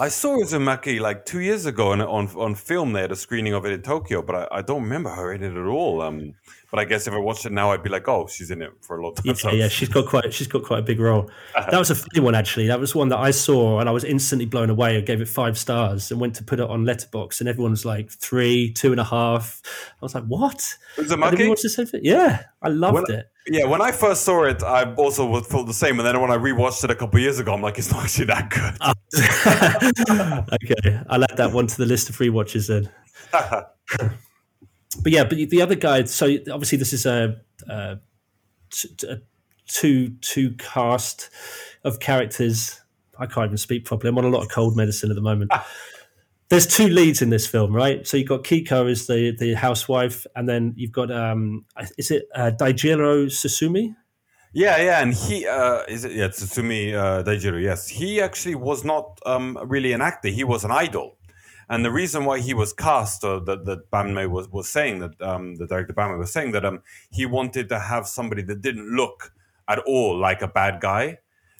I 0.00 0.08
saw 0.10 0.36
Uzumaki 0.36 1.00
like 1.00 1.26
two 1.26 1.40
years 1.40 1.66
ago 1.66 1.90
on 1.90 2.00
on, 2.00 2.28
on 2.36 2.54
film. 2.54 2.92
They 2.92 3.00
had 3.00 3.10
a 3.10 3.16
screening 3.16 3.52
of 3.52 3.66
it 3.66 3.72
in 3.72 3.82
Tokyo, 3.82 4.22
but 4.22 4.36
I, 4.36 4.58
I 4.58 4.62
don't 4.62 4.84
remember 4.84 5.10
her 5.10 5.32
in 5.32 5.42
it 5.42 5.56
at 5.56 5.66
all. 5.66 6.02
Um, 6.02 6.34
but 6.70 6.80
I 6.80 6.84
guess 6.84 7.06
if 7.06 7.14
I 7.14 7.18
watched 7.18 7.46
it 7.46 7.52
now, 7.52 7.72
I'd 7.72 7.82
be 7.82 7.88
like, 7.88 8.06
oh, 8.08 8.26
she's 8.26 8.50
in 8.50 8.60
it 8.60 8.72
for 8.82 8.98
a 8.98 9.04
lot. 9.04 9.18
Yeah, 9.24 9.32
so. 9.32 9.50
yeah, 9.50 9.68
she's 9.68 9.88
got 9.88 10.06
quite 10.06 10.32
she's 10.34 10.46
got 10.46 10.64
quite 10.64 10.80
a 10.80 10.82
big 10.82 11.00
role. 11.00 11.30
Uh-huh. 11.54 11.70
that 11.70 11.78
was 11.78 11.90
a 11.90 11.94
funny 11.94 12.20
one 12.20 12.34
actually. 12.34 12.66
That 12.66 12.78
was 12.78 12.94
one 12.94 13.08
that 13.08 13.18
I 13.18 13.30
saw 13.30 13.80
and 13.80 13.88
I 13.88 13.92
was 13.92 14.04
instantly 14.04 14.44
blown 14.44 14.68
away. 14.68 14.98
I 14.98 15.00
gave 15.00 15.20
it 15.22 15.28
five 15.28 15.56
stars 15.56 16.10
and 16.10 16.20
went 16.20 16.34
to 16.36 16.44
put 16.44 16.60
it 16.60 16.68
on 16.68 16.84
Letterboxd, 16.84 17.40
and 17.40 17.48
everyone 17.48 17.70
was 17.70 17.84
like 17.84 18.10
three, 18.10 18.72
two 18.72 18.90
and 18.90 19.00
a 19.00 19.04
half. 19.04 19.62
I 20.00 20.04
was 20.04 20.14
like, 20.14 20.24
what? 20.24 20.58
Uzumaki? 20.96 21.48
Watch 21.48 21.62
the 21.62 21.70
same 21.70 21.86
thing? 21.86 22.02
Yeah, 22.04 22.42
I 22.60 22.68
loved 22.68 22.94
when, 23.08 23.18
it. 23.18 23.30
Yeah, 23.46 23.64
when 23.64 23.80
I 23.80 23.92
first 23.92 24.24
saw 24.24 24.44
it, 24.44 24.62
I 24.62 24.92
also 24.94 25.40
felt 25.40 25.66
the 25.66 25.72
same. 25.72 25.98
And 25.98 26.06
then 26.06 26.20
when 26.20 26.30
I 26.30 26.36
rewatched 26.36 26.84
it 26.84 26.90
a 26.90 26.94
couple 26.94 27.18
years 27.18 27.38
ago, 27.38 27.54
I'm 27.54 27.62
like, 27.62 27.78
it's 27.78 27.90
not 27.90 28.04
actually 28.04 28.26
that 28.26 28.50
good. 28.50 28.76
Oh. 28.82 30.44
okay, 30.62 31.00
I'll 31.08 31.24
add 31.24 31.36
that 31.38 31.52
one 31.52 31.66
to 31.66 31.76
the 31.78 31.86
list 31.86 32.10
of 32.10 32.16
free 32.16 32.28
watches 32.28 32.66
then. 32.66 32.90
but 35.02 35.12
yeah, 35.12 35.24
but 35.24 35.36
the 35.36 35.62
other 35.62 35.74
guy. 35.74 36.04
So 36.04 36.26
obviously, 36.50 36.78
this 36.78 36.92
is 36.92 37.06
a, 37.06 37.40
a, 37.68 37.98
a 39.08 39.16
two 39.66 40.10
two 40.20 40.52
cast 40.52 41.30
of 41.84 42.00
characters. 42.00 42.80
I 43.18 43.26
can't 43.26 43.46
even 43.46 43.58
speak 43.58 43.84
properly. 43.84 44.10
I'm 44.10 44.18
on 44.18 44.24
a 44.24 44.28
lot 44.28 44.42
of 44.42 44.50
cold 44.50 44.76
medicine 44.76 45.10
at 45.10 45.16
the 45.16 45.22
moment. 45.22 45.52
There's 46.48 46.66
two 46.66 46.88
leads 46.88 47.20
in 47.20 47.30
this 47.30 47.46
film, 47.46 47.74
right? 47.74 48.06
So 48.06 48.16
you've 48.16 48.28
got 48.28 48.42
Keiko 48.42 48.90
as 48.90 49.06
the 49.06 49.36
the 49.38 49.54
housewife, 49.54 50.26
and 50.34 50.48
then 50.48 50.74
you've 50.76 50.92
got 50.92 51.10
um, 51.10 51.64
is 51.98 52.10
it 52.10 52.26
uh, 52.34 52.52
Daijiro 52.58 53.26
Tsutsumi? 53.26 53.94
Yeah, 54.54 54.80
yeah, 54.80 55.02
and 55.02 55.12
he 55.12 55.46
uh, 55.46 55.82
is 55.88 56.04
it 56.04 56.12
yeah 56.12 56.28
Tsutsumi 56.28 56.94
uh, 56.94 57.22
Daijiro. 57.22 57.62
Yes, 57.62 57.88
he 57.88 58.20
actually 58.20 58.54
was 58.54 58.82
not 58.82 59.18
um, 59.26 59.58
really 59.66 59.92
an 59.92 60.00
actor; 60.00 60.28
he 60.28 60.44
was 60.44 60.64
an 60.64 60.70
idol. 60.70 61.17
And 61.70 61.84
the 61.84 61.90
reason 61.90 62.24
why 62.24 62.40
he 62.40 62.54
was 62.54 62.72
cast, 62.72 63.24
or 63.24 63.40
that, 63.40 63.64
that 63.66 63.90
Banmei 63.90 64.28
was, 64.28 64.48
was 64.48 64.68
saying 64.68 65.00
that 65.00 65.20
um, 65.20 65.56
the 65.56 65.66
director 65.66 65.92
Banmei 65.92 66.18
was 66.18 66.32
saying 66.32 66.52
that 66.52 66.64
um, 66.64 66.80
he 67.10 67.26
wanted 67.26 67.68
to 67.68 67.78
have 67.78 68.06
somebody 68.06 68.42
that 68.42 68.62
didn't 68.62 68.90
look 68.94 69.32
at 69.68 69.78
all 69.80 70.18
like 70.18 70.40
a 70.40 70.48
bad 70.48 70.80
guy. 70.80 71.18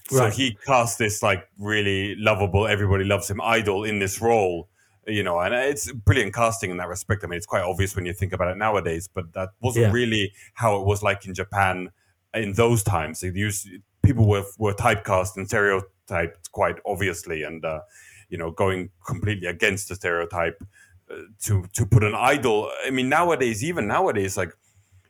So 0.09 0.23
right. 0.23 0.33
he 0.33 0.57
cast 0.65 0.97
this 0.97 1.21
like 1.21 1.47
really 1.59 2.15
lovable, 2.15 2.65
everybody 2.67 3.03
loves 3.03 3.29
him 3.29 3.39
idol 3.41 3.83
in 3.83 3.99
this 3.99 4.19
role, 4.19 4.67
you 5.05 5.21
know, 5.21 5.39
and 5.39 5.53
it's 5.53 5.91
brilliant 5.91 6.33
casting 6.33 6.71
in 6.71 6.77
that 6.77 6.87
respect. 6.87 7.23
I 7.23 7.27
mean, 7.27 7.37
it's 7.37 7.45
quite 7.45 7.61
obvious 7.61 7.95
when 7.95 8.07
you 8.07 8.13
think 8.13 8.33
about 8.33 8.47
it 8.47 8.57
nowadays, 8.57 9.07
but 9.07 9.31
that 9.33 9.49
wasn't 9.61 9.85
yeah. 9.85 9.91
really 9.91 10.33
how 10.55 10.77
it 10.81 10.85
was 10.87 11.03
like 11.03 11.27
in 11.27 11.35
Japan 11.35 11.91
in 12.33 12.53
those 12.53 12.81
times. 12.81 13.21
They 13.21 13.29
used 13.29 13.69
people 14.01 14.27
were 14.27 14.45
were 14.57 14.73
typecast 14.73 15.37
and 15.37 15.47
stereotyped 15.47 16.51
quite 16.51 16.77
obviously, 16.87 17.43
and 17.43 17.63
uh, 17.63 17.81
you 18.29 18.37
know, 18.37 18.51
going 18.51 18.89
completely 19.05 19.47
against 19.47 19.89
the 19.89 19.95
stereotype 19.95 20.63
uh, 21.11 21.15
to 21.41 21.65
to 21.73 21.85
put 21.85 22.03
an 22.03 22.15
idol. 22.15 22.71
I 22.85 22.91
mean, 22.91 23.09
nowadays, 23.09 23.63
even 23.63 23.87
nowadays, 23.87 24.37
like 24.37 24.53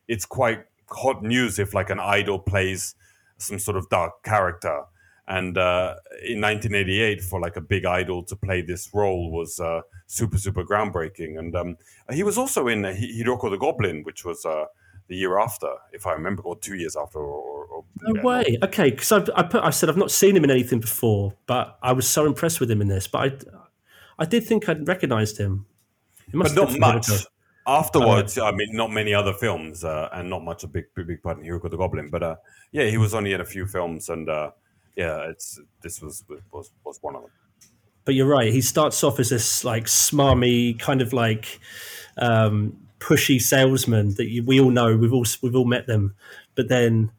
it's 0.08 0.26
quite 0.26 0.66
hot 0.90 1.24
news 1.24 1.60
if 1.60 1.74
like 1.74 1.90
an 1.90 2.00
idol 2.00 2.40
plays 2.40 2.96
some 3.38 3.60
sort 3.60 3.78
of 3.78 3.90
dark 3.90 4.24
character. 4.24 4.84
And 5.28 5.60
uh, 5.60 5.96
in 6.26 6.42
1988, 6.42 7.22
for 7.22 7.40
like 7.40 7.56
a 7.56 7.62
big 7.62 7.86
idol 7.86 8.24
to 8.24 8.36
play 8.36 8.62
this 8.62 8.90
role 8.94 9.32
was 9.32 9.60
uh, 9.60 9.82
super, 10.08 10.40
super 10.40 10.64
groundbreaking. 10.64 11.38
And 11.38 11.56
um, 11.56 11.78
he 12.12 12.24
was 12.24 12.38
also 12.38 12.68
in 12.68 12.82
Hiruko 12.82 13.52
the 13.52 13.58
Goblin, 13.58 14.04
which 14.04 14.26
was 14.26 14.44
uh, 14.44 14.66
the 15.08 15.16
year 15.16 15.38
after, 15.38 15.70
if 15.94 16.08
I 16.08 16.14
remember, 16.14 16.42
or 16.42 16.58
two 16.58 16.76
years 16.76 16.96
after. 16.96 17.20
Or, 17.20 17.42
or 17.66 17.84
no 18.02 18.16
yeah, 18.16 18.24
way. 18.24 18.58
Okay, 18.64 18.92
because 18.92 19.12
I, 19.12 19.26
I, 19.36 19.44
put, 19.44 19.64
I 19.64 19.70
said 19.70 19.90
I've 19.90 19.98
not 19.98 20.12
seen 20.12 20.36
him 20.36 20.44
in 20.44 20.52
anything 20.52 20.80
before, 20.80 21.34
but 21.46 21.78
I 21.82 21.92
was 21.92 22.08
so 22.08 22.26
impressed 22.26 22.60
with 22.60 22.70
him 22.70 22.82
in 22.82 22.88
this. 22.88 23.08
But 23.08 23.46
I, 23.52 24.24
I 24.24 24.26
did 24.26 24.46
think 24.46 24.68
I'd 24.70 24.88
recognised 24.88 25.38
him. 25.38 25.66
but 26.34 26.54
not 26.54 26.78
much. 26.80 27.10
Afterwards, 27.68 28.38
I 28.40 28.52
mean, 28.52 28.70
not 28.72 28.90
many 28.92 29.14
other 29.14 29.34
films, 29.34 29.84
uh, 29.84 30.10
and 30.14 30.30
not 30.30 30.44
much 30.44 30.64
a 30.64 30.68
big, 30.68 30.86
big, 30.96 31.06
big 31.06 31.22
part 31.22 31.38
in 31.38 31.44
Hiruko 31.44 31.70
the 31.70 31.78
Goblin. 31.78 32.10
But 32.10 32.24
uh, 32.24 32.36
yeah, 32.72 32.86
he 32.86 32.98
was 32.98 33.14
only 33.14 33.34
in 33.34 33.42
a 33.42 33.46
few 33.46 33.68
films, 33.68 34.10
and 34.10 34.28
uh, 34.28 34.52
yeah, 34.96 35.30
it's 35.30 35.60
this 35.82 36.02
was 36.02 36.24
was 36.52 36.72
was 36.84 36.98
one 37.02 37.16
of 37.16 37.22
them. 37.22 37.32
But 38.06 38.16
you're 38.16 38.28
right. 38.28 38.52
He 38.52 38.62
starts 38.62 39.04
off 39.04 39.20
as 39.20 39.30
this 39.30 39.64
like 39.64 39.86
smarmy 39.86 40.80
kind 40.80 41.02
of 41.02 41.14
like 41.14 41.60
um, 42.18 42.76
pushy 43.00 43.42
salesman 43.42 44.16
that 44.16 44.30
you, 44.30 44.44
we 44.44 44.60
all 44.60 44.72
know. 44.72 44.96
We've 44.98 45.14
all 45.14 45.26
we've 45.42 45.56
all 45.56 45.66
met 45.66 45.86
them, 45.86 46.16
but 46.56 46.70
then 46.70 47.12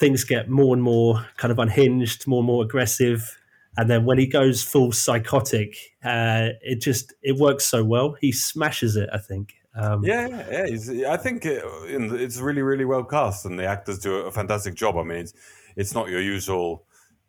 things 0.00 0.24
get 0.24 0.48
more 0.48 0.74
and 0.74 0.82
more 0.82 1.26
kind 1.36 1.52
of 1.52 1.58
unhinged, 1.58 2.26
more 2.26 2.40
and 2.40 2.46
more 2.46 2.64
aggressive. 2.64 3.38
And 3.76 3.88
then 3.88 4.04
when 4.04 4.18
he 4.18 4.26
goes 4.26 4.64
full 4.64 4.90
psychotic, 4.90 5.76
uh, 6.02 6.48
it 6.62 6.80
just 6.80 7.12
it 7.22 7.36
works 7.36 7.64
so 7.64 7.84
well. 7.84 8.16
He 8.20 8.32
smashes 8.32 8.96
it. 8.96 9.08
I 9.12 9.18
think. 9.18 9.54
Um, 9.76 10.02
yeah, 10.02 10.66
yeah. 10.90 11.12
I 11.12 11.16
think 11.16 11.46
it, 11.46 11.62
it's 11.86 12.38
really, 12.38 12.62
really 12.62 12.84
well 12.84 13.04
cast, 13.04 13.46
and 13.46 13.56
the 13.56 13.66
actors 13.66 14.00
do 14.00 14.16
a 14.16 14.32
fantastic 14.32 14.74
job. 14.74 14.96
I 14.96 15.04
mean, 15.04 15.18
it's 15.18 15.34
it's 15.76 15.94
not 15.94 16.08
your 16.08 16.20
usual 16.20 16.84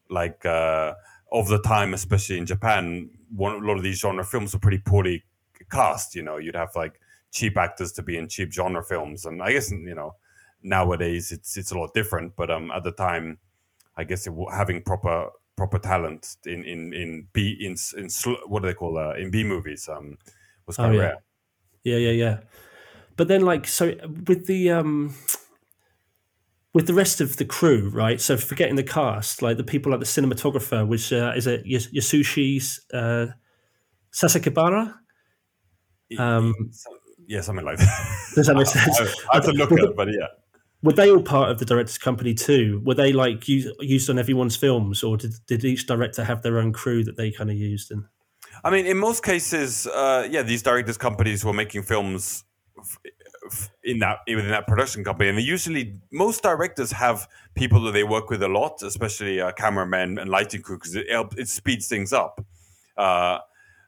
like 0.10 0.44
uh, 0.46 0.94
of 1.32 1.48
the 1.48 1.62
time, 1.62 1.94
especially 1.94 2.40
in 2.40 2.48
Japan. 2.48 3.12
One, 3.36 3.64
a 3.64 3.68
lot 3.68 3.78
of 3.78 3.84
these 3.84 4.00
genre 4.00 4.26
films 4.26 4.56
are 4.56 4.60
pretty 4.60 4.80
poorly 4.80 5.24
cast. 5.72 6.16
You 6.16 6.24
know, 6.24 6.38
you'd 6.38 6.56
have 6.56 6.76
like 6.76 7.00
cheap 7.32 7.58
actors 7.58 7.92
to 7.94 8.02
be 8.02 8.18
in 8.18 8.28
cheap 8.28 8.52
genre 8.52 8.84
films. 8.84 9.26
And 9.26 9.44
I 9.44 9.52
guess 9.52 9.70
you 9.72 9.96
know 9.96 10.16
nowadays 10.64 11.32
it's 11.32 11.58
it's 11.58 11.72
a 11.72 11.78
lot 11.78 11.94
different. 11.94 12.36
But 12.36 12.52
um, 12.52 12.72
at 12.72 12.84
the 12.84 12.92
time, 12.92 13.40
I 13.96 14.04
guess 14.04 14.28
it, 14.28 14.34
having 14.52 14.84
proper 14.84 15.30
proper 15.58 15.80
talent 15.80 16.38
in 16.46 16.64
in 16.64 16.94
in 16.94 17.28
B 17.34 17.58
in 17.60 17.76
in 17.98 18.10
what 18.48 18.62
do 18.62 18.68
they 18.68 18.74
call 18.74 18.98
uh, 18.98 19.14
in 19.14 19.32
B 19.32 19.44
movies 19.44 19.90
um 19.90 20.18
was 20.66 20.76
quite 20.78 20.90
oh, 20.90 20.94
yeah. 20.94 21.00
rare. 21.00 21.18
Yeah, 21.84 21.98
yeah, 21.98 22.12
yeah. 22.12 22.38
But 23.18 23.28
then, 23.28 23.42
like, 23.42 23.68
so 23.68 23.94
with 24.28 24.48
the 24.48 24.72
um 24.72 25.16
with 26.74 26.88
the 26.88 26.94
rest 26.94 27.22
of 27.22 27.38
the 27.38 27.46
crew, 27.46 27.90
right? 27.90 28.22
So 28.22 28.38
forgetting 28.38 28.76
the 28.76 28.84
cast, 28.84 29.42
like 29.42 29.58
the 29.58 29.64
people 29.64 29.92
like 29.92 30.00
the 30.00 30.06
cinematographer, 30.06 30.88
which 30.88 31.12
uh, 31.12 31.34
is 31.36 31.48
it 31.48 31.66
Yasushi 31.66 32.80
uh, 32.94 33.34
Sasakibara. 34.14 34.94
Um, 36.18 36.72
yeah, 37.28 37.42
something 37.42 37.66
like 37.66 37.78
that. 37.78 38.32
Does 38.36 38.48
that 38.48 38.56
make 38.56 38.68
sense? 38.68 39.00
I, 39.00 39.04
I 39.04 39.36
have 39.36 39.46
to 39.46 39.52
look 39.52 39.72
at 39.72 39.80
it, 39.80 39.96
but 39.96 40.08
yeah. 40.08 40.28
Were 40.84 40.94
they 40.94 41.12
all 41.12 41.22
part 41.22 41.52
of 41.52 41.60
the 41.60 41.66
director's 41.66 41.98
company 41.98 42.34
too? 42.34 42.82
Were 42.84 42.96
they 42.96 43.14
like 43.14 43.48
used, 43.48 44.10
on 44.10 44.20
everyone's 44.20 44.56
films, 44.56 45.04
or 45.04 45.18
did, 45.18 45.34
did 45.48 45.64
each 45.64 45.86
director 45.86 46.24
have 46.24 46.42
their 46.42 46.60
own 46.60 46.74
crew 46.74 47.04
that 47.04 47.18
they 47.18 47.32
kind 47.32 47.50
of 47.50 47.58
used? 47.58 47.92
And 47.92 48.06
I 48.64 48.70
mean, 48.70 48.86
in 48.86 48.98
most 48.98 49.24
cases, 49.24 49.88
uh, 49.88 50.28
yeah, 50.30 50.44
these 50.44 50.64
directors' 50.64 50.98
companies 50.98 51.46
were 51.46 51.54
making 51.54 51.84
films 51.84 52.44
in 53.84 54.00
that 54.00 54.20
within 54.28 54.50
that 54.50 54.68
production 54.68 55.04
company, 55.04 55.30
and 55.30 55.38
they 55.38 55.44
usually 55.44 56.00
most 56.12 56.44
directors 56.44 56.92
have 56.92 57.28
people 57.56 57.82
that 57.82 57.92
they 57.92 58.04
work 58.04 58.30
with 58.30 58.42
a 58.44 58.48
lot, 58.48 58.82
especially 58.84 59.42
uh, 59.42 59.52
cameramen 59.52 60.18
and 60.18 60.30
lighting 60.30 60.62
crew, 60.62 60.78
because 60.78 60.96
it 60.96 61.10
helps 61.10 61.36
it 61.38 61.48
speeds 61.48 61.88
things 61.88 62.14
up. 62.14 62.44
Uh, 62.98 63.40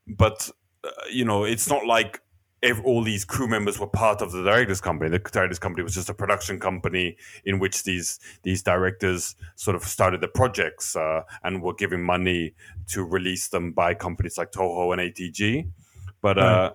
but 0.08 0.50
uh, 0.84 0.90
you 1.12 1.26
know, 1.26 1.44
it's 1.44 1.70
not 1.70 1.86
like 1.86 2.22
if 2.64 2.82
all 2.86 3.04
these 3.04 3.26
crew 3.26 3.46
members 3.46 3.78
were 3.78 3.88
part 3.88 4.22
of 4.22 4.32
the 4.32 4.42
directors 4.42 4.80
company. 4.80 5.10
The 5.10 5.20
directors 5.20 5.60
company 5.60 5.84
was 5.84 5.94
just 5.94 6.10
a 6.10 6.14
production 6.14 6.62
company 6.62 7.18
in 7.44 7.60
which 7.60 7.84
these 7.84 8.22
these 8.44 8.64
directors 8.64 9.36
sort 9.56 9.76
of 9.76 9.84
started 9.84 10.22
the 10.22 10.30
projects 10.30 10.96
uh, 10.96 11.24
and 11.44 11.62
were 11.62 11.74
given 11.74 12.02
money 12.02 12.56
to 12.88 13.04
release 13.04 13.50
them 13.50 13.74
by 13.74 13.94
companies 13.94 14.38
like 14.38 14.54
Toho 14.54 14.94
and 14.94 15.02
ATG. 15.02 15.70
But 16.22 16.38
uh, 16.40 16.74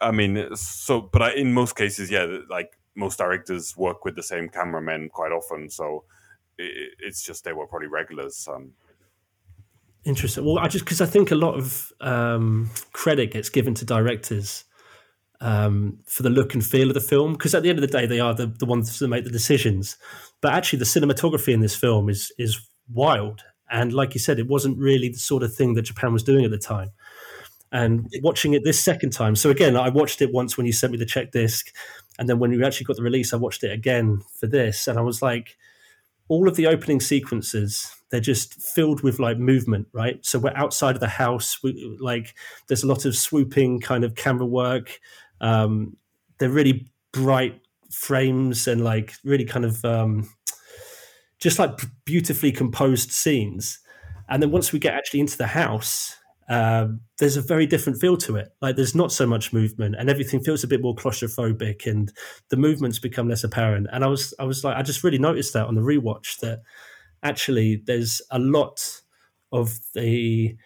I 0.00 0.12
mean, 0.12 0.56
so 0.56 1.02
but 1.02 1.36
in 1.36 1.52
most 1.52 1.76
cases, 1.76 2.10
yeah, 2.10 2.38
like 2.48 2.78
most 2.94 3.18
directors 3.18 3.76
work 3.76 4.06
with 4.06 4.16
the 4.16 4.22
same 4.22 4.48
cameramen 4.48 5.10
quite 5.10 5.30
often, 5.30 5.68
so 5.68 6.04
it's 6.58 7.22
just 7.22 7.44
they 7.44 7.52
were 7.52 7.66
probably 7.66 7.88
regulars. 7.88 8.48
Um, 8.50 8.72
Interesting. 10.04 10.46
Well, 10.46 10.58
I 10.58 10.68
just 10.68 10.86
because 10.86 11.02
I 11.02 11.06
think 11.06 11.30
a 11.32 11.34
lot 11.34 11.54
of 11.54 11.92
um, 12.00 12.70
credit 12.94 13.32
gets 13.32 13.50
given 13.50 13.74
to 13.74 13.84
directors 13.84 14.64
um, 15.40 15.98
for 16.06 16.22
the 16.22 16.30
look 16.30 16.54
and 16.54 16.64
feel 16.64 16.88
of 16.88 16.94
the 16.94 17.00
film 17.00 17.32
because 17.32 17.54
at 17.54 17.62
the 17.62 17.70
end 17.70 17.78
of 17.78 17.82
the 17.82 17.98
day 17.98 18.06
they 18.06 18.20
are 18.20 18.34
the, 18.34 18.46
the 18.46 18.66
ones 18.66 18.98
that 18.98 19.08
make 19.08 19.24
the 19.24 19.30
decisions. 19.30 19.96
But 20.40 20.52
actually 20.52 20.80
the 20.80 20.84
cinematography 20.84 21.52
in 21.52 21.60
this 21.60 21.76
film 21.76 22.08
is 22.08 22.32
is 22.38 22.60
wild. 22.92 23.42
And 23.70 23.92
like 23.92 24.14
you 24.14 24.20
said 24.20 24.38
it 24.38 24.48
wasn't 24.48 24.78
really 24.78 25.10
the 25.10 25.18
sort 25.18 25.42
of 25.42 25.54
thing 25.54 25.74
that 25.74 25.82
japan 25.82 26.12
was 26.12 26.22
doing 26.22 26.44
at 26.44 26.50
the 26.50 26.58
time. 26.58 26.90
And 27.70 28.10
watching 28.22 28.54
it 28.54 28.64
this 28.64 28.82
second 28.82 29.10
time 29.10 29.36
so 29.36 29.50
again 29.50 29.76
i 29.76 29.90
watched 29.90 30.22
it 30.22 30.32
once 30.32 30.56
when 30.56 30.64
you 30.64 30.72
sent 30.72 30.90
me 30.90 30.98
the 30.98 31.04
check 31.04 31.32
disc 31.32 31.66
and 32.18 32.26
then 32.26 32.38
when 32.38 32.50
we 32.50 32.64
actually 32.64 32.86
got 32.86 32.96
the 32.96 33.02
release 33.02 33.34
i 33.34 33.36
watched 33.36 33.62
it 33.62 33.72
again 33.72 34.22
for 34.40 34.46
this. 34.46 34.88
And 34.88 34.98
i 34.98 35.02
was 35.02 35.20
like 35.20 35.56
all 36.28 36.48
of 36.48 36.56
the 36.56 36.66
opening 36.66 37.00
sequences 37.00 37.94
they're 38.10 38.20
just 38.20 38.54
filled 38.54 39.02
with 39.02 39.18
like 39.18 39.38
movement 39.38 39.86
right? 39.92 40.24
So 40.24 40.38
we're 40.38 40.56
outside 40.56 40.94
of 40.94 41.00
the 41.00 41.08
house 41.08 41.62
we, 41.62 41.96
like 42.00 42.34
there's 42.66 42.82
a 42.82 42.86
lot 42.88 43.04
of 43.04 43.14
swooping 43.16 43.80
kind 43.80 44.02
of 44.02 44.14
camera 44.14 44.46
work 44.46 44.98
um, 45.40 45.96
they're 46.38 46.50
really 46.50 46.90
bright 47.12 47.60
frames 47.90 48.68
and 48.68 48.84
like 48.84 49.14
really 49.24 49.44
kind 49.44 49.64
of 49.64 49.84
um, 49.84 50.28
just 51.38 51.58
like 51.58 51.78
beautifully 52.04 52.52
composed 52.52 53.10
scenes. 53.10 53.78
And 54.28 54.42
then 54.42 54.50
once 54.50 54.72
we 54.72 54.78
get 54.78 54.94
actually 54.94 55.20
into 55.20 55.38
the 55.38 55.46
house, 55.46 56.14
uh, 56.48 56.88
there's 57.18 57.36
a 57.36 57.42
very 57.42 57.66
different 57.66 58.00
feel 58.00 58.16
to 58.16 58.36
it. 58.36 58.48
Like 58.60 58.76
there's 58.76 58.94
not 58.94 59.12
so 59.12 59.26
much 59.26 59.52
movement, 59.52 59.96
and 59.98 60.08
everything 60.08 60.40
feels 60.40 60.64
a 60.64 60.68
bit 60.68 60.82
more 60.82 60.94
claustrophobic, 60.94 61.86
and 61.86 62.12
the 62.48 62.56
movements 62.56 62.98
become 62.98 63.28
less 63.28 63.44
apparent. 63.44 63.86
And 63.92 64.04
I 64.04 64.06
was, 64.06 64.34
I 64.38 64.44
was 64.44 64.64
like, 64.64 64.76
I 64.76 64.82
just 64.82 65.04
really 65.04 65.18
noticed 65.18 65.52
that 65.54 65.66
on 65.66 65.74
the 65.74 65.82
rewatch 65.82 66.38
that 66.40 66.60
actually 67.22 67.82
there's 67.86 68.22
a 68.30 68.38
lot 68.38 69.02
of 69.52 69.78
the 69.94 70.56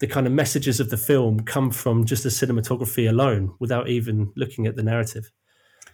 the 0.00 0.06
kind 0.06 0.26
of 0.26 0.32
messages 0.32 0.80
of 0.80 0.90
the 0.90 0.96
film 0.96 1.40
come 1.40 1.70
from 1.70 2.04
just 2.04 2.22
the 2.22 2.28
cinematography 2.28 3.08
alone 3.08 3.54
without 3.58 3.88
even 3.88 4.32
looking 4.36 4.66
at 4.66 4.76
the 4.76 4.82
narrative. 4.82 5.30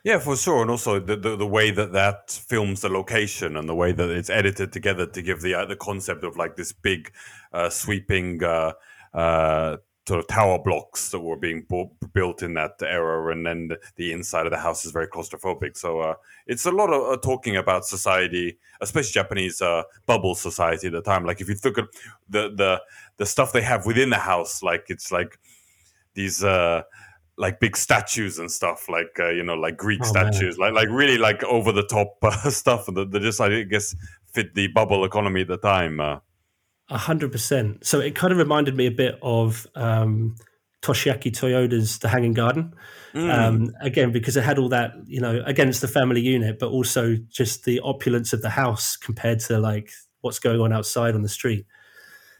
Yeah, 0.02 0.18
for 0.18 0.36
sure, 0.36 0.60
and 0.60 0.70
also 0.70 1.00
the, 1.00 1.16
the, 1.16 1.34
the 1.34 1.46
way 1.46 1.70
that 1.70 1.92
that 1.92 2.30
films 2.30 2.82
the 2.82 2.90
location 2.90 3.56
and 3.56 3.66
the 3.66 3.74
way 3.74 3.92
that 3.92 4.10
it's 4.10 4.28
edited 4.28 4.70
together 4.70 5.06
to 5.06 5.22
give 5.22 5.40
the 5.40 5.54
uh, 5.54 5.64
the 5.64 5.76
concept 5.76 6.24
of 6.24 6.36
like 6.36 6.56
this 6.56 6.72
big, 6.72 7.10
uh, 7.54 7.70
sweeping 7.70 8.44
uh, 8.44 8.72
uh 9.14 9.78
sort 10.06 10.20
of 10.20 10.26
tower 10.26 10.58
blocks 10.58 11.10
that 11.10 11.20
were 11.20 11.36
being 11.36 11.66
built 12.12 12.42
in 12.42 12.54
that 12.54 12.72
era, 12.82 13.32
and 13.32 13.46
then 13.46 13.68
the, 13.68 13.78
the, 13.96 14.12
inside 14.12 14.46
of 14.46 14.52
the 14.52 14.58
house 14.58 14.84
is 14.84 14.92
very 14.92 15.08
claustrophobic. 15.08 15.76
So 15.76 16.00
uh, 16.00 16.14
it's 16.46 16.66
a 16.66 16.70
lot 16.70 16.92
of 16.92 17.12
uh, 17.12 17.16
talking 17.16 17.56
about 17.56 17.86
society, 17.86 18.58
especially 18.80 19.12
Japanese 19.12 19.62
uh, 19.62 19.84
bubble 20.06 20.34
society 20.34 20.88
at 20.88 20.92
the 20.92 21.00
time. 21.00 21.24
Like 21.24 21.40
if 21.40 21.48
you 21.48 21.56
look 21.64 21.78
at 21.78 21.86
the 22.28 22.52
the 22.54 22.82
the 23.16 23.26
stuff 23.26 23.52
they 23.52 23.62
have 23.62 23.86
within 23.86 24.10
the 24.10 24.18
house, 24.18 24.62
like 24.62 24.86
it's 24.88 25.10
like 25.10 25.38
these 26.12 26.44
uh, 26.44 26.82
like 27.38 27.58
big 27.58 27.76
statues 27.76 28.38
and 28.38 28.50
stuff, 28.50 28.90
like 28.90 29.16
uh, 29.18 29.30
you 29.30 29.42
know, 29.42 29.54
like 29.54 29.78
Greek 29.78 30.00
oh, 30.02 30.06
statues, 30.06 30.58
man. 30.58 30.74
like 30.74 30.84
like 30.84 30.94
really 30.94 31.16
like 31.16 31.42
over 31.44 31.72
the 31.72 31.86
top 31.86 32.16
uh, 32.22 32.50
stuff 32.50 32.86
that, 32.86 33.10
that 33.10 33.20
just 33.20 33.40
I 33.40 33.62
guess 33.62 33.96
fit 34.32 34.54
the 34.54 34.66
bubble 34.68 35.06
economy 35.06 35.42
at 35.42 35.48
the 35.48 35.56
time. 35.56 36.20
A 36.90 36.98
hundred 36.98 37.32
percent. 37.32 37.86
So 37.86 38.00
it 38.00 38.14
kind 38.14 38.32
of 38.32 38.38
reminded 38.38 38.76
me 38.76 38.86
a 38.86 38.90
bit 38.90 39.18
of 39.22 39.66
um, 39.74 40.36
Toshiaki 40.82 41.32
Toyoda's 41.32 41.98
The 41.98 42.08
Hanging 42.08 42.34
Garden. 42.34 42.74
Mm. 43.14 43.32
Um, 43.32 43.74
again, 43.80 44.12
because 44.12 44.36
it 44.36 44.44
had 44.44 44.58
all 44.58 44.68
that, 44.70 44.92
you 45.06 45.20
know, 45.20 45.42
again, 45.46 45.68
it's 45.68 45.80
the 45.80 45.88
family 45.88 46.20
unit, 46.20 46.58
but 46.58 46.68
also 46.68 47.16
just 47.30 47.64
the 47.64 47.80
opulence 47.80 48.32
of 48.32 48.42
the 48.42 48.50
house 48.50 48.96
compared 48.96 49.40
to 49.40 49.58
like 49.58 49.90
what's 50.20 50.38
going 50.38 50.60
on 50.60 50.72
outside 50.72 51.14
on 51.14 51.22
the 51.22 51.28
street. 51.28 51.64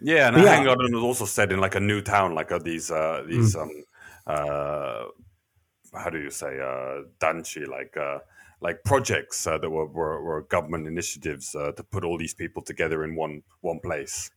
Yeah, 0.00 0.28
and 0.28 0.36
The 0.36 0.48
Hanging 0.48 0.66
Garden 0.66 0.92
was 0.94 1.04
also 1.04 1.24
set 1.24 1.52
in 1.52 1.60
like 1.60 1.76
a 1.76 1.80
new 1.80 2.02
town, 2.02 2.34
like 2.34 2.52
uh, 2.52 2.58
these 2.58 2.90
uh, 2.90 3.22
these 3.26 3.54
mm. 3.54 3.62
um, 3.62 3.84
uh, 4.26 5.04
how 5.98 6.10
do 6.10 6.18
you 6.18 6.30
say 6.30 6.58
uh, 6.60 7.04
danchi, 7.20 7.66
like 7.66 7.96
uh, 7.96 8.18
like 8.64 8.82
projects 8.84 9.46
uh, 9.46 9.58
that 9.58 9.70
were, 9.70 9.86
were, 9.86 10.20
were 10.20 10.42
government 10.42 10.88
initiatives 10.88 11.54
uh, 11.54 11.70
to 11.72 11.84
put 11.84 12.02
all 12.02 12.18
these 12.18 12.34
people 12.34 12.62
together 12.62 13.04
in 13.04 13.14
one 13.14 13.42
one 13.60 13.78
place 13.78 14.30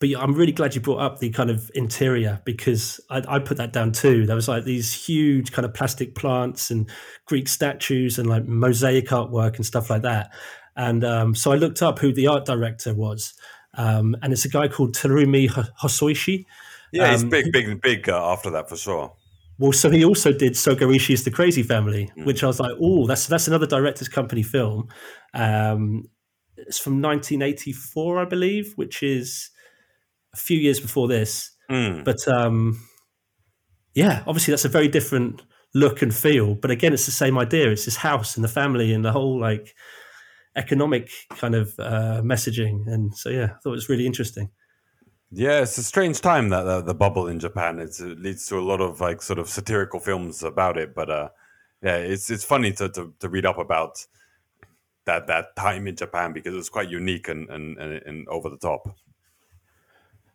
but 0.00 0.08
yeah, 0.08 0.18
I'm 0.18 0.34
really 0.34 0.52
glad 0.52 0.74
you 0.74 0.80
brought 0.80 1.00
up 1.00 1.18
the 1.18 1.28
kind 1.28 1.50
of 1.50 1.70
interior 1.74 2.40
because 2.46 3.00
I, 3.10 3.22
I, 3.28 3.38
put 3.38 3.58
that 3.58 3.74
down 3.74 3.92
too. 3.92 4.24
There 4.24 4.34
was 4.34 4.48
like 4.48 4.64
these 4.64 4.92
huge 4.92 5.52
kind 5.52 5.66
of 5.66 5.74
plastic 5.74 6.14
plants 6.14 6.70
and 6.70 6.88
Greek 7.26 7.48
statues 7.48 8.18
and 8.18 8.26
like 8.26 8.46
mosaic 8.46 9.08
artwork 9.08 9.56
and 9.56 9.66
stuff 9.66 9.90
like 9.90 10.00
that. 10.02 10.32
And 10.74 11.04
um, 11.04 11.34
so 11.34 11.52
I 11.52 11.56
looked 11.56 11.82
up 11.82 11.98
who 11.98 12.14
the 12.14 12.28
art 12.28 12.46
director 12.46 12.94
was, 12.94 13.34
um, 13.74 14.16
and 14.22 14.32
it's 14.32 14.46
a 14.46 14.48
guy 14.48 14.68
called 14.68 14.94
Terumi 14.94 15.50
Hosoishi. 15.50 16.46
Yeah, 16.92 17.12
he's 17.12 17.22
um, 17.22 17.28
big, 17.28 17.52
big, 17.52 17.82
big 17.82 18.08
uh, 18.08 18.32
after 18.32 18.48
that 18.50 18.70
for 18.70 18.78
sure. 18.78 19.12
Well, 19.60 19.72
so 19.72 19.90
he 19.90 20.06
also 20.06 20.32
did 20.32 20.54
Sogo 20.54 20.88
Ishii's 20.96 21.24
The 21.24 21.30
Crazy 21.30 21.62
Family, 21.62 22.10
mm. 22.16 22.24
which 22.24 22.42
I 22.42 22.46
was 22.46 22.58
like, 22.58 22.72
oh, 22.80 23.06
that's 23.06 23.26
that's 23.26 23.46
another 23.46 23.66
director's 23.66 24.08
company 24.08 24.42
film. 24.42 24.88
Um, 25.34 26.04
it's 26.56 26.78
from 26.78 27.02
1984, 27.02 28.20
I 28.20 28.24
believe, 28.24 28.72
which 28.76 29.02
is 29.02 29.50
a 30.32 30.38
few 30.38 30.58
years 30.58 30.80
before 30.80 31.08
this. 31.08 31.54
Mm. 31.70 32.04
But 32.04 32.26
um, 32.26 32.80
yeah, 33.94 34.22
obviously 34.26 34.52
that's 34.52 34.64
a 34.64 34.70
very 34.70 34.88
different 34.88 35.42
look 35.74 36.00
and 36.00 36.14
feel. 36.14 36.54
But 36.54 36.70
again, 36.70 36.94
it's 36.94 37.04
the 37.04 37.12
same 37.12 37.36
idea. 37.36 37.70
It's 37.70 37.84
this 37.84 37.96
house 37.96 38.36
and 38.36 38.44
the 38.44 38.48
family 38.48 38.94
and 38.94 39.04
the 39.04 39.12
whole 39.12 39.38
like 39.38 39.74
economic 40.56 41.10
kind 41.36 41.54
of 41.54 41.74
uh, 41.78 42.22
messaging. 42.24 42.84
And 42.86 43.14
so 43.14 43.28
yeah, 43.28 43.44
I 43.44 43.58
thought 43.62 43.72
it 43.72 43.82
was 43.82 43.90
really 43.90 44.06
interesting. 44.06 44.48
Yeah, 45.32 45.62
it's 45.62 45.78
a 45.78 45.82
strange 45.84 46.20
time 46.20 46.48
that 46.48 46.66
uh, 46.66 46.80
the 46.80 46.94
bubble 46.94 47.28
in 47.28 47.38
Japan. 47.38 47.78
It's, 47.78 48.00
it 48.00 48.18
leads 48.18 48.46
to 48.48 48.58
a 48.58 48.60
lot 48.60 48.80
of 48.80 49.00
like 49.00 49.22
sort 49.22 49.38
of 49.38 49.48
satirical 49.48 50.00
films 50.00 50.42
about 50.42 50.76
it. 50.76 50.94
But 50.94 51.10
uh, 51.10 51.28
yeah, 51.82 51.96
it's 51.96 52.30
it's 52.30 52.44
funny 52.44 52.72
to, 52.72 52.88
to, 52.88 53.14
to 53.20 53.28
read 53.28 53.46
up 53.46 53.58
about 53.58 54.06
that 55.04 55.28
that 55.28 55.54
time 55.56 55.86
in 55.86 55.94
Japan 55.94 56.32
because 56.32 56.54
it's 56.54 56.68
quite 56.68 56.90
unique 56.90 57.28
and 57.28 57.48
and, 57.48 57.78
and, 57.78 58.02
and 58.04 58.28
over 58.28 58.48
the 58.48 58.58
top. 58.58 58.96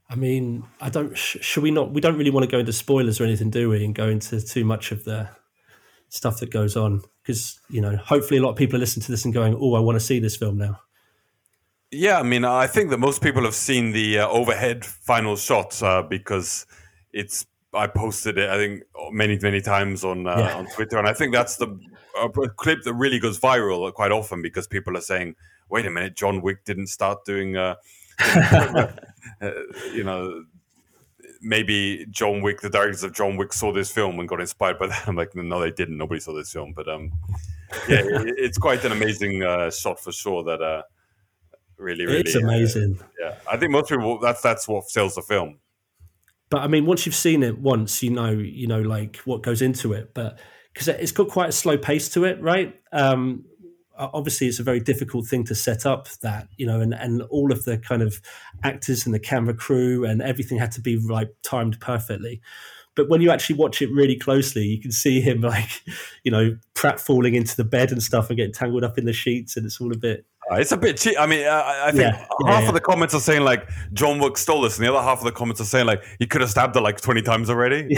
I 0.09 0.15
mean, 0.15 0.63
I 0.79 0.89
don't. 0.89 1.17
Sh- 1.17 1.37
should 1.41 1.63
we 1.63 1.71
not? 1.71 1.91
We 1.91 1.99
don't 1.99 2.17
really 2.17 2.31
want 2.31 2.45
to 2.45 2.51
go 2.51 2.59
into 2.59 2.71
spoilers 2.71 3.19
or 3.19 3.25
anything, 3.25 3.49
do 3.49 3.69
we? 3.69 3.83
And 3.83 3.93
go 3.93 4.07
into 4.07 4.39
too 4.39 4.63
much 4.63 4.91
of 4.91 5.03
the 5.03 5.29
stuff 6.07 6.39
that 6.39 6.51
goes 6.51 6.77
on 6.77 7.01
because 7.21 7.59
you 7.69 7.81
know, 7.81 7.97
hopefully, 7.97 8.39
a 8.39 8.43
lot 8.43 8.51
of 8.51 8.55
people 8.55 8.77
are 8.77 8.79
listening 8.79 9.03
to 9.03 9.11
this 9.11 9.25
and 9.25 9.33
going, 9.33 9.57
"Oh, 9.59 9.73
I 9.73 9.79
want 9.79 9.97
to 9.97 10.05
see 10.05 10.19
this 10.19 10.37
film 10.37 10.57
now." 10.57 10.79
Yeah, 11.91 12.19
I 12.19 12.23
mean, 12.23 12.43
I 12.43 12.67
think 12.67 12.89
that 12.89 12.99
most 12.99 13.21
people 13.21 13.43
have 13.43 13.55
seen 13.55 13.91
the 13.91 14.19
uh, 14.19 14.27
overhead 14.27 14.85
final 14.85 15.35
shot 15.35 15.81
uh, 15.81 16.01
because 16.01 16.65
it's. 17.13 17.45
I 17.73 17.87
posted 17.87 18.37
it, 18.37 18.49
I 18.49 18.55
think, 18.55 18.83
many 19.11 19.37
many 19.41 19.59
times 19.59 20.05
on 20.05 20.27
uh, 20.27 20.37
yeah. 20.37 20.55
on 20.55 20.65
Twitter, 20.67 20.97
and 20.97 21.07
I 21.07 21.13
think 21.13 21.33
that's 21.33 21.57
the 21.57 21.77
clip 22.55 22.83
that 22.83 22.93
really 22.93 23.19
goes 23.19 23.37
viral 23.37 23.93
quite 23.93 24.13
often 24.13 24.41
because 24.41 24.65
people 24.65 24.95
are 24.95 25.01
saying, 25.01 25.35
"Wait 25.69 25.85
a 25.85 25.89
minute, 25.89 26.15
John 26.15 26.41
Wick 26.41 26.63
didn't 26.63 26.87
start 26.87 27.25
doing." 27.25 27.57
Uh, 27.57 27.75
Uh, 29.41 29.51
you 29.91 30.03
know, 30.03 30.43
maybe 31.41 32.05
John 32.09 32.41
Wick, 32.41 32.61
the 32.61 32.69
directors 32.69 33.03
of 33.03 33.13
John 33.13 33.37
Wick, 33.37 33.53
saw 33.53 33.73
this 33.73 33.91
film 33.91 34.19
and 34.19 34.29
got 34.29 34.39
inspired 34.39 34.77
by 34.79 34.87
that. 34.87 35.03
I'm 35.07 35.15
like, 35.15 35.35
no, 35.35 35.59
they 35.59 35.71
didn't. 35.71 35.97
Nobody 35.97 36.19
saw 36.19 36.33
this 36.33 36.51
film, 36.51 36.73
but 36.73 36.87
um, 36.87 37.11
yeah, 37.89 38.03
it's 38.37 38.57
quite 38.57 38.85
an 38.85 38.91
amazing 38.91 39.43
uh, 39.43 39.71
shot 39.71 39.99
for 39.99 40.11
sure. 40.11 40.43
That 40.43 40.61
uh, 40.61 40.83
really, 41.77 42.05
really, 42.05 42.19
it's 42.19 42.35
amazing. 42.35 42.99
Uh, 43.01 43.05
yeah, 43.19 43.35
I 43.49 43.57
think 43.57 43.71
most 43.71 43.89
people 43.89 44.19
that's 44.19 44.41
that's 44.41 44.67
what 44.67 44.89
sells 44.89 45.15
the 45.15 45.21
film. 45.21 45.59
But 46.49 46.61
I 46.61 46.67
mean, 46.67 46.85
once 46.85 47.05
you've 47.05 47.15
seen 47.15 47.43
it 47.43 47.57
once, 47.57 48.03
you 48.03 48.11
know, 48.11 48.31
you 48.31 48.67
know, 48.67 48.81
like 48.81 49.17
what 49.17 49.41
goes 49.41 49.61
into 49.61 49.93
it. 49.93 50.13
But 50.13 50.39
because 50.73 50.87
it's 50.87 51.11
got 51.11 51.29
quite 51.29 51.49
a 51.49 51.53
slow 51.53 51.77
pace 51.77 52.09
to 52.09 52.25
it, 52.25 52.41
right? 52.41 52.75
Um, 52.91 53.45
obviously 53.97 54.47
it's 54.47 54.59
a 54.59 54.63
very 54.63 54.79
difficult 54.79 55.25
thing 55.25 55.43
to 55.45 55.55
set 55.55 55.85
up 55.85 56.09
that 56.21 56.47
you 56.57 56.65
know 56.65 56.81
and 56.81 56.93
and 56.93 57.21
all 57.23 57.51
of 57.51 57.63
the 57.65 57.77
kind 57.77 58.01
of 58.01 58.21
actors 58.63 59.05
and 59.05 59.15
the 59.15 59.19
camera 59.19 59.53
crew 59.53 60.05
and 60.05 60.21
everything 60.21 60.57
had 60.57 60.71
to 60.71 60.81
be 60.81 60.97
like 60.97 61.29
timed 61.43 61.79
perfectly 61.79 62.41
but 62.95 63.09
when 63.09 63.21
you 63.21 63.29
actually 63.31 63.55
watch 63.55 63.81
it 63.81 63.91
really 63.91 64.15
closely 64.15 64.63
you 64.63 64.79
can 64.81 64.91
see 64.91 65.21
him 65.21 65.41
like 65.53 65.81
you 66.23 66.31
know 66.31 66.57
pratt 66.73 66.99
falling 66.99 67.35
into 67.35 67.55
the 67.55 67.63
bed 67.63 67.91
and 67.91 68.01
stuff 68.03 68.29
and 68.29 68.37
getting 68.37 68.53
tangled 68.53 68.83
up 68.83 68.97
in 68.97 69.05
the 69.05 69.13
sheets 69.13 69.55
and 69.57 69.65
it's 69.65 69.79
all 69.81 69.91
a 69.93 69.97
bit 69.97 70.25
uh, 70.51 70.57
it's 70.57 70.71
a 70.71 70.77
bit 70.77 70.95
cheap. 70.97 71.15
I 71.19 71.25
mean, 71.25 71.43
uh, 71.43 71.63
I 71.65 71.89
think 71.91 72.03
Yeah, 72.03 72.17
half 72.45 72.61
yeah, 72.61 72.67
of 72.67 72.75
the 72.75 72.79
comments 72.79 73.15
are 73.15 73.19
saying 73.19 73.41
like 73.43 73.67
John 73.93 74.19
Wick 74.19 74.37
stole 74.37 74.61
this, 74.61 74.77
and 74.77 74.85
the 74.85 74.93
other 74.93 75.01
half 75.03 75.17
of 75.17 75.23
the 75.23 75.31
comments 75.31 75.59
are 75.59 75.65
saying 75.65 75.87
like 75.87 76.03
he 76.19 76.27
could 76.27 76.41
have 76.41 76.51
stabbed 76.51 76.75
her 76.75 76.81
like 76.81 77.01
twenty 77.01 77.23
times 77.23 77.49
already. 77.49 77.87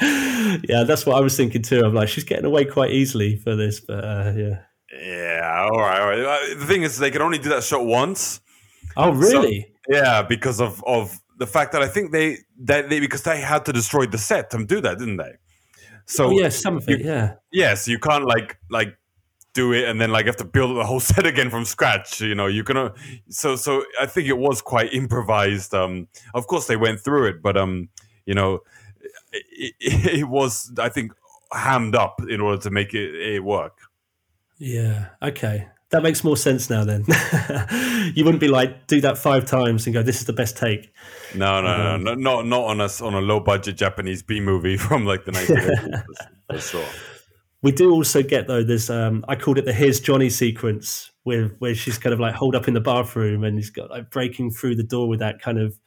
yeah. 0.00 0.82
that's 0.84 1.06
what 1.06 1.16
i 1.16 1.20
was 1.20 1.36
thinking 1.36 1.62
too 1.62 1.82
i'm 1.84 1.94
like 1.94 2.08
she's 2.08 2.24
getting 2.24 2.44
away 2.44 2.64
quite 2.64 2.90
easily 2.90 3.36
for 3.36 3.54
this 3.54 3.80
but 3.80 4.04
uh, 4.04 4.32
yeah 4.36 4.58
Yeah, 4.92 5.68
all 5.70 5.78
right, 5.78 6.00
all 6.00 6.08
right. 6.08 6.20
Uh, 6.52 6.58
The 6.58 6.66
thing 6.66 6.82
is, 6.82 6.98
they 6.98 7.10
can 7.10 7.22
only 7.22 7.38
do 7.38 7.48
that 7.50 7.62
shot 7.62 7.84
once. 7.84 8.40
oh 8.96 9.12
really 9.12 9.72
Yeah, 9.88 10.22
because 10.22 10.60
of 10.60 10.82
of 10.84 11.20
the 11.38 11.46
fact 11.46 11.72
that 11.72 11.82
I 11.82 11.88
think 11.88 12.12
they 12.12 12.38
that 12.64 12.88
they 12.88 13.00
because 13.00 13.22
they 13.22 13.40
had 13.40 13.64
to 13.66 13.72
destroy 13.72 14.06
the 14.06 14.18
set 14.18 14.54
and 14.54 14.66
do 14.66 14.80
that, 14.80 14.98
didn't 14.98 15.16
they? 15.18 15.34
So 16.06 16.26
oh 16.26 16.30
yeah 16.30 16.48
some 16.50 16.76
of 16.76 16.88
it 16.88 17.04
yeah 17.04 17.34
yes, 17.52 17.88
you 17.88 17.98
can't 17.98 18.24
like 18.24 18.58
like 18.70 18.96
do 19.54 19.72
it 19.72 19.88
and 19.88 20.00
then 20.00 20.10
like 20.12 20.26
have 20.26 20.36
to 20.36 20.44
build 20.44 20.76
the 20.76 20.84
whole 20.84 21.00
set 21.12 21.26
again 21.26 21.50
from 21.50 21.64
scratch. 21.64 22.20
You 22.20 22.34
know, 22.34 22.46
you 22.46 22.62
can. 22.64 22.76
uh, 22.76 22.90
So 23.28 23.56
so 23.56 23.84
I 24.00 24.06
think 24.06 24.28
it 24.28 24.38
was 24.38 24.62
quite 24.62 24.92
improvised. 24.92 25.74
Um, 25.74 26.08
of 26.34 26.46
course 26.46 26.66
they 26.66 26.76
went 26.76 27.00
through 27.00 27.28
it, 27.28 27.42
but 27.42 27.56
um, 27.56 27.88
you 28.26 28.34
know, 28.34 28.60
it, 29.32 29.74
it, 29.80 30.20
it 30.20 30.28
was 30.28 30.72
I 30.78 30.88
think 30.88 31.12
hammed 31.52 31.96
up 31.96 32.20
in 32.28 32.40
order 32.40 32.60
to 32.62 32.70
make 32.70 32.94
it, 32.94 33.14
it 33.14 33.44
work. 33.44 33.78
Yeah. 34.58 35.08
Okay. 35.22 35.68
That 35.90 36.02
makes 36.02 36.24
more 36.24 36.36
sense 36.36 36.68
now. 36.68 36.84
Then 36.84 37.04
you 38.14 38.24
wouldn't 38.24 38.40
be 38.40 38.48
like 38.48 38.88
do 38.88 39.00
that 39.02 39.18
five 39.18 39.46
times 39.46 39.86
and 39.86 39.94
go, 39.94 40.02
"This 40.02 40.18
is 40.18 40.26
the 40.26 40.32
best 40.32 40.56
take." 40.56 40.92
No, 41.34 41.60
no, 41.60 41.76
no, 41.76 41.96
no, 41.96 42.14
not 42.14 42.46
not 42.46 42.64
on 42.64 42.80
us 42.80 43.00
on 43.00 43.14
a 43.14 43.20
low 43.20 43.38
budget 43.38 43.76
Japanese 43.76 44.22
B 44.22 44.40
movie 44.40 44.76
from 44.76 45.06
like 45.06 45.24
the 45.24 45.32
1980s 45.32 46.04
for 46.50 46.58
sure. 46.58 46.86
We 47.62 47.72
do 47.72 47.92
also 47.92 48.22
get 48.22 48.48
though. 48.48 48.64
this 48.64 48.90
um, 48.90 49.24
I 49.28 49.36
called 49.36 49.58
it 49.58 49.64
the 49.64 49.72
"Here's 49.72 50.00
Johnny" 50.00 50.28
sequence, 50.28 51.12
where 51.22 51.48
where 51.60 51.74
she's 51.74 51.98
kind 51.98 52.12
of 52.12 52.18
like 52.18 52.34
holed 52.34 52.56
up 52.56 52.66
in 52.66 52.74
the 52.74 52.80
bathroom 52.80 53.44
and 53.44 53.56
he's 53.56 53.70
got 53.70 53.88
like 53.90 54.10
breaking 54.10 54.50
through 54.50 54.74
the 54.74 54.82
door 54.82 55.08
with 55.08 55.20
that 55.20 55.40
kind 55.40 55.58
of. 55.58 55.78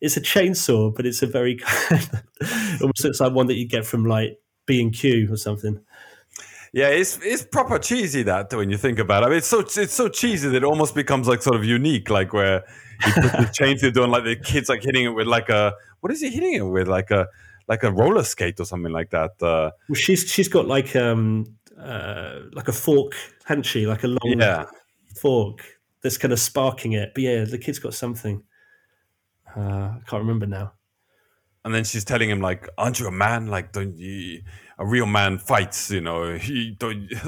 It's 0.00 0.16
a 0.16 0.20
chainsaw, 0.20 0.94
but 0.94 1.04
it's 1.04 1.22
a 1.22 1.26
very 1.26 1.56
kind 1.56 2.08
of, 2.40 2.80
almost 2.80 3.04
looks 3.04 3.20
like 3.20 3.34
one 3.34 3.46
that 3.48 3.56
you 3.56 3.68
get 3.68 3.84
from 3.84 4.06
like 4.06 4.38
B 4.66 4.80
and 4.80 4.92
Q 4.94 5.32
or 5.32 5.36
something. 5.36 5.80
Yeah, 6.72 6.88
it's 6.88 7.18
it's 7.22 7.42
proper 7.44 7.78
cheesy 7.78 8.22
that 8.24 8.52
when 8.52 8.70
you 8.70 8.76
think 8.78 8.98
about 9.00 9.22
it. 9.22 9.26
I 9.26 9.28
mean, 9.30 9.38
it's 9.38 9.48
so 9.48 9.60
it's 9.60 9.92
so 9.94 10.08
cheesy 10.08 10.48
that 10.48 10.56
it 10.58 10.64
almost 10.64 10.94
becomes 10.94 11.26
like 11.26 11.42
sort 11.42 11.56
of 11.56 11.64
unique, 11.64 12.10
like 12.10 12.32
where 12.32 12.62
he 13.04 13.12
puts 13.12 13.32
the 13.36 13.50
chain 13.52 13.76
through 13.76 13.90
doing 13.92 14.10
like 14.10 14.24
the 14.24 14.36
kids 14.36 14.68
like 14.68 14.82
hitting 14.82 15.04
it 15.04 15.08
with 15.14 15.26
like 15.26 15.48
a 15.48 15.74
what 16.00 16.12
is 16.12 16.20
he 16.20 16.30
hitting 16.30 16.54
it 16.54 16.60
with 16.62 16.86
like 16.86 17.10
a 17.10 17.26
like 17.66 17.82
a 17.82 17.90
roller 17.90 18.22
skate 18.22 18.60
or 18.60 18.64
something 18.64 18.92
like 18.92 19.10
that. 19.10 19.32
Uh, 19.42 19.70
Well, 19.88 19.94
she's 19.96 20.30
she's 20.30 20.48
got 20.48 20.66
like 20.66 20.94
um 20.94 21.56
uh 21.76 22.40
like 22.52 22.68
a 22.68 22.72
fork, 22.72 23.14
hadn't 23.44 23.64
she? 23.64 23.86
Like 23.86 24.04
a 24.04 24.08
long 24.08 24.38
yeah, 24.38 24.66
fork 25.16 25.64
that's 26.02 26.18
kind 26.18 26.32
of 26.32 26.38
sparking 26.38 26.92
it. 26.92 27.12
But 27.14 27.22
yeah, 27.24 27.44
the 27.44 27.58
kid's 27.58 27.78
got 27.80 27.94
something. 27.94 28.42
Uh, 29.56 29.60
I 29.60 30.00
can't 30.06 30.20
remember 30.22 30.46
now. 30.46 30.74
and 31.64 31.74
then 31.74 31.84
she's 31.84 32.04
telling 32.04 32.30
him 32.30 32.40
like, 32.40 32.68
"Aren't 32.78 33.00
you 33.00 33.06
a 33.06 33.10
man? 33.10 33.46
Like, 33.48 33.72
don't 33.72 33.96
you? 33.98 34.42
A 34.80 34.86
real 34.86 35.06
man 35.06 35.38
fights, 35.38 35.90
you 35.90 36.00
know." 36.00 36.36
He. 36.38 36.76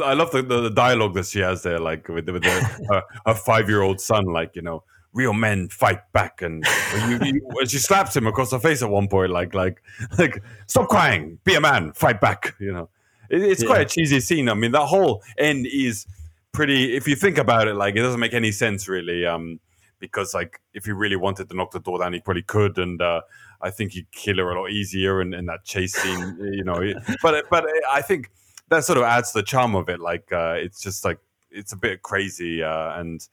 I 0.03 0.15
love 0.15 0.33
the, 0.33 0.43
the, 0.43 0.71
dialogue 0.71 1.15
that 1.15 1.27
she 1.27 1.39
has 1.39 1.63
there, 1.63 1.79
like 1.79 2.09
with 2.09 2.29
with 2.29 2.45
her, 2.45 3.03
her 3.27 3.35
five 3.35 3.69
year 3.69 3.83
old 3.83 4.01
son, 4.01 4.25
like 4.27 4.57
you 4.57 4.63
know. 4.63 4.83
Real 5.15 5.35
men 5.35 5.69
fight 5.69 6.11
back, 6.15 6.41
and 6.41 6.65
you, 7.07 7.19
you, 7.23 7.67
she 7.67 7.77
slaps 7.77 8.17
him 8.17 8.27
across 8.27 8.49
the 8.49 8.59
face 8.59 8.81
at 8.81 8.89
one 8.89 9.09
point, 9.09 9.31
like, 9.31 9.53
like, 9.53 9.83
like, 10.19 10.43
stop 10.67 10.89
crying, 10.89 11.39
be 11.45 11.55
a 11.55 11.61
man, 11.61 11.93
fight 11.93 12.19
back. 12.19 12.55
You 12.59 12.73
know, 12.73 12.89
it, 13.29 13.43
it's 13.43 13.63
quite 13.63 13.83
a 13.83 13.85
cheesy 13.85 14.21
scene. 14.21 14.49
I 14.49 14.55
mean, 14.55 14.73
that 14.73 14.87
whole 14.87 15.23
end 15.37 15.67
is 15.71 16.07
pretty. 16.53 16.97
If 16.97 17.07
you 17.07 17.15
think 17.15 17.37
about 17.37 17.69
it, 17.69 17.75
like, 17.75 17.95
it 17.95 18.01
doesn't 18.01 18.21
make 18.21 18.33
any 18.33 18.53
sense 18.53 18.89
really. 18.89 19.27
Um, 19.27 19.61
because 20.03 20.35
like 20.35 20.61
if 20.75 20.85
he 20.85 20.93
really 20.93 21.17
wanted 21.17 21.49
to 21.49 21.57
knock 21.57 21.71
the 21.71 21.81
door 21.81 22.01
down, 22.01 22.13
he 22.13 22.21
probably 22.21 22.43
could, 22.43 22.77
and 22.77 23.01
uh, 23.01 23.23
I 23.63 23.71
think 23.71 23.93
he'd 23.93 24.11
kill 24.11 24.39
her 24.39 24.51
a 24.51 24.61
lot 24.61 24.71
easier 24.71 25.21
in, 25.21 25.35
in 25.35 25.47
that 25.47 25.65
chase 25.65 25.95
scene, 25.95 26.39
you 26.53 26.65
know. 26.65 26.81
But 27.23 27.45
but 27.51 27.65
I 27.91 28.03
think 28.03 28.31
that 28.69 28.85
sort 28.85 28.99
of 28.99 29.05
adds 29.05 29.33
to 29.33 29.39
the 29.39 29.45
charm 29.45 29.75
of 29.75 29.89
it. 29.89 30.01
Like 30.01 30.33
uh, 30.33 30.55
it's 30.57 30.81
just 30.81 31.05
like 31.05 31.19
it's 31.51 31.73
a 31.73 31.77
bit 31.77 32.03
crazy 32.03 32.63
uh, 32.63 32.99
and 32.99 33.27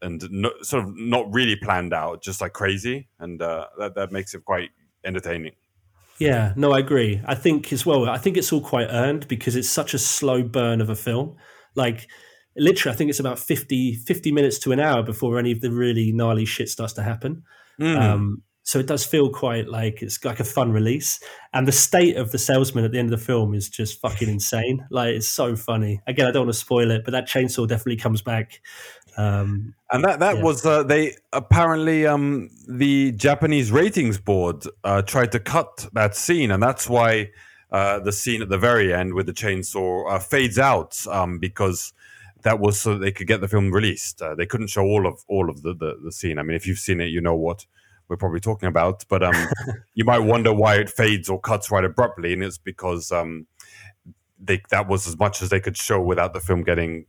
and 0.00 0.22
no, 0.30 0.52
sort 0.62 0.84
of 0.84 0.92
not 0.96 1.32
really 1.32 1.56
planned 1.56 1.92
out, 1.92 2.22
just 2.22 2.40
like 2.40 2.52
crazy, 2.52 3.08
and 3.18 3.42
uh, 3.42 3.66
that 3.78 3.94
that 3.96 4.12
makes 4.12 4.34
it 4.34 4.44
quite 4.44 4.70
entertaining. 5.04 5.52
Yeah, 6.18 6.52
no, 6.56 6.72
I 6.72 6.80
agree. 6.80 7.20
I 7.26 7.34
think 7.34 7.72
as 7.72 7.86
well. 7.86 8.08
I 8.08 8.18
think 8.18 8.36
it's 8.36 8.52
all 8.52 8.60
quite 8.60 8.88
earned 8.90 9.28
because 9.28 9.54
it's 9.54 9.68
such 9.68 9.94
a 9.94 9.98
slow 9.98 10.42
burn 10.42 10.80
of 10.80 10.90
a 10.90 10.96
film. 10.96 11.36
Like 11.76 12.08
literally, 12.56 12.94
I 12.94 12.96
think 12.96 13.10
it's 13.10 13.20
about 13.20 13.38
50, 13.38 13.94
50 13.94 14.32
minutes 14.32 14.58
to 14.60 14.72
an 14.72 14.80
hour 14.80 15.02
before 15.02 15.38
any 15.38 15.52
of 15.52 15.60
the 15.60 15.70
really 15.70 16.12
gnarly 16.12 16.44
shit 16.44 16.68
starts 16.68 16.92
to 16.94 17.02
happen. 17.02 17.44
Um, 17.80 18.42
so 18.68 18.78
it 18.78 18.86
does 18.86 19.02
feel 19.02 19.30
quite 19.30 19.66
like 19.66 20.02
it's 20.02 20.22
like 20.26 20.40
a 20.40 20.44
fun 20.44 20.70
release. 20.72 21.18
And 21.54 21.66
the 21.66 21.72
state 21.72 22.18
of 22.18 22.32
the 22.32 22.38
salesman 22.38 22.84
at 22.84 22.92
the 22.92 22.98
end 22.98 23.10
of 23.10 23.18
the 23.18 23.24
film 23.24 23.54
is 23.54 23.70
just 23.70 23.98
fucking 23.98 24.28
insane. 24.36 24.86
Like 24.90 25.14
it's 25.14 25.26
so 25.26 25.56
funny. 25.56 26.02
Again, 26.06 26.26
I 26.26 26.32
don't 26.32 26.42
want 26.44 26.52
to 26.52 26.60
spoil 26.60 26.90
it, 26.90 27.02
but 27.02 27.12
that 27.12 27.26
chainsaw 27.26 27.66
definitely 27.66 27.96
comes 27.96 28.20
back. 28.20 28.60
Um, 29.16 29.72
And 29.90 30.04
that 30.04 30.20
that 30.20 30.36
Yeah. 30.36 30.42
was 30.42 30.66
uh, 30.66 30.82
they 30.82 31.14
apparently 31.32 32.06
um, 32.06 32.50
the 32.68 33.12
Japanese 33.12 33.72
ratings 33.72 34.18
board 34.18 34.64
uh, 34.84 35.00
tried 35.00 35.32
to 35.32 35.40
cut 35.40 35.86
that 35.94 36.14
scene, 36.14 36.50
and 36.50 36.62
that's 36.62 36.90
why 36.90 37.30
uh, 37.72 38.00
the 38.00 38.12
scene 38.12 38.42
at 38.42 38.50
the 38.50 38.58
very 38.58 38.92
end 38.92 39.14
with 39.14 39.24
the 39.24 39.32
chainsaw 39.32 40.12
uh, 40.12 40.18
fades 40.18 40.58
out 40.58 41.06
um, 41.06 41.38
because 41.38 41.94
that 42.42 42.60
was 42.60 42.78
so 42.78 42.98
they 42.98 43.12
could 43.12 43.26
get 43.28 43.40
the 43.40 43.48
film 43.48 43.70
released. 43.72 44.20
Uh, 44.20 44.34
they 44.34 44.44
couldn't 44.44 44.66
show 44.68 44.82
all 44.82 45.06
of 45.06 45.24
all 45.26 45.48
of 45.48 45.62
the, 45.62 45.72
the 45.72 45.98
the 46.04 46.12
scene. 46.12 46.38
I 46.38 46.42
mean, 46.42 46.54
if 46.54 46.66
you've 46.66 46.78
seen 46.78 47.00
it, 47.00 47.06
you 47.06 47.22
know 47.22 47.34
what 47.34 47.64
we're 48.08 48.16
probably 48.16 48.40
talking 48.40 48.68
about. 48.68 49.04
But 49.08 49.22
um, 49.22 49.34
you 49.94 50.04
might 50.04 50.20
wonder 50.20 50.52
why 50.52 50.76
it 50.76 50.90
fades 50.90 51.28
or 51.28 51.40
cuts 51.40 51.70
right 51.70 51.84
abruptly, 51.84 52.32
and 52.32 52.42
it's 52.42 52.58
because 52.58 53.12
um, 53.12 53.46
they 54.38 54.62
that 54.70 54.88
was 54.88 55.06
as 55.06 55.18
much 55.18 55.42
as 55.42 55.50
they 55.50 55.60
could 55.60 55.76
show 55.76 56.00
without 56.00 56.32
the 56.34 56.40
film 56.40 56.62
getting 56.62 57.06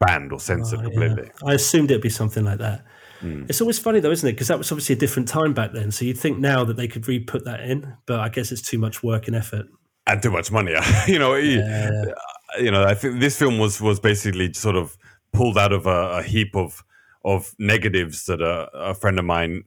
banned 0.00 0.32
or 0.32 0.38
censored 0.40 0.80
Oh, 0.80 0.82
yeah. 0.82 0.88
completely. 1.08 1.30
I 1.44 1.54
assumed 1.54 1.90
it'd 1.90 2.02
be 2.02 2.08
something 2.08 2.44
like 2.44 2.58
that. 2.58 2.84
It's 3.20 3.60
always 3.60 3.80
funny 3.80 3.98
though, 3.98 4.12
isn't 4.12 4.28
it? 4.28 4.34
Because 4.34 4.46
that 4.46 4.58
was 4.58 4.70
obviously 4.70 4.92
a 4.94 4.98
different 4.98 5.26
time 5.26 5.52
back 5.52 5.72
then. 5.72 5.90
So 5.90 6.04
you'd 6.04 6.16
think 6.18 6.38
now 6.38 6.62
that 6.62 6.76
they 6.76 6.86
could 6.86 7.08
re-put 7.08 7.44
that 7.46 7.58
in, 7.68 7.96
but 8.06 8.20
I 8.20 8.28
guess 8.28 8.52
it's 8.52 8.62
too 8.62 8.78
much 8.78 9.02
work 9.02 9.26
and 9.26 9.34
effort. 9.34 9.66
and 10.06 10.22
too 10.22 10.30
much 10.30 10.52
money. 10.52 10.72
you 11.08 11.18
know, 11.18 11.34
he- 11.34 11.54
you 12.60 12.70
know. 12.70 12.84
I 12.84 12.94
think 12.94 13.18
this 13.18 13.36
film 13.36 13.58
was 13.58 13.80
was 13.80 13.98
basically 13.98 14.52
sort 14.52 14.76
of 14.76 14.96
pulled 15.32 15.58
out 15.58 15.72
of 15.72 15.86
a, 15.86 16.18
a 16.18 16.22
heap 16.22 16.54
of 16.54 16.84
of 17.24 17.52
negatives 17.58 18.26
that 18.26 18.40
a, 18.40 18.70
a 18.72 18.94
friend 18.94 19.18
of 19.18 19.24
mine 19.24 19.64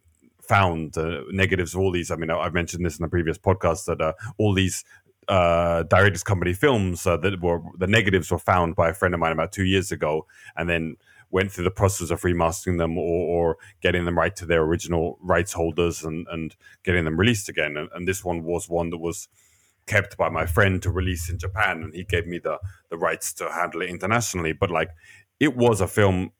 found. 0.51 0.97
Uh, 0.97 1.21
negatives 1.31 1.73
of 1.73 1.79
all 1.81 1.91
these. 1.91 2.11
I 2.11 2.17
mean, 2.17 2.29
I've 2.29 2.53
mentioned 2.61 2.85
this 2.85 2.99
in 2.99 3.03
the 3.03 3.09
previous 3.09 3.37
podcast 3.37 3.85
that 3.85 4.01
uh, 4.01 4.13
all 4.37 4.53
these 4.53 4.83
uh, 5.27 5.83
directors 5.83 6.23
company 6.23 6.53
films 6.53 7.07
uh, 7.07 7.17
that 7.23 7.41
were 7.41 7.61
the 7.77 7.87
negatives 7.87 8.29
were 8.31 8.45
found 8.51 8.75
by 8.75 8.89
a 8.89 8.93
friend 8.93 9.13
of 9.13 9.19
mine 9.19 9.31
about 9.31 9.53
two 9.53 9.63
years 9.63 9.91
ago, 9.91 10.27
and 10.57 10.69
then 10.69 10.97
went 11.29 11.51
through 11.51 11.63
the 11.63 11.79
process 11.81 12.11
of 12.11 12.21
remastering 12.21 12.77
them 12.77 12.97
or, 12.97 13.21
or 13.35 13.57
getting 13.81 14.03
them 14.05 14.17
right 14.17 14.35
to 14.35 14.45
their 14.45 14.63
original 14.63 15.17
rights 15.21 15.53
holders 15.53 16.03
and, 16.03 16.27
and 16.29 16.57
getting 16.83 17.05
them 17.05 17.17
released 17.17 17.47
again. 17.47 17.77
And, 17.77 17.87
and 17.95 18.05
this 18.05 18.25
one 18.25 18.43
was 18.43 18.67
one 18.67 18.89
that 18.89 18.97
was 18.97 19.29
kept 19.85 20.17
by 20.17 20.29
my 20.29 20.45
friend 20.45 20.81
to 20.81 20.91
release 20.91 21.29
in 21.31 21.37
Japan, 21.39 21.83
and 21.83 21.93
he 21.93 22.03
gave 22.03 22.27
me 22.27 22.39
the 22.39 22.57
the 22.89 22.97
rights 22.97 23.33
to 23.33 23.49
handle 23.49 23.81
it 23.81 23.89
internationally. 23.89 24.53
But 24.53 24.69
like, 24.69 24.91
it 25.39 25.55
was 25.55 25.81
a 25.81 25.87
film 25.87 26.31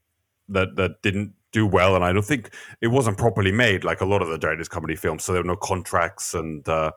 that 0.49 0.75
that 0.75 1.01
didn't 1.01 1.33
do 1.51 1.65
well, 1.65 1.95
and 1.95 2.03
I 2.03 2.13
don't 2.13 2.25
think 2.25 2.53
it 2.81 2.87
wasn't 2.87 3.17
properly 3.17 3.51
made. 3.51 3.83
Like 3.83 4.01
a 4.01 4.05
lot 4.05 4.21
of 4.21 4.29
the 4.29 4.37
directors' 4.37 4.69
Company 4.69 4.95
films, 4.95 5.23
so 5.23 5.33
there 5.33 5.41
were 5.41 5.47
no 5.47 5.55
contracts 5.55 6.33
and. 6.33 6.67
Uh, 6.67 6.91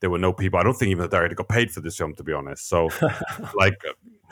there 0.00 0.10
were 0.10 0.18
no 0.18 0.32
people. 0.32 0.58
I 0.58 0.64
don't 0.64 0.74
think 0.74 0.90
even 0.90 1.02
the 1.02 1.08
director 1.08 1.36
got 1.36 1.48
paid 1.48 1.70
for 1.70 1.80
this 1.80 1.96
film, 1.96 2.12
to 2.16 2.24
be 2.24 2.32
honest. 2.32 2.68
So, 2.68 2.90
like, 3.54 3.80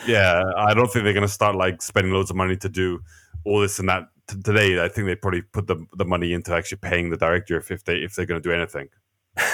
yeah, 0.04 0.42
I 0.56 0.74
don't 0.74 0.92
think 0.92 1.04
they're 1.04 1.14
going 1.14 1.26
to 1.26 1.32
start 1.32 1.54
like 1.54 1.80
spending 1.80 2.12
loads 2.12 2.28
of 2.28 2.36
money 2.36 2.56
to 2.56 2.68
do 2.68 2.98
all 3.44 3.60
this 3.60 3.78
and 3.78 3.88
that 3.88 4.08
t- 4.26 4.42
today. 4.42 4.82
I 4.82 4.88
think 4.88 5.06
they 5.06 5.14
probably 5.14 5.42
put 5.42 5.68
the 5.68 5.86
the 5.96 6.04
money 6.04 6.32
into 6.32 6.52
actually 6.52 6.78
paying 6.78 7.10
the 7.10 7.16
director 7.16 7.56
if, 7.56 7.70
if 7.70 7.84
they 7.84 7.98
if 7.98 8.16
they're 8.16 8.26
going 8.26 8.42
to 8.42 8.48
do 8.48 8.52
anything. 8.52 8.88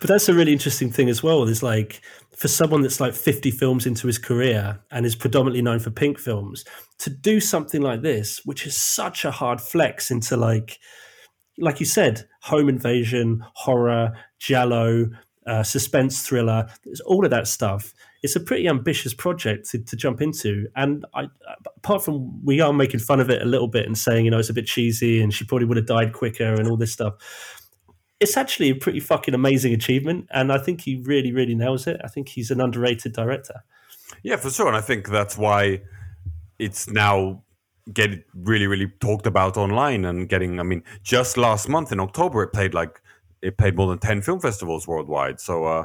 But 0.00 0.08
that's 0.08 0.28
a 0.28 0.34
really 0.34 0.52
interesting 0.52 0.92
thing 0.92 1.08
as 1.08 1.24
well. 1.24 1.42
Is 1.42 1.60
like 1.62 2.00
for 2.38 2.46
someone 2.46 2.82
that's 2.82 3.00
like 3.00 3.14
50 3.14 3.50
films 3.50 3.84
into 3.84 4.06
his 4.06 4.16
career 4.16 4.78
and 4.92 5.04
is 5.04 5.16
predominantly 5.16 5.60
known 5.60 5.80
for 5.80 5.90
pink 5.90 6.20
films, 6.20 6.64
to 6.98 7.10
do 7.10 7.40
something 7.40 7.82
like 7.82 8.02
this, 8.02 8.40
which 8.44 8.64
is 8.64 8.76
such 8.76 9.24
a 9.24 9.32
hard 9.32 9.60
flex 9.60 10.08
into 10.08 10.36
like, 10.36 10.78
like 11.58 11.80
you 11.80 11.86
said, 11.86 12.28
home 12.42 12.68
invasion, 12.68 13.44
horror, 13.54 14.12
giallo 14.38 15.10
uh, 15.48 15.64
suspense 15.64 16.22
thriller, 16.22 16.68
all 17.06 17.24
of 17.24 17.32
that 17.32 17.48
stuff. 17.48 17.92
it's 18.22 18.36
a 18.36 18.40
pretty 18.40 18.68
ambitious 18.68 19.14
project 19.14 19.68
to, 19.70 19.78
to 19.78 19.96
jump 19.96 20.20
into. 20.20 20.68
And 20.76 21.04
I, 21.14 21.24
apart 21.78 22.04
from 22.04 22.44
we 22.44 22.60
are 22.60 22.72
making 22.72 23.00
fun 23.00 23.18
of 23.18 23.30
it 23.30 23.42
a 23.42 23.46
little 23.46 23.68
bit 23.68 23.86
and 23.86 23.98
saying, 23.98 24.24
you 24.24 24.30
know, 24.30 24.38
it's 24.38 24.50
a 24.50 24.54
bit 24.54 24.66
cheesy 24.66 25.20
and 25.20 25.34
she 25.34 25.44
probably 25.44 25.66
would 25.66 25.76
have 25.76 25.86
died 25.86 26.12
quicker 26.12 26.54
and 26.54 26.68
all 26.68 26.76
this 26.76 26.92
stuff. 26.92 27.14
It's 28.20 28.36
actually 28.36 28.70
a 28.70 28.74
pretty 28.74 29.00
fucking 29.00 29.34
amazing 29.34 29.72
achievement. 29.72 30.26
And 30.30 30.52
I 30.52 30.58
think 30.58 30.80
he 30.80 30.96
really, 30.96 31.32
really 31.32 31.54
nails 31.54 31.86
it. 31.86 32.00
I 32.02 32.08
think 32.08 32.28
he's 32.28 32.50
an 32.50 32.60
underrated 32.60 33.12
director. 33.12 33.64
Yeah, 34.22 34.36
for 34.36 34.50
sure. 34.50 34.68
And 34.68 34.76
I 34.76 34.80
think 34.80 35.08
that's 35.08 35.38
why 35.38 35.82
it's 36.58 36.90
now 36.90 37.42
get 37.92 38.24
really, 38.34 38.66
really 38.66 38.88
talked 39.00 39.26
about 39.26 39.56
online 39.56 40.04
and 40.04 40.28
getting, 40.28 40.60
I 40.60 40.62
mean, 40.62 40.82
just 41.02 41.36
last 41.36 41.68
month 41.68 41.92
in 41.92 42.00
October, 42.00 42.42
it 42.42 42.48
played 42.48 42.74
like, 42.74 43.00
it 43.40 43.56
played 43.56 43.76
more 43.76 43.86
than 43.88 43.98
10 43.98 44.22
film 44.22 44.40
festivals 44.40 44.88
worldwide. 44.88 45.40
So, 45.40 45.64
uh, 45.64 45.84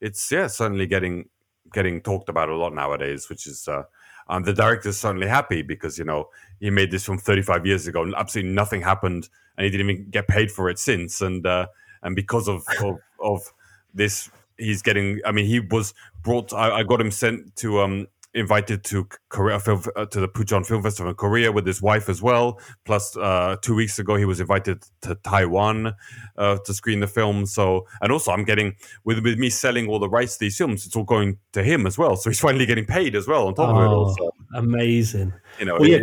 it's, 0.00 0.30
yeah, 0.30 0.46
certainly 0.46 0.86
getting 0.86 1.28
getting 1.72 2.00
talked 2.00 2.28
about 2.28 2.48
a 2.48 2.56
lot 2.56 2.74
nowadays, 2.74 3.28
which 3.28 3.46
is 3.46 3.68
uh, 3.68 3.82
um, 4.28 4.42
the 4.42 4.52
director's 4.52 4.96
certainly 4.96 5.26
happy 5.26 5.62
because 5.62 5.98
you 5.98 6.04
know 6.04 6.28
he 6.60 6.70
made 6.70 6.90
this 6.90 7.06
film 7.06 7.18
35 7.18 7.66
years 7.66 7.86
ago 7.86 8.02
and 8.02 8.14
absolutely 8.14 8.52
nothing 8.52 8.82
happened, 8.82 9.28
and 9.56 9.64
he 9.64 9.70
didn't 9.70 9.90
even 9.90 10.10
get 10.10 10.28
paid 10.28 10.50
for 10.50 10.68
it 10.68 10.78
since. 10.78 11.20
And 11.20 11.46
uh, 11.46 11.66
and 12.02 12.14
because 12.14 12.48
of, 12.48 12.64
of, 12.82 12.98
of 13.20 13.52
this, 13.94 14.30
he's 14.58 14.82
getting. 14.82 15.20
I 15.24 15.32
mean, 15.32 15.46
he 15.46 15.60
was 15.60 15.94
brought. 16.22 16.52
I, 16.52 16.78
I 16.78 16.82
got 16.82 17.00
him 17.00 17.10
sent 17.10 17.56
to 17.56 17.80
um, 17.80 18.06
invited 18.36 18.84
to 18.84 19.08
Korea 19.30 19.58
film, 19.58 19.82
uh, 19.96 20.06
to 20.06 20.20
the 20.20 20.28
Pucheon 20.28 20.64
Film 20.64 20.82
Festival 20.82 21.10
in 21.10 21.16
Korea 21.16 21.50
with 21.50 21.66
his 21.66 21.80
wife 21.80 22.08
as 22.08 22.22
well. 22.22 22.60
Plus, 22.84 23.16
uh, 23.16 23.56
two 23.62 23.74
weeks 23.74 23.98
ago 23.98 24.14
he 24.16 24.24
was 24.24 24.40
invited 24.40 24.84
to 25.00 25.14
Taiwan 25.16 25.94
uh, 26.36 26.58
to 26.64 26.74
screen 26.74 27.00
the 27.00 27.06
film. 27.06 27.46
So, 27.46 27.86
and 28.02 28.12
also 28.12 28.30
I'm 28.30 28.44
getting 28.44 28.76
with 29.04 29.20
with 29.20 29.38
me 29.38 29.50
selling 29.50 29.88
all 29.88 29.98
the 29.98 30.08
rights 30.08 30.34
to 30.34 30.40
these 30.40 30.56
films, 30.56 30.86
it's 30.86 30.94
all 30.94 31.04
going 31.04 31.38
to 31.52 31.62
him 31.64 31.86
as 31.86 31.98
well. 31.98 32.16
So 32.16 32.30
he's 32.30 32.40
finally 32.40 32.66
getting 32.66 32.86
paid 32.86 33.16
as 33.16 33.26
well 33.26 33.48
on 33.48 33.54
top 33.54 33.74
oh, 33.74 33.78
of 33.78 33.84
it. 33.84 33.94
Also, 33.94 34.24
oh, 34.24 34.58
amazing. 34.58 35.32
You 35.58 35.66
know, 35.66 35.76
well, 35.78 35.88
yeah, 35.88 35.98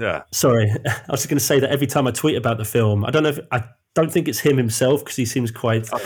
yeah. 0.00 0.22
Sorry, 0.32 0.70
I 0.86 1.10
was 1.10 1.20
just 1.20 1.28
going 1.28 1.38
to 1.38 1.44
say 1.44 1.60
that 1.60 1.70
every 1.70 1.86
time 1.86 2.06
I 2.06 2.10
tweet 2.10 2.36
about 2.36 2.58
the 2.58 2.64
film, 2.64 3.04
I 3.04 3.10
don't 3.10 3.22
know 3.22 3.28
if 3.28 3.40
I 3.52 3.64
don't 3.94 4.10
think 4.10 4.28
it's 4.28 4.40
him 4.40 4.56
himself 4.56 5.00
because 5.00 5.16
he 5.16 5.26
seems 5.26 5.50
quite 5.50 5.88
oh. 5.92 6.00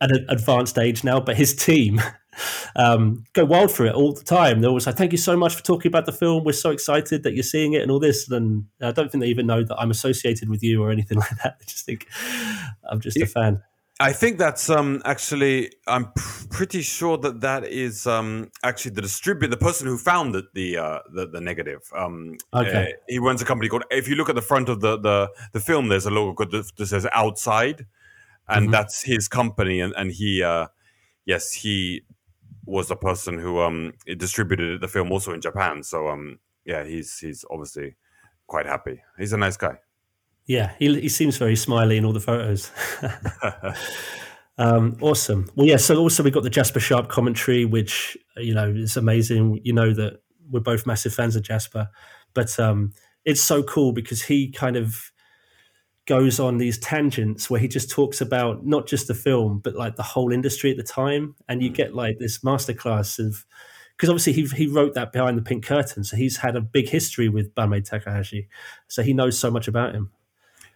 at 0.00 0.10
an 0.10 0.26
advanced 0.28 0.78
age 0.78 1.04
now, 1.04 1.20
but 1.20 1.36
his 1.36 1.54
team 1.54 2.00
um, 2.76 3.24
go 3.34 3.44
wild 3.44 3.70
for 3.70 3.86
it 3.86 3.94
all 3.94 4.12
the 4.12 4.24
time. 4.24 4.60
They're 4.60 4.68
always 4.68 4.86
like, 4.86 4.96
"Thank 4.96 5.12
you 5.12 5.18
so 5.18 5.36
much 5.36 5.54
for 5.54 5.62
talking 5.62 5.88
about 5.88 6.06
the 6.06 6.12
film. 6.12 6.42
We're 6.44 6.52
so 6.52 6.70
excited 6.70 7.22
that 7.22 7.34
you're 7.34 7.42
seeing 7.44 7.74
it 7.74 7.82
and 7.82 7.90
all 7.90 8.00
this." 8.00 8.28
And 8.28 8.66
I 8.80 8.90
don't 8.90 9.10
think 9.10 9.22
they 9.22 9.30
even 9.30 9.46
know 9.46 9.62
that 9.62 9.76
I'm 9.78 9.90
associated 9.90 10.48
with 10.48 10.62
you 10.62 10.82
or 10.82 10.90
anything 10.90 11.18
like 11.20 11.36
that. 11.44 11.58
They 11.60 11.66
just 11.66 11.86
think 11.86 12.08
I'm 12.90 13.00
just 13.00 13.16
a 13.18 13.26
fan. 13.26 13.62
I 14.00 14.12
think 14.12 14.38
that's 14.38 14.70
um, 14.70 15.02
actually. 15.04 15.72
I'm 15.88 16.12
pr- 16.12 16.46
pretty 16.50 16.82
sure 16.82 17.18
that 17.18 17.40
that 17.40 17.64
is 17.64 18.06
um, 18.06 18.50
actually 18.62 18.92
the 18.92 19.02
distributor, 19.02 19.50
the 19.50 19.56
person 19.56 19.88
who 19.88 19.98
founded 19.98 20.44
the 20.54 20.76
uh, 20.76 20.98
the, 21.12 21.26
the 21.26 21.40
negative. 21.40 21.82
Um, 21.96 22.36
okay. 22.54 22.92
Uh, 22.92 22.96
he 23.08 23.18
runs 23.18 23.42
a 23.42 23.44
company 23.44 23.68
called. 23.68 23.84
If 23.90 24.06
you 24.06 24.14
look 24.14 24.28
at 24.28 24.36
the 24.36 24.42
front 24.42 24.68
of 24.68 24.80
the 24.80 24.98
the, 24.98 25.30
the 25.52 25.60
film, 25.60 25.88
there's 25.88 26.06
a 26.06 26.10
logo 26.10 26.44
that 26.44 26.86
says 26.86 27.08
"Outside," 27.12 27.86
and 28.48 28.64
mm-hmm. 28.66 28.72
that's 28.72 29.02
his 29.02 29.26
company. 29.26 29.80
And 29.80 29.92
and 29.96 30.12
he, 30.12 30.44
uh, 30.44 30.68
yes, 31.24 31.52
he 31.52 32.02
was 32.66 32.88
the 32.88 32.96
person 32.96 33.40
who 33.40 33.60
um 33.60 33.94
distributed 34.16 34.80
the 34.80 34.88
film 34.88 35.10
also 35.10 35.32
in 35.32 35.40
Japan. 35.40 35.82
So 35.82 36.06
um, 36.06 36.38
yeah, 36.64 36.84
he's 36.84 37.18
he's 37.18 37.44
obviously 37.50 37.96
quite 38.46 38.66
happy. 38.66 39.02
He's 39.18 39.32
a 39.32 39.38
nice 39.38 39.56
guy. 39.56 39.78
Yeah, 40.48 40.72
he, 40.78 40.98
he 40.98 41.10
seems 41.10 41.36
very 41.36 41.54
smiley 41.54 41.98
in 41.98 42.06
all 42.06 42.14
the 42.14 42.20
photos. 42.20 42.72
um, 44.58 44.96
awesome. 45.02 45.50
Well, 45.54 45.66
yeah. 45.66 45.76
So 45.76 45.98
also 45.98 46.22
we 46.22 46.30
got 46.30 46.42
the 46.42 46.50
Jasper 46.50 46.80
Sharp 46.80 47.08
commentary, 47.08 47.66
which 47.66 48.16
you 48.38 48.54
know 48.54 48.70
is 48.70 48.96
amazing. 48.96 49.60
You 49.62 49.74
know 49.74 49.92
that 49.92 50.22
we're 50.50 50.60
both 50.60 50.86
massive 50.86 51.12
fans 51.12 51.36
of 51.36 51.42
Jasper, 51.42 51.90
but 52.32 52.58
um, 52.58 52.94
it's 53.26 53.42
so 53.42 53.62
cool 53.62 53.92
because 53.92 54.22
he 54.22 54.50
kind 54.50 54.76
of 54.76 55.12
goes 56.06 56.40
on 56.40 56.56
these 56.56 56.78
tangents 56.78 57.50
where 57.50 57.60
he 57.60 57.68
just 57.68 57.90
talks 57.90 58.22
about 58.22 58.64
not 58.64 58.86
just 58.86 59.08
the 59.08 59.14
film 59.14 59.60
but 59.62 59.74
like 59.74 59.96
the 59.96 60.02
whole 60.02 60.32
industry 60.32 60.70
at 60.70 60.78
the 60.78 60.82
time, 60.82 61.34
and 61.46 61.62
you 61.62 61.70
mm. 61.70 61.74
get 61.74 61.94
like 61.94 62.18
this 62.18 62.38
masterclass 62.38 63.18
of 63.18 63.44
because 63.98 64.08
obviously 64.08 64.32
he 64.32 64.46
he 64.56 64.66
wrote 64.66 64.94
that 64.94 65.12
behind 65.12 65.36
the 65.36 65.42
pink 65.42 65.62
curtain, 65.62 66.04
so 66.04 66.16
he's 66.16 66.38
had 66.38 66.56
a 66.56 66.62
big 66.62 66.88
history 66.88 67.28
with 67.28 67.54
Banmei 67.54 67.84
Takahashi, 67.84 68.48
so 68.86 69.02
he 69.02 69.12
knows 69.12 69.38
so 69.38 69.50
much 69.50 69.68
about 69.68 69.94
him. 69.94 70.10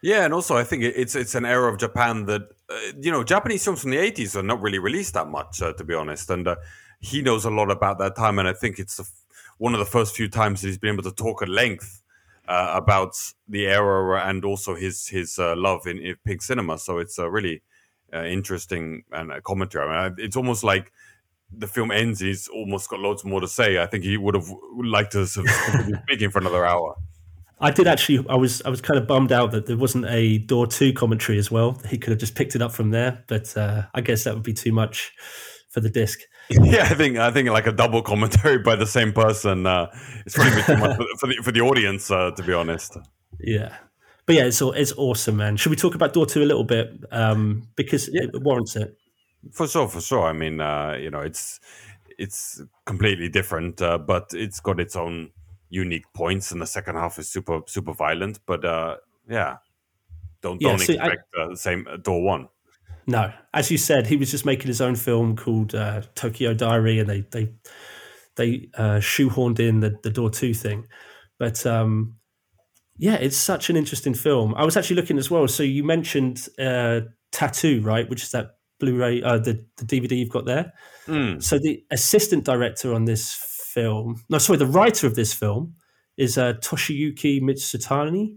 Yeah, 0.03 0.24
and 0.24 0.34
also 0.34 0.57
I 0.57 0.64
think 0.64 0.82
it's 0.82 1.14
it's 1.14 1.36
an 1.36 1.44
era 1.44 1.72
of 1.72 1.78
Japan 1.78 2.26
that 2.26 2.42
uh, 2.68 2.78
you 3.00 3.12
know 3.12 3.22
Japanese 3.22 3.64
films 3.64 3.82
from 3.82 3.92
the 3.92 3.98
eighties 3.98 4.34
are 4.36 4.42
not 4.42 4.61
really 4.61 4.80
released 4.80 5.14
that 5.14 5.28
much, 5.28 5.62
uh, 5.62 5.72
to 5.74 5.84
be 5.84 5.94
honest. 5.94 6.28
And 6.28 6.48
uh, 6.48 6.57
he 6.98 7.22
knows 7.22 7.44
a 7.44 7.50
lot 7.50 7.70
about 7.70 7.98
that 8.00 8.16
time, 8.16 8.40
and 8.40 8.48
I 8.48 8.53
think 8.53 8.80
it's 8.80 9.00
one 9.59 9.74
of 9.74 9.78
the 9.78 9.86
first 9.86 10.16
few 10.16 10.28
times 10.28 10.61
that 10.61 10.66
he's 10.66 10.78
been 10.78 10.94
able 10.94 11.05
to 11.05 11.12
talk 11.12 11.40
at 11.40 11.48
length 11.48 12.03
uh, 12.48 12.72
about 12.74 13.16
the 13.48 13.68
era 13.68 14.28
and 14.28 14.44
also 14.44 14.74
his 14.74 15.07
his 15.07 15.38
uh, 15.38 15.55
love 15.57 15.86
in, 15.86 16.00
in, 16.00 16.16
pink 16.24 16.42
cinema. 16.42 16.78
So 16.78 16.98
it's 16.98 17.18
a 17.18 17.30
really 17.30 17.62
uh, 18.12 18.24
interesting 18.24 19.05
and 19.12 19.32
commentary. 19.44 19.88
I 19.88 20.09
mean, 20.09 20.16
it's 20.18 20.36
almost 20.36 20.64
like 20.64 20.92
the 21.57 21.68
film 21.68 21.92
ends. 21.92 22.18
He's 22.18 22.48
almost 22.48 22.90
got 22.90 22.98
loads 22.98 23.24
more 23.24 23.40
to 23.40 23.46
say. 23.46 23.80
I 23.80 23.86
think 23.86 24.03
he 24.03 24.16
would 24.16 24.34
have 24.34 24.48
liked 24.82 25.12
to 25.12 25.28
sort 25.28 25.46
of 25.74 26.00
speaking 26.09 26.30
for 26.30 26.40
another 26.40 26.66
hour. 26.66 26.96
I 27.63 27.71
did 27.71 27.87
actually. 27.87 28.27
I 28.29 28.35
was 28.35 28.61
I 28.63 28.71
was 28.71 28.81
kind 28.81 28.99
of 28.99 29.07
bummed 29.07 29.31
out 29.31 29.53
that 29.53 29.67
there 29.67 29.77
wasn't 29.77 30.07
a 30.07 30.39
door 30.39 30.67
two 30.67 30.93
commentary 30.93 31.39
as 31.39 31.51
well. 31.51 31.81
He 31.89 31.97
could 31.97 32.11
have 32.11 32.19
just 32.19 32.35
picked 32.35 32.57
it 32.57 32.61
up 32.61 32.73
from 32.73 32.91
there, 32.91 33.23
but 33.29 33.57
uh, 33.57 33.85
I 33.95 34.01
guess 34.01 34.25
that 34.25 34.35
would 34.35 34.43
be 34.43 34.53
too 34.53 34.73
much 34.73 35.13
for 35.71 35.81
the 35.81 35.91
disc. 35.91 36.21
Yeah, 36.51 36.83
I 36.83 36.95
think 36.95 37.17
I 37.17 37.31
think 37.31 37.49
like 37.49 37.67
a 37.67 37.73
double 37.73 38.03
commentary 38.03 38.59
by 38.59 38.77
the 38.77 38.87
same 38.87 39.13
person. 39.13 39.65
Uh, 39.65 39.87
it's 40.27 40.35
probably 40.35 40.63
too 40.63 40.77
much 40.77 40.97
for 41.19 41.29
the, 41.29 41.37
for 41.43 41.53
the 41.53 41.61
audience, 41.61 42.11
uh, 42.11 42.33
to 42.33 42.43
be 42.43 42.53
honest. 42.53 42.99
Yeah, 43.39 43.75
but 44.27 44.35
yeah, 44.35 44.45
it's 44.45 44.61
it's 44.61 44.93
awesome, 44.99 45.37
man. 45.37 45.57
Should 45.57 45.71
we 45.71 45.77
talk 45.77 45.95
about 45.95 46.13
door 46.13 46.27
two 46.27 46.43
a 46.43 46.45
little 46.45 46.65
bit 46.65 46.93
um, 47.11 47.69
because 47.77 48.11
yeah. 48.13 48.25
it 48.25 48.43
warrants 48.43 48.77
it? 48.77 48.99
For 49.53 49.67
sure, 49.67 49.89
for 49.89 50.01
sure. 50.01 50.27
I 50.27 50.33
mean, 50.33 50.61
uh, 50.61 50.99
you 51.01 51.11
know, 51.11 51.21
it's 51.21 51.61
it's 52.19 52.61
completely 52.85 53.29
different, 53.29 53.81
uh, 53.81 53.99
but 53.99 54.33
it's 54.35 54.61
got 54.61 54.79
its 54.79 54.97
own 54.97 55.31
unique 55.73 56.05
points, 56.12 56.53
and 56.53 56.61
the 56.61 56.66
second 56.66 56.97
half 56.97 57.18
is 57.18 57.29
super 57.29 57.61
super 57.66 57.93
violent. 57.93 58.39
But 58.47 58.64
uh, 58.64 58.97
yeah, 59.29 59.57
don't 60.43 60.61
yeah, 60.61 60.77
don't 60.77 60.83
expect 60.83 61.25
I, 61.37 61.43
uh, 61.43 61.49
the 61.49 61.57
same 61.57 61.87
uh, 61.91 61.97
door 61.97 62.23
one. 62.23 62.49
No, 63.07 63.33
as 63.53 63.70
you 63.70 63.79
said, 63.79 64.07
he 64.07 64.16
was 64.16 64.31
just 64.31 64.47
making 64.47 64.68
his 64.68 64.81
own 64.81 64.95
film 64.95 65.35
called 65.35 65.75
uh, 65.75 66.03
Tokyo 66.14 66.55
Diary, 66.55 67.01
and 67.01 67.09
they 67.09 67.20
they 67.33 67.53
they 68.37 68.68
uh, 68.75 69.01
shoehorned 69.01 69.59
in 69.59 69.81
the 69.81 69.97
the 70.03 70.11
door 70.11 70.31
two 70.31 70.55
thing. 70.55 70.87
But 71.39 71.66
um, 71.66 72.16
yeah, 72.99 73.14
it's 73.14 73.37
such 73.37 73.70
an 73.70 73.77
interesting 73.77 74.14
film. 74.14 74.55
I 74.55 74.64
was 74.64 74.77
actually 74.77 74.97
looking 74.97 75.18
as 75.18 75.31
well. 75.31 75.49
So 75.49 75.62
you 75.62 75.83
mentioned 75.83 76.49
uh, 76.59 77.01
Tattoo, 77.33 77.81
right? 77.81 78.09
Which 78.09 78.23
is 78.23 78.31
that 78.31 78.57
Blu-ray, 78.79 79.23
uh, 79.23 79.39
the 79.39 79.64
the 79.79 79.85
DVD 79.85 80.18
you've 80.18 80.29
got 80.29 80.45
there. 80.45 80.73
Mm. 81.07 81.43
So 81.43 81.59
the 81.59 81.83
assistant 81.91 82.45
director 82.45 82.93
on 82.93 83.07
this 83.07 83.51
film. 83.73 84.23
No, 84.29 84.39
sorry, 84.39 84.59
the 84.59 84.66
writer 84.66 85.07
of 85.07 85.14
this 85.14 85.33
film 85.33 85.75
is 86.16 86.37
uh, 86.39 86.55
Toshiyuki 86.55 87.41
Mitsutani, 87.41 88.37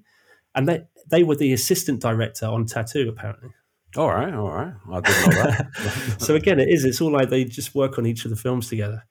and 0.54 0.68
they 0.68 0.84
they 1.10 1.24
were 1.24 1.36
the 1.36 1.54
assistant 1.54 2.02
director 2.02 2.46
on 2.46 2.66
Tattoo, 2.66 3.10
apparently. 3.10 3.50
All 3.98 4.10
right, 4.10 4.34
all 4.34 4.52
right. 4.52 4.74
I 4.92 5.00
didn't 5.00 5.36
know 5.36 5.42
that. 5.44 6.16
so 6.22 6.36
again, 6.36 6.60
it 6.60 6.68
is. 6.70 6.84
It's 6.84 7.00
all 7.00 7.12
like 7.12 7.30
they 7.30 7.46
just 7.46 7.76
work 7.76 7.98
on 7.98 8.06
each 8.06 8.26
of 8.26 8.32
the 8.32 8.38
films 8.38 8.68
together. 8.68 9.06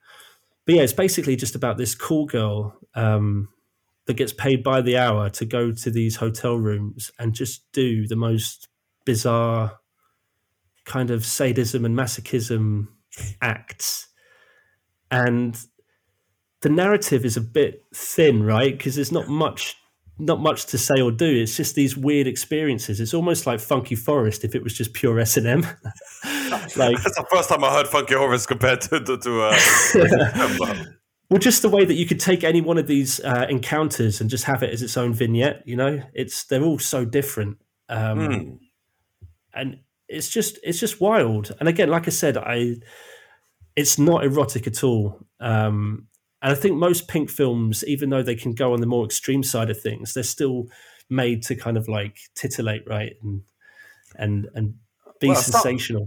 But 0.66 0.74
yeah, 0.74 0.82
it's 0.82 0.92
basically 0.92 1.36
just 1.36 1.54
about 1.54 1.78
this 1.78 1.94
cool 1.94 2.26
girl 2.26 2.78
um, 2.94 3.48
that 4.06 4.14
gets 4.14 4.32
paid 4.32 4.62
by 4.62 4.80
the 4.82 4.96
hour 4.96 5.30
to 5.30 5.44
go 5.44 5.72
to 5.72 5.90
these 5.90 6.16
hotel 6.16 6.56
rooms 6.56 7.10
and 7.18 7.34
just 7.34 7.70
do 7.72 8.06
the 8.06 8.16
most 8.16 8.68
bizarre 9.04 9.78
kind 10.84 11.10
of 11.10 11.24
sadism 11.24 11.84
and 11.84 11.96
masochism 11.96 12.88
acts. 13.40 14.08
And 15.10 15.58
the 16.64 16.70
narrative 16.70 17.26
is 17.26 17.36
a 17.36 17.42
bit 17.42 17.84
thin, 17.94 18.42
right? 18.42 18.76
Because 18.76 18.94
there's 18.94 19.12
not 19.12 19.28
much 19.28 19.76
not 20.18 20.40
much 20.40 20.66
to 20.66 20.78
say 20.78 21.00
or 21.00 21.10
do. 21.10 21.26
It's 21.26 21.56
just 21.56 21.74
these 21.74 21.96
weird 21.96 22.26
experiences. 22.26 23.00
It's 23.00 23.12
almost 23.12 23.46
like 23.46 23.60
Funky 23.60 23.96
Forest 23.96 24.44
if 24.44 24.54
it 24.54 24.62
was 24.62 24.72
just 24.72 24.94
pure 24.94 25.18
S 25.20 25.36
and 25.36 25.46
M. 25.46 25.66
Like 26.76 27.02
that's 27.02 27.16
the 27.16 27.26
first 27.30 27.48
time 27.50 27.62
I 27.62 27.70
heard 27.70 27.86
Funky 27.86 28.14
Forest 28.14 28.48
compared 28.48 28.80
to 28.82 29.00
to. 29.00 29.18
to 29.18 29.42
uh, 29.42 29.58
well, 31.30 31.38
just 31.38 31.62
the 31.62 31.68
way 31.68 31.84
that 31.84 31.94
you 31.94 32.06
could 32.06 32.20
take 32.20 32.42
any 32.44 32.60
one 32.60 32.78
of 32.78 32.86
these 32.86 33.20
uh, 33.20 33.46
encounters 33.48 34.20
and 34.20 34.30
just 34.30 34.44
have 34.44 34.62
it 34.62 34.70
as 34.70 34.80
its 34.80 34.96
own 34.96 35.12
vignette. 35.12 35.62
You 35.66 35.76
know, 35.76 36.02
it's 36.14 36.44
they're 36.44 36.62
all 36.62 36.78
so 36.78 37.04
different, 37.04 37.58
um, 37.88 38.18
mm. 38.18 38.58
and 39.52 39.80
it's 40.08 40.30
just 40.30 40.58
it's 40.62 40.80
just 40.80 41.00
wild. 41.00 41.54
And 41.60 41.68
again, 41.68 41.90
like 41.90 42.06
I 42.06 42.10
said, 42.10 42.36
I 42.38 42.76
it's 43.76 43.98
not 43.98 44.24
erotic 44.24 44.66
at 44.66 44.82
all. 44.82 45.26
Um, 45.40 46.06
and 46.44 46.52
I 46.52 46.54
think 46.54 46.76
most 46.76 47.08
Pink 47.08 47.30
films, 47.30 47.82
even 47.86 48.10
though 48.10 48.22
they 48.22 48.34
can 48.34 48.52
go 48.52 48.74
on 48.74 48.80
the 48.82 48.86
more 48.86 49.06
extreme 49.06 49.42
side 49.42 49.70
of 49.70 49.80
things, 49.80 50.12
they're 50.12 50.22
still 50.22 50.66
made 51.08 51.42
to 51.44 51.56
kind 51.56 51.78
of 51.78 51.88
like 51.88 52.18
titillate, 52.34 52.86
right, 52.86 53.14
and 53.22 53.40
and 54.16 54.48
and 54.54 54.74
be 55.20 55.28
well, 55.28 55.36
sensational. 55.36 56.06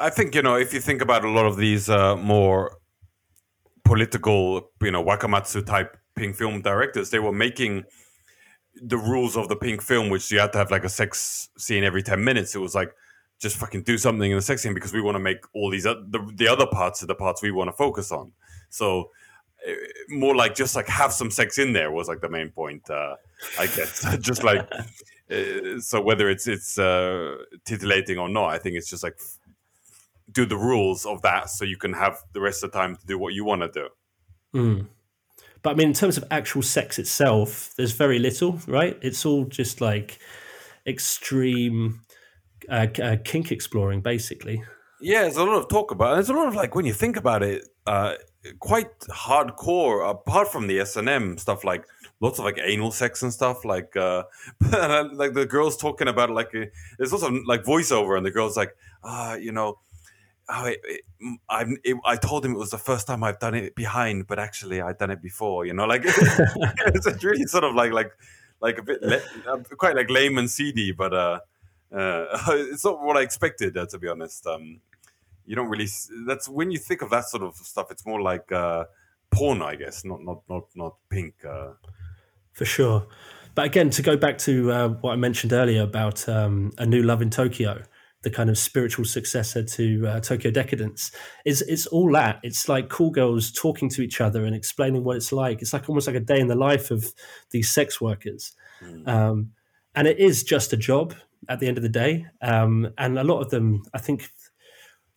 I 0.00 0.10
think 0.10 0.34
you 0.34 0.42
know 0.42 0.56
if 0.56 0.74
you 0.74 0.80
think 0.80 1.00
about 1.00 1.24
a 1.24 1.30
lot 1.30 1.46
of 1.46 1.56
these 1.56 1.88
uh, 1.88 2.16
more 2.16 2.76
political, 3.84 4.68
you 4.82 4.90
know, 4.90 5.02
wakamatsu 5.02 5.64
type 5.64 5.96
pink 6.16 6.34
film 6.34 6.60
directors. 6.60 7.10
They 7.10 7.20
were 7.20 7.32
making 7.32 7.84
the 8.74 8.98
rules 8.98 9.36
of 9.36 9.48
the 9.48 9.54
pink 9.54 9.80
film, 9.80 10.10
which 10.10 10.28
you 10.32 10.40
had 10.40 10.52
to 10.54 10.58
have 10.58 10.72
like 10.72 10.82
a 10.82 10.88
sex 10.88 11.50
scene 11.56 11.84
every 11.84 12.02
ten 12.02 12.24
minutes. 12.24 12.56
It 12.56 12.58
was 12.58 12.74
like 12.74 12.92
just 13.40 13.56
fucking 13.56 13.84
do 13.84 13.96
something 13.96 14.28
in 14.28 14.36
the 14.36 14.42
sex 14.42 14.60
scene 14.60 14.74
because 14.74 14.92
we 14.92 15.00
want 15.00 15.14
to 15.14 15.20
make 15.20 15.38
all 15.54 15.70
these 15.70 15.86
uh, 15.86 15.94
the, 16.08 16.18
the 16.34 16.48
other 16.48 16.66
parts 16.66 17.00
of 17.00 17.06
the 17.06 17.14
parts 17.14 17.42
we 17.42 17.52
want 17.52 17.68
to 17.68 17.76
focus 17.76 18.10
on. 18.10 18.32
So 18.70 19.10
more 20.08 20.34
like 20.34 20.54
just 20.54 20.76
like 20.76 20.88
have 20.88 21.12
some 21.12 21.30
sex 21.30 21.58
in 21.58 21.72
there 21.72 21.90
was 21.90 22.08
like 22.08 22.20
the 22.20 22.28
main 22.28 22.50
point. 22.50 22.88
Uh, 22.90 23.16
I 23.58 23.66
guess 23.66 24.04
just 24.20 24.42
like 24.44 24.70
uh, 25.30 25.80
so 25.80 26.00
whether 26.00 26.28
it's 26.28 26.46
it's 26.46 26.78
uh, 26.78 27.36
titillating 27.64 28.18
or 28.18 28.28
not, 28.28 28.50
I 28.50 28.58
think 28.58 28.76
it's 28.76 28.90
just 28.90 29.02
like 29.02 29.18
do 30.30 30.44
the 30.44 30.56
rules 30.56 31.06
of 31.06 31.22
that 31.22 31.50
so 31.50 31.64
you 31.64 31.76
can 31.76 31.92
have 31.92 32.18
the 32.32 32.40
rest 32.40 32.62
of 32.62 32.70
the 32.70 32.78
time 32.78 32.96
to 32.96 33.06
do 33.06 33.18
what 33.18 33.34
you 33.34 33.44
want 33.44 33.62
to 33.62 33.68
do. 33.68 33.88
Mm. 34.54 34.86
But 35.62 35.70
I 35.70 35.74
mean, 35.74 35.88
in 35.88 35.94
terms 35.94 36.16
of 36.16 36.24
actual 36.30 36.62
sex 36.62 36.98
itself, 36.98 37.74
there's 37.76 37.92
very 37.92 38.18
little, 38.18 38.60
right? 38.66 38.96
It's 39.02 39.26
all 39.26 39.44
just 39.44 39.80
like 39.80 40.18
extreme 40.86 42.00
uh, 42.68 42.86
uh, 43.02 43.16
kink 43.24 43.50
exploring, 43.50 44.00
basically. 44.00 44.62
Yeah, 45.00 45.22
there's 45.22 45.36
a 45.36 45.44
lot 45.44 45.56
of 45.56 45.68
talk 45.68 45.90
about. 45.90 46.12
It. 46.12 46.14
There's 46.16 46.28
a 46.30 46.34
lot 46.34 46.48
of 46.48 46.54
like 46.54 46.74
when 46.74 46.84
you 46.84 46.92
think 46.92 47.16
about 47.16 47.42
it, 47.42 47.68
uh, 47.86 48.14
quite 48.58 48.98
hardcore. 49.08 50.08
Apart 50.10 50.48
from 50.48 50.66
the 50.66 50.80
S 50.80 50.96
and 50.96 51.08
M 51.08 51.38
stuff, 51.38 51.64
like 51.64 51.86
lots 52.20 52.38
of 52.38 52.44
like 52.44 52.58
anal 52.62 52.90
sex 52.90 53.22
and 53.22 53.32
stuff. 53.32 53.64
Like, 53.64 53.96
uh, 53.96 54.24
like 55.12 55.34
the 55.34 55.46
girls 55.48 55.76
talking 55.76 56.08
about 56.08 56.30
like 56.30 56.54
uh, 56.54 56.66
there's 56.98 57.12
also 57.12 57.30
like 57.46 57.64
voiceover, 57.64 58.16
and 58.16 58.26
the 58.26 58.30
girls 58.30 58.56
like, 58.56 58.76
ah, 59.04 59.34
you 59.34 59.52
know, 59.52 59.78
oh, 60.48 60.64
it, 60.66 60.80
it, 60.84 61.00
I, 61.48 61.64
it, 61.84 61.96
I 62.04 62.16
told 62.16 62.44
him 62.44 62.52
it 62.52 62.58
was 62.58 62.70
the 62.70 62.78
first 62.78 63.06
time 63.06 63.22
I've 63.22 63.38
done 63.38 63.54
it 63.54 63.74
behind, 63.74 64.26
but 64.26 64.38
actually 64.38 64.80
I'd 64.80 64.98
done 64.98 65.10
it 65.10 65.22
before. 65.22 65.66
You 65.66 65.74
know, 65.74 65.84
like 65.84 66.02
it's 66.06 67.24
really 67.24 67.44
sort 67.44 67.64
of 67.64 67.74
like 67.74 67.92
like 67.92 68.12
like 68.60 68.78
a 68.78 68.82
bit 68.82 69.02
le- 69.02 69.64
quite 69.76 69.94
like 69.94 70.10
lame 70.10 70.38
and 70.38 70.50
seedy, 70.50 70.92
but 70.92 71.14
uh, 71.14 71.40
uh, 71.92 72.26
it's 72.48 72.84
not 72.84 73.02
what 73.02 73.16
I 73.16 73.22
expected 73.22 73.76
uh, 73.76 73.86
to 73.86 73.98
be 73.98 74.08
honest. 74.08 74.46
Um, 74.46 74.80
you 75.48 75.56
don't 75.56 75.68
really. 75.68 75.88
That's 76.26 76.48
when 76.48 76.70
you 76.70 76.78
think 76.78 77.02
of 77.02 77.10
that 77.10 77.24
sort 77.24 77.42
of 77.42 77.56
stuff. 77.56 77.90
It's 77.90 78.06
more 78.06 78.20
like 78.20 78.52
uh, 78.52 78.84
porn, 79.30 79.62
I 79.62 79.74
guess, 79.74 80.04
not 80.04 80.22
not 80.22 80.42
not 80.48 80.64
not 80.76 80.96
pink. 81.10 81.34
Uh. 81.44 81.72
For 82.52 82.64
sure, 82.64 83.06
but 83.54 83.66
again, 83.66 83.90
to 83.90 84.02
go 84.02 84.16
back 84.16 84.38
to 84.38 84.72
uh, 84.72 84.88
what 84.88 85.12
I 85.12 85.16
mentioned 85.16 85.52
earlier 85.52 85.82
about 85.82 86.28
um, 86.28 86.72
a 86.78 86.84
new 86.84 87.02
love 87.02 87.22
in 87.22 87.30
Tokyo 87.30 87.82
the 88.22 88.30
kind 88.30 88.50
of 88.50 88.58
spiritual 88.58 89.04
successor 89.04 89.62
to 89.62 90.06
uh, 90.06 90.20
Tokyo 90.20 90.50
Decadence. 90.50 91.12
Is 91.44 91.62
it's 91.62 91.86
all 91.86 92.10
that. 92.12 92.40
It's 92.42 92.68
like 92.68 92.88
cool 92.88 93.10
girls 93.10 93.52
talking 93.52 93.88
to 93.90 94.02
each 94.02 94.20
other 94.20 94.44
and 94.44 94.54
explaining 94.54 95.04
what 95.04 95.16
it's 95.16 95.32
like. 95.32 95.62
It's 95.62 95.72
like 95.72 95.88
almost 95.88 96.06
like 96.06 96.16
a 96.16 96.20
day 96.20 96.40
in 96.40 96.48
the 96.48 96.54
life 96.56 96.90
of 96.90 97.12
these 97.50 97.72
sex 97.72 98.00
workers, 98.00 98.52
mm. 98.82 99.06
um, 99.06 99.52
and 99.94 100.08
it 100.08 100.18
is 100.18 100.42
just 100.42 100.72
a 100.72 100.76
job 100.76 101.14
at 101.48 101.60
the 101.60 101.68
end 101.68 101.78
of 101.78 101.82
the 101.82 101.88
day. 101.88 102.26
Um, 102.42 102.92
and 102.98 103.18
a 103.18 103.24
lot 103.24 103.40
of 103.40 103.50
them, 103.50 103.82
I 103.94 103.98
think. 103.98 104.30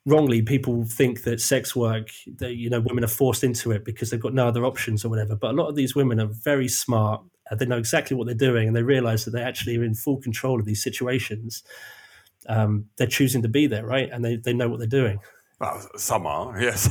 Wrongly, 0.06 0.42
people 0.42 0.84
think 0.84 1.24
that 1.24 1.40
sex 1.40 1.76
work, 1.76 2.10
that 2.38 2.56
you 2.56 2.70
know, 2.70 2.80
women 2.82 3.04
are 3.04 3.08
forced 3.08 3.44
into 3.44 3.72
it 3.72 3.86
because 3.86 4.10
they've 4.10 4.20
got 4.20 4.34
no 4.34 4.48
other 4.48 4.66
options 4.66 5.06
or 5.06 5.10
whatever. 5.10 5.36
But 5.36 5.52
a 5.52 5.58
lot 5.58 5.68
of 5.68 5.76
these 5.76 5.96
women 5.96 6.20
are 6.20 6.30
very 6.32 6.68
smart. 6.68 7.22
They 7.56 7.66
know 7.66 7.78
exactly 7.78 8.18
what 8.18 8.26
they're 8.26 8.36
doing, 8.36 8.68
and 8.68 8.76
they 8.76 8.82
realize 8.82 9.26
that 9.26 9.32
they 9.32 9.44
actually 9.44 9.78
are 9.78 9.84
in 9.84 9.94
full 9.94 10.18
control 10.18 10.60
of 10.60 10.66
these 10.66 10.82
situations 10.82 11.64
um, 12.48 12.86
they're 12.98 13.08
choosing 13.08 13.42
to 13.44 13.48
be 13.48 13.68
there, 13.68 13.86
right? 13.86 14.10
And 14.12 14.24
they, 14.24 14.38
they 14.38 14.54
know 14.54 14.70
what 14.70 14.80
they're 14.80 14.88
doing. 14.88 15.20
Well, 15.60 15.82
some 15.96 16.26
are, 16.26 16.60
yes. 16.62 16.90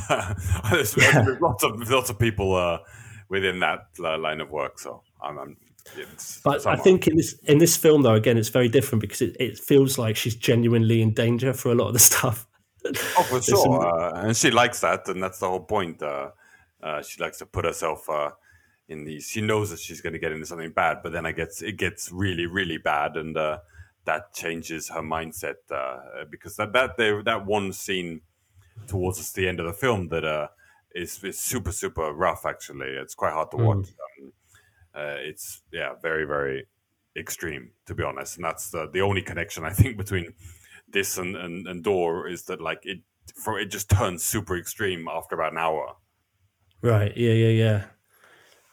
there's, 0.71 0.95
yeah. 0.97 1.25
lots 1.41 1.63
of 1.63 1.89
lots 1.89 2.09
of 2.09 2.17
people 2.17 2.55
uh, 2.55 2.79
within 3.29 3.59
that 3.59 3.87
uh, 3.99 4.17
line 4.17 4.39
of 4.39 4.49
work. 4.49 4.79
So 4.79 5.03
I'm, 5.21 5.37
I'm 5.37 5.57
but 6.43 6.65
I 6.67 6.75
think 6.75 7.07
in 7.07 7.17
this 7.17 7.33
in 7.43 7.57
this 7.57 7.75
film 7.75 8.03
though, 8.03 8.13
again, 8.13 8.37
it's 8.37 8.49
very 8.49 8.69
different 8.69 9.01
because 9.01 9.21
it, 9.21 9.35
it 9.39 9.57
feels 9.57 9.97
like 9.97 10.15
she's 10.15 10.35
genuinely 10.35 11.01
in 11.01 11.13
danger 11.13 11.53
for 11.53 11.71
a 11.71 11.75
lot 11.75 11.87
of 11.87 11.93
the 11.93 11.99
stuff. 12.11 12.47
Oh, 12.85 13.23
for 13.23 13.41
sure, 13.41 13.85
uh, 13.85 14.25
and 14.25 14.35
she 14.35 14.51
likes 14.51 14.79
that, 14.81 15.07
and 15.07 15.21
that's 15.21 15.39
the 15.39 15.47
whole 15.47 15.61
point. 15.61 16.01
Uh, 16.01 16.31
uh, 16.81 17.01
she 17.01 17.21
likes 17.21 17.37
to 17.39 17.45
put 17.45 17.65
herself 17.65 18.09
uh, 18.09 18.31
in 18.87 19.05
these. 19.05 19.27
She 19.27 19.41
knows 19.41 19.69
that 19.69 19.79
she's 19.79 20.01
going 20.01 20.13
to 20.13 20.19
get 20.19 20.31
into 20.31 20.45
something 20.45 20.71
bad, 20.71 20.99
but 21.03 21.11
then 21.11 21.25
it 21.25 21.35
gets 21.35 21.61
it 21.61 21.77
gets 21.77 22.11
really, 22.11 22.45
really 22.45 22.77
bad, 22.77 23.17
and 23.17 23.37
that 24.05 24.33
changes 24.33 24.89
her 24.89 25.01
mindset 25.01 25.55
uh, 25.69 26.25
because 26.29 26.55
that 26.55 26.73
that 26.73 26.97
they, 26.97 27.21
that 27.23 27.45
one 27.45 27.71
scene 27.71 28.21
towards 28.87 29.31
the 29.33 29.47
end 29.47 29.59
of 29.59 29.65
the 29.65 29.73
film 29.73 30.07
that 30.09 30.25
uh, 30.25 30.47
is 30.95 31.23
is 31.23 31.39
super 31.39 31.71
super 31.71 32.11
rough. 32.13 32.45
Actually, 32.45 32.89
it's 32.89 33.15
quite 33.15 33.33
hard 33.33 33.51
to 33.51 33.57
mm. 33.57 33.65
watch. 33.65 33.87
Um, 34.21 34.33
uh, 34.93 35.15
it's 35.19 35.61
yeah, 35.71 35.93
very 36.01 36.25
very 36.25 36.67
extreme 37.15 37.71
to 37.85 37.93
be 37.93 38.03
honest, 38.03 38.37
and 38.37 38.45
that's 38.45 38.71
the 38.71 38.89
the 38.91 39.01
only 39.01 39.21
connection 39.21 39.63
I 39.63 39.71
think 39.71 39.97
between 39.97 40.33
this 40.91 41.17
and 41.17 41.35
and, 41.35 41.67
and 41.67 41.83
Door 41.83 42.27
is 42.27 42.43
that 42.43 42.61
like 42.61 42.79
it 42.83 42.99
for 43.35 43.59
it 43.59 43.67
just 43.67 43.89
turns 43.89 44.23
super 44.23 44.57
extreme 44.57 45.07
after 45.07 45.35
about 45.35 45.53
an 45.53 45.57
hour. 45.57 45.95
Right. 46.81 47.15
Yeah. 47.15 47.33
Yeah. 47.33 47.49
Yeah. 47.49 47.83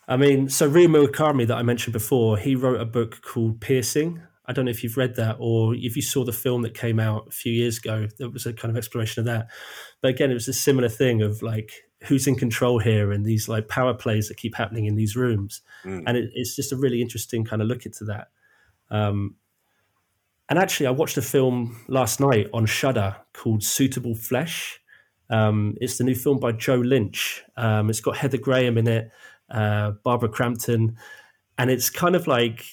I 0.07 0.17
mean, 0.17 0.49
so 0.49 0.67
Ryu 0.67 0.89
Murakami 0.89 1.47
that 1.47 1.59
I 1.59 1.63
mentioned 1.63 1.93
before, 1.93 2.39
he 2.39 2.55
wrote 2.55 2.81
a 2.81 2.87
book 2.87 3.21
called 3.21 3.61
Piercing, 3.61 4.23
I 4.49 4.53
don't 4.53 4.65
know 4.65 4.71
if 4.71 4.83
you've 4.83 4.97
read 4.97 5.17
that 5.17 5.37
or 5.39 5.75
if 5.75 5.95
you 5.95 6.01
saw 6.01 6.25
the 6.25 6.33
film 6.33 6.63
that 6.63 6.73
came 6.73 6.99
out 6.99 7.29
a 7.29 7.31
few 7.31 7.53
years 7.53 7.77
ago. 7.77 8.09
That 8.19 8.31
was 8.31 8.47
a 8.47 8.55
kind 8.55 8.71
of 8.71 8.79
exploration 8.79 9.21
of 9.21 9.27
that. 9.27 9.49
But 10.01 10.09
again, 10.09 10.31
it 10.31 10.35
was 10.35 10.49
a 10.49 10.55
similar 10.55 10.89
thing 10.89 11.21
of 11.21 11.43
like 11.43 11.71
who's 12.05 12.27
in 12.27 12.35
control 12.35 12.79
here 12.79 13.13
and 13.13 13.27
these 13.27 13.47
like 13.47 13.69
power 13.69 13.93
plays 13.93 14.29
that 14.29 14.39
keep 14.39 14.55
happening 14.55 14.87
in 14.87 14.97
these 14.97 15.15
rooms. 15.15 15.61
Mm. 15.85 16.05
And 16.07 16.17
it, 16.17 16.31
it's 16.33 16.57
just 16.57 16.73
a 16.73 16.77
really 16.77 17.03
interesting 17.03 17.45
kind 17.45 17.61
of 17.61 17.69
look 17.69 17.85
into 17.85 18.05
that. 18.05 18.29
Um, 18.91 19.37
and 20.49 20.59
actually, 20.59 20.87
I 20.87 20.91
watched 20.91 21.17
a 21.19 21.23
film 21.23 21.81
last 21.89 22.21
night 22.21 22.49
on 22.55 22.65
Shudder 22.65 23.17
called 23.35 23.63
Suitable 23.63 24.15
Flesh. 24.15 24.81
Um, 25.31 25.75
it's 25.81 25.99
the 25.99 26.05
new 26.05 26.15
film 26.15 26.39
by 26.39 26.53
Joe 26.53 26.77
Lynch. 26.77 27.45
Um, 27.57 27.91
it's 27.91 28.01
got 28.01 28.17
Heather 28.17 28.39
Graham 28.39 28.79
in 28.79 28.89
it, 28.89 29.11
uh, 29.51 29.93
Barbara 30.05 30.31
Crampton, 30.31 30.97
and 31.59 31.71
it's 31.71 31.91
kind 31.91 32.17
of 32.17 32.27
like 32.27 32.65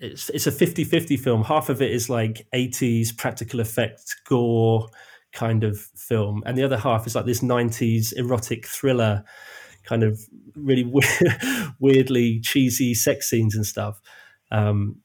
it's 0.00 0.28
it's 0.30 0.46
a 0.48 0.52
50-50 0.52 1.18
film. 1.18 1.44
Half 1.44 1.68
of 1.68 1.80
it 1.80 1.92
is 1.92 2.10
like 2.10 2.46
80s 2.52 3.16
practical 3.16 3.60
effect 3.60 4.16
gore 4.26 4.88
kind 5.32 5.62
of 5.62 5.78
film, 5.78 6.42
and 6.46 6.58
the 6.58 6.64
other 6.64 6.78
half 6.78 7.06
is 7.06 7.14
like 7.14 7.26
this 7.26 7.40
90s 7.40 8.12
erotic 8.16 8.66
thriller 8.66 9.24
kind 9.84 10.02
of 10.02 10.20
really 10.56 10.84
weird, 10.84 11.40
weirdly 11.80 12.40
cheesy 12.40 12.92
sex 12.92 13.30
scenes 13.30 13.54
and 13.54 13.64
stuff. 13.64 14.00
Um, 14.50 14.96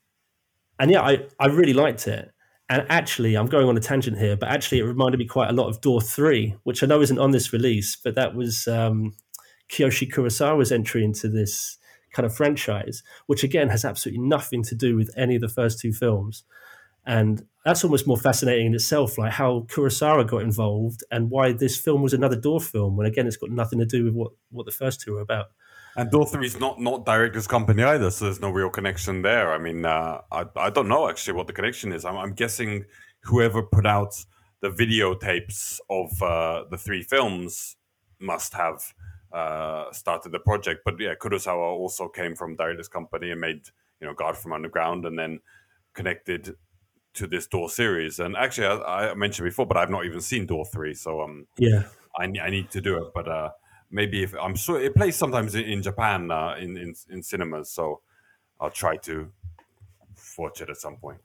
and 0.79 0.91
yeah, 0.91 1.01
I, 1.01 1.25
I 1.39 1.47
really 1.47 1.73
liked 1.73 2.07
it. 2.07 2.31
And 2.69 2.85
actually, 2.89 3.35
I'm 3.35 3.47
going 3.47 3.67
on 3.67 3.77
a 3.77 3.81
tangent 3.81 4.17
here, 4.17 4.35
but 4.35 4.49
actually, 4.49 4.79
it 4.79 4.83
reminded 4.83 5.19
me 5.19 5.25
quite 5.25 5.49
a 5.49 5.53
lot 5.53 5.67
of 5.67 5.81
Door 5.81 6.01
3, 6.01 6.55
which 6.63 6.81
I 6.81 6.87
know 6.87 7.01
isn't 7.01 7.19
on 7.19 7.31
this 7.31 7.53
release, 7.53 7.95
but 7.95 8.15
that 8.15 8.33
was 8.35 8.67
um, 8.67 9.13
Kiyoshi 9.69 10.11
Kurosawa's 10.11 10.71
entry 10.71 11.03
into 11.03 11.27
this 11.27 11.77
kind 12.13 12.25
of 12.25 12.35
franchise, 12.35 13.03
which 13.25 13.43
again 13.43 13.69
has 13.69 13.83
absolutely 13.83 14.23
nothing 14.23 14.63
to 14.63 14.75
do 14.75 14.95
with 14.95 15.11
any 15.17 15.35
of 15.35 15.41
the 15.41 15.49
first 15.49 15.79
two 15.79 15.91
films. 15.91 16.43
And 17.05 17.45
that's 17.65 17.83
almost 17.83 18.07
more 18.07 18.17
fascinating 18.17 18.67
in 18.67 18.75
itself, 18.75 19.17
like 19.17 19.33
how 19.33 19.65
Kurosawa 19.69 20.27
got 20.27 20.41
involved 20.41 21.03
and 21.11 21.29
why 21.29 21.51
this 21.51 21.77
film 21.77 22.01
was 22.01 22.13
another 22.13 22.35
Door 22.35 22.61
film, 22.61 22.95
when 22.95 23.07
again 23.07 23.27
it's 23.27 23.37
got 23.37 23.51
nothing 23.51 23.79
to 23.79 23.85
do 23.85 24.05
with 24.05 24.13
what, 24.13 24.31
what 24.51 24.65
the 24.65 24.71
first 24.71 25.01
two 25.01 25.17
are 25.17 25.21
about. 25.21 25.47
And 25.95 26.09
Door 26.09 26.27
Three 26.27 26.47
is 26.47 26.59
not 26.59 26.79
not 26.79 27.05
director's 27.05 27.47
company 27.47 27.83
either, 27.83 28.09
so 28.09 28.25
there's 28.25 28.41
no 28.41 28.49
real 28.49 28.69
connection 28.69 29.21
there. 29.21 29.53
I 29.53 29.59
mean, 29.59 29.85
uh, 29.85 30.21
I 30.31 30.45
I 30.55 30.69
don't 30.69 30.87
know 30.87 31.07
actually 31.07 31.33
what 31.33 31.47
the 31.47 31.53
connection 31.53 31.91
is. 31.91 32.03
I'm, 32.03 32.17
I'm 32.17 32.33
guessing 32.33 32.85
whoever 33.21 33.61
put 33.61 33.85
out 33.85 34.15
the 34.61 34.69
videotapes 34.69 35.79
of 35.89 36.21
uh, 36.21 36.63
the 36.71 36.77
three 36.77 37.03
films 37.03 37.75
must 38.19 38.53
have 38.53 38.93
uh, 39.31 39.91
started 39.91 40.31
the 40.31 40.39
project. 40.39 40.81
But 40.83 40.99
yeah, 40.99 41.13
Kurosawa 41.15 41.77
also 41.77 42.07
came 42.07 42.35
from 42.35 42.55
directors 42.55 42.87
company 42.87 43.31
and 43.31 43.41
made 43.41 43.61
you 44.01 44.07
know 44.07 44.13
Guard 44.13 44.37
from 44.37 44.53
Underground, 44.53 45.05
and 45.05 45.17
then 45.17 45.41
connected 45.93 46.55
to 47.13 47.27
this 47.27 47.45
Door 47.45 47.69
series. 47.69 48.19
And 48.19 48.35
actually, 48.35 48.67
I, 48.67 49.11
I 49.11 49.13
mentioned 49.13 49.45
before, 49.45 49.67
but 49.67 49.77
I've 49.77 49.91
not 49.91 50.05
even 50.05 50.21
seen 50.21 50.47
Door 50.47 50.65
three, 50.65 50.95
so 50.95 51.21
um, 51.21 51.45
yeah, 51.57 51.83
I, 52.17 52.23
I 52.23 52.49
need 52.49 52.71
to 52.71 52.81
do 52.81 52.97
it. 52.97 53.13
But 53.13 53.27
uh, 53.27 53.51
maybe 53.93 54.23
if 54.23 54.33
I'm 54.41 54.55
sure 54.55 54.81
it 54.81 54.95
plays 54.95 55.15
sometimes 55.15 55.55
in, 55.55 55.63
in 55.63 55.81
Japan 55.81 56.31
uh, 56.31 56.55
in, 56.59 56.75
in 56.75 56.95
in 57.09 57.23
cinemas, 57.23 57.69
so 57.69 58.01
I'll 58.59 58.71
try 58.71 58.97
to 58.97 59.31
watch 60.37 60.61
it 60.61 60.69
at 60.69 60.77
some 60.77 60.97
point. 60.97 61.19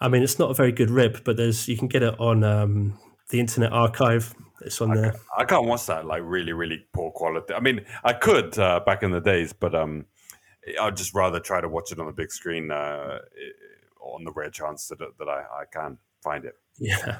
I 0.00 0.08
mean, 0.08 0.22
it's 0.22 0.38
not 0.38 0.50
a 0.50 0.54
very 0.54 0.72
good 0.72 0.90
rip, 0.90 1.24
but 1.24 1.36
there's 1.36 1.68
you 1.68 1.76
can 1.76 1.88
get 1.88 2.02
it 2.02 2.18
on 2.20 2.44
um, 2.44 2.98
the 3.30 3.40
Internet 3.40 3.72
Archive. 3.72 4.34
It's 4.60 4.80
on 4.80 4.92
I 4.92 4.94
there. 4.94 5.10
Can't, 5.10 5.22
I 5.38 5.44
can't 5.44 5.66
watch 5.66 5.86
that 5.86 6.06
like 6.06 6.22
really, 6.24 6.52
really 6.52 6.86
poor 6.92 7.10
quality. 7.10 7.52
I 7.52 7.60
mean, 7.60 7.84
I 8.04 8.12
could 8.12 8.58
uh, 8.58 8.80
back 8.80 9.02
in 9.02 9.10
the 9.10 9.20
days, 9.20 9.52
but 9.52 9.74
um, 9.74 10.06
I'd 10.80 10.96
just 10.96 11.14
rather 11.14 11.40
try 11.40 11.60
to 11.60 11.68
watch 11.68 11.92
it 11.92 11.98
on 11.98 12.06
the 12.06 12.12
big 12.12 12.30
screen 12.30 12.70
uh, 12.70 13.18
on 14.00 14.24
the 14.24 14.32
rare 14.32 14.50
chance 14.50 14.88
that 14.88 14.98
that 14.98 15.28
I, 15.28 15.40
I 15.40 15.64
can 15.70 15.98
find 16.22 16.44
it. 16.44 16.54
Yeah, 16.80 17.18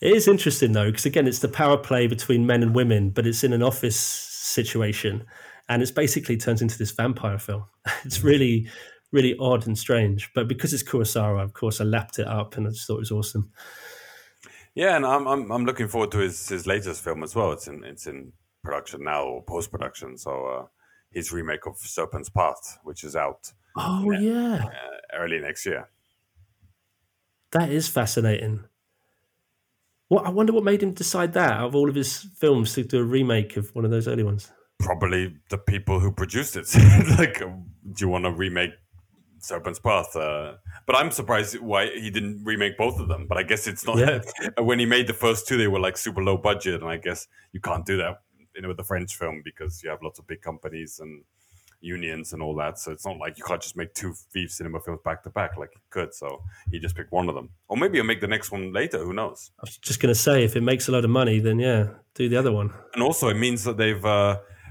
it 0.00 0.12
is 0.12 0.28
interesting 0.28 0.72
though 0.72 0.86
because 0.86 1.06
again, 1.06 1.26
it's 1.26 1.40
the 1.40 1.48
power 1.48 1.76
play 1.76 2.06
between 2.06 2.46
men 2.46 2.62
and 2.62 2.74
women, 2.74 3.10
but 3.10 3.26
it's 3.26 3.44
in 3.44 3.52
an 3.52 3.62
office 3.62 3.96
situation, 3.98 5.24
and 5.68 5.82
it's 5.82 5.90
basically 5.90 6.36
turns 6.36 6.62
into 6.62 6.78
this 6.78 6.90
vampire 6.92 7.38
film. 7.38 7.64
It's 8.04 8.22
really, 8.22 8.68
really 9.12 9.36
odd 9.38 9.66
and 9.66 9.78
strange. 9.78 10.30
But 10.34 10.48
because 10.48 10.72
it's 10.72 10.82
Kurosawa, 10.82 11.42
of 11.42 11.52
course, 11.52 11.80
I 11.80 11.84
lapped 11.84 12.18
it 12.18 12.26
up, 12.26 12.56
and 12.56 12.66
I 12.66 12.70
just 12.70 12.86
thought 12.86 12.96
it 12.96 13.00
was 13.00 13.12
awesome. 13.12 13.50
Yeah, 14.74 14.96
and 14.96 15.04
I'm 15.04 15.26
I'm, 15.26 15.50
I'm 15.50 15.64
looking 15.64 15.88
forward 15.88 16.12
to 16.12 16.18
his, 16.18 16.48
his 16.48 16.66
latest 16.66 17.02
film 17.02 17.22
as 17.22 17.34
well. 17.34 17.52
It's 17.52 17.68
in 17.68 17.84
it's 17.84 18.06
in 18.06 18.32
production 18.62 19.04
now 19.04 19.24
or 19.24 19.42
post 19.42 19.70
production. 19.70 20.16
So 20.16 20.46
uh, 20.46 20.66
his 21.10 21.32
remake 21.32 21.66
of 21.66 21.76
Serpent's 21.78 22.28
Path, 22.30 22.78
which 22.84 23.04
is 23.04 23.16
out 23.16 23.52
Oh 23.76 24.10
yeah, 24.12 24.64
uh, 24.64 25.18
early 25.18 25.38
next 25.40 25.66
year. 25.66 25.88
that 27.52 27.70
is 27.70 27.88
fascinating. 27.88 28.64
What 30.10 30.26
I 30.26 30.30
wonder 30.30 30.52
what 30.52 30.64
made 30.64 30.82
him 30.82 30.92
decide 30.92 31.32
that 31.34 31.52
out 31.52 31.68
of 31.68 31.76
all 31.76 31.88
of 31.88 31.94
his 31.94 32.26
films 32.36 32.74
to 32.74 32.82
do 32.82 32.98
a 32.98 33.04
remake 33.04 33.56
of 33.56 33.72
one 33.74 33.84
of 33.84 33.92
those 33.92 34.08
early 34.08 34.24
ones. 34.24 34.50
Probably 34.80 35.36
the 35.50 35.58
people 35.58 36.00
who 36.00 36.10
produced 36.10 36.56
it. 36.56 36.66
like, 37.18 37.38
do 37.38 37.94
you 37.98 38.08
want 38.08 38.24
to 38.24 38.32
remake 38.32 38.72
Serpent's 39.38 39.78
Path? 39.78 40.16
Uh, 40.16 40.54
but 40.86 40.96
I'm 40.96 41.12
surprised 41.12 41.60
why 41.60 41.90
he 41.90 42.10
didn't 42.10 42.42
remake 42.44 42.76
both 42.76 42.98
of 42.98 43.06
them. 43.06 43.26
But 43.28 43.38
I 43.38 43.44
guess 43.44 43.68
it's 43.68 43.86
not. 43.86 43.98
Yeah. 43.98 44.20
when 44.58 44.80
he 44.80 44.86
made 44.86 45.06
the 45.06 45.14
first 45.14 45.46
two, 45.46 45.56
they 45.56 45.68
were 45.68 45.80
like 45.80 45.96
super 45.96 46.24
low 46.24 46.36
budget, 46.36 46.82
and 46.82 46.90
I 46.90 46.96
guess 46.96 47.28
you 47.52 47.60
can't 47.60 47.86
do 47.86 47.96
that 47.98 48.20
you 48.54 48.62
know, 48.62 48.68
with 48.68 48.76
the 48.76 48.84
French 48.84 49.14
film 49.16 49.42
because 49.44 49.82
you 49.82 49.90
have 49.90 50.02
lots 50.02 50.18
of 50.18 50.26
big 50.26 50.42
companies 50.42 51.00
and 51.00 51.22
unions 51.80 52.32
and 52.32 52.42
all 52.42 52.54
that. 52.56 52.78
So 52.78 52.92
it's 52.92 53.06
not 53.06 53.18
like 53.18 53.38
you 53.38 53.44
can't 53.44 53.60
just 53.60 53.76
make 53.76 53.94
two 53.94 54.14
V 54.32 54.48
Cinema 54.48 54.80
films 54.80 55.00
back 55.04 55.22
to 55.24 55.30
back 55.30 55.56
like 55.56 55.70
you 55.74 55.80
could. 55.90 56.14
So 56.14 56.42
he 56.70 56.78
just 56.78 56.96
picked 56.96 57.12
one 57.12 57.28
of 57.28 57.34
them, 57.34 57.50
or 57.68 57.76
maybe 57.76 57.98
he'll 57.98 58.06
make 58.06 58.20
the 58.20 58.28
next 58.28 58.50
one 58.50 58.72
later. 58.72 58.98
Who 58.98 59.12
knows? 59.12 59.50
I 59.58 59.62
was 59.62 59.76
just 59.76 60.00
going 60.00 60.12
to 60.12 60.20
say, 60.20 60.44
if 60.44 60.56
it 60.56 60.62
makes 60.62 60.88
a 60.88 60.92
lot 60.92 61.04
of 61.04 61.10
money, 61.10 61.38
then 61.40 61.58
yeah, 61.58 61.88
do 62.14 62.28
the 62.28 62.36
other 62.36 62.52
one. 62.52 62.72
and 62.94 63.02
also 63.02 63.28
it 63.28 63.36
means 63.36 63.64
that 63.64 63.76
they've 63.76 64.02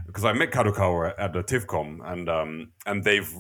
because 0.05 0.25
I 0.25 0.33
met 0.33 0.51
Kadokawa 0.51 1.13
at 1.17 1.33
the 1.33 1.43
TIFCOM 1.43 1.99
and 2.11 2.29
um, 2.29 2.71
and 2.85 3.03
they've 3.03 3.31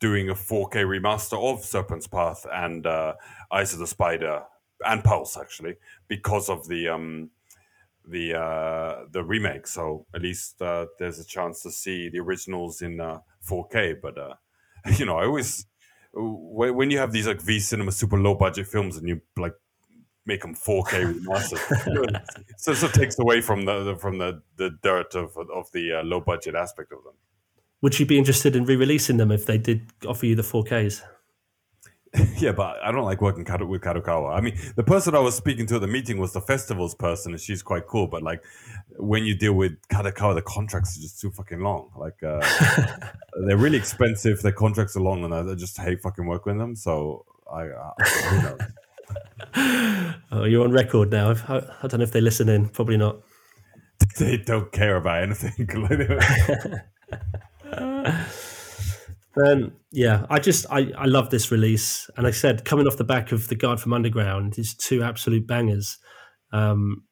doing 0.00 0.28
a 0.28 0.34
4K 0.34 0.84
remaster 0.84 1.42
of 1.42 1.64
Serpent's 1.64 2.06
Path 2.06 2.44
and 2.52 2.86
uh, 2.86 3.14
Eyes 3.50 3.72
of 3.72 3.78
the 3.78 3.86
Spider 3.86 4.42
and 4.84 5.02
Pulse 5.02 5.38
actually 5.38 5.76
because 6.08 6.50
of 6.50 6.68
the 6.68 6.88
um, 6.88 7.30
the 8.08 8.34
uh, 8.34 9.04
the 9.10 9.22
remake. 9.24 9.66
So 9.66 10.06
at 10.14 10.22
least 10.22 10.60
uh, 10.60 10.86
there's 10.98 11.18
a 11.18 11.24
chance 11.24 11.62
to 11.62 11.70
see 11.70 12.08
the 12.08 12.20
originals 12.20 12.82
in 12.82 13.00
uh, 13.00 13.18
4K. 13.48 13.96
But 14.00 14.18
uh, 14.18 14.34
you 14.96 15.06
know, 15.06 15.18
I 15.18 15.26
always 15.26 15.66
when 16.12 16.90
you 16.90 16.98
have 16.98 17.12
these 17.12 17.26
like 17.26 17.40
V 17.40 17.58
Cinema 17.58 17.92
super 17.92 18.18
low 18.18 18.34
budget 18.34 18.68
films 18.68 18.96
and 18.96 19.08
you 19.08 19.20
like 19.36 19.54
make 20.26 20.42
them 20.42 20.54
4K 20.54 21.14
remastered, 21.14 22.22
so 22.56 22.72
it 22.72 22.76
sort 22.76 22.82
of 22.82 22.92
takes 22.92 23.18
away 23.18 23.40
from 23.40 23.64
the, 23.64 23.84
the 23.84 23.96
from 23.96 24.18
the, 24.18 24.42
the 24.56 24.70
dirt 24.82 25.14
of 25.14 25.36
of 25.36 25.70
the 25.72 26.00
uh, 26.00 26.02
low 26.02 26.20
budget 26.20 26.54
aspect 26.54 26.92
of 26.92 27.02
them. 27.04 27.14
Would 27.82 27.98
you 27.98 28.06
be 28.06 28.18
interested 28.18 28.56
in 28.56 28.64
re-releasing 28.64 29.18
them 29.18 29.30
if 29.30 29.44
they 29.44 29.58
did 29.58 29.82
offer 30.06 30.24
you 30.24 30.34
the 30.34 30.42
4Ks? 30.42 31.02
Yeah, 32.36 32.52
but 32.52 32.76
I 32.82 32.92
don't 32.92 33.04
like 33.04 33.20
working 33.20 33.44
Kado- 33.44 33.66
with 33.66 33.82
Kadokawa. 33.82 34.36
I 34.36 34.40
mean, 34.40 34.56
the 34.76 34.82
person 34.84 35.14
I 35.14 35.18
was 35.18 35.34
speaking 35.34 35.66
to 35.66 35.76
at 35.76 35.80
the 35.80 35.86
meeting 35.88 36.18
was 36.18 36.32
the 36.32 36.40
festivals 36.40 36.94
person, 36.94 37.32
and 37.32 37.40
she's 37.40 37.62
quite 37.62 37.86
cool. 37.86 38.06
But 38.06 38.22
like, 38.22 38.42
when 38.98 39.24
you 39.24 39.34
deal 39.34 39.54
with 39.54 39.72
Kadokawa, 39.88 40.34
the 40.34 40.42
contracts 40.42 40.96
are 40.96 41.00
just 41.00 41.20
too 41.20 41.30
fucking 41.30 41.60
long. 41.60 41.90
Like, 41.96 42.22
uh, 42.22 42.40
they're 43.46 43.56
really 43.56 43.78
expensive. 43.78 44.42
Their 44.42 44.52
contracts 44.52 44.96
are 44.96 45.00
long, 45.00 45.24
and 45.24 45.34
I, 45.34 45.54
just 45.54 45.76
hate 45.78 46.02
fucking 46.02 46.26
working 46.26 46.52
with 46.52 46.60
them. 46.60 46.76
So 46.76 47.24
I, 47.52 47.66
uh, 47.68 47.90
who 48.28 48.42
knows? 48.42 48.60
Oh, 50.32 50.44
you're 50.44 50.64
on 50.64 50.72
record 50.72 51.10
now. 51.10 51.30
I've- 51.30 51.42
I, 51.48 51.56
I 51.82 51.86
don't 51.88 51.98
know 52.00 52.04
if 52.04 52.12
they 52.12 52.20
listen 52.20 52.48
in. 52.48 52.68
Probably 52.68 52.96
not. 52.96 53.18
they 54.18 54.36
don't 54.38 54.70
care 54.72 54.96
about 54.96 55.22
anything. 55.22 55.68
Um, 59.36 59.72
yeah, 59.90 60.26
I 60.30 60.38
just 60.38 60.66
I, 60.70 60.92
I 60.96 61.06
love 61.06 61.30
this 61.30 61.50
release, 61.50 62.08
and 62.16 62.26
I 62.26 62.30
said 62.30 62.64
coming 62.64 62.86
off 62.86 62.96
the 62.96 63.04
back 63.04 63.32
of 63.32 63.48
the 63.48 63.56
Guard 63.56 63.80
from 63.80 63.92
Underground 63.92 64.58
is 64.58 64.74
two 64.74 65.02
absolute 65.02 65.46
bangers. 65.46 65.98
Um, 66.52 67.04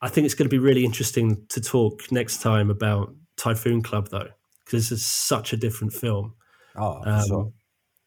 I 0.00 0.08
think 0.08 0.24
it's 0.24 0.34
going 0.34 0.48
to 0.48 0.54
be 0.54 0.58
really 0.58 0.84
interesting 0.84 1.46
to 1.50 1.60
talk 1.60 2.10
next 2.10 2.40
time 2.40 2.70
about 2.70 3.14
Typhoon 3.36 3.82
Club 3.82 4.08
though, 4.10 4.28
because 4.64 4.90
it's 4.92 5.04
such 5.04 5.52
a 5.52 5.56
different 5.56 5.92
film. 5.92 6.34
oh, 6.76 7.02
Um, 7.04 7.52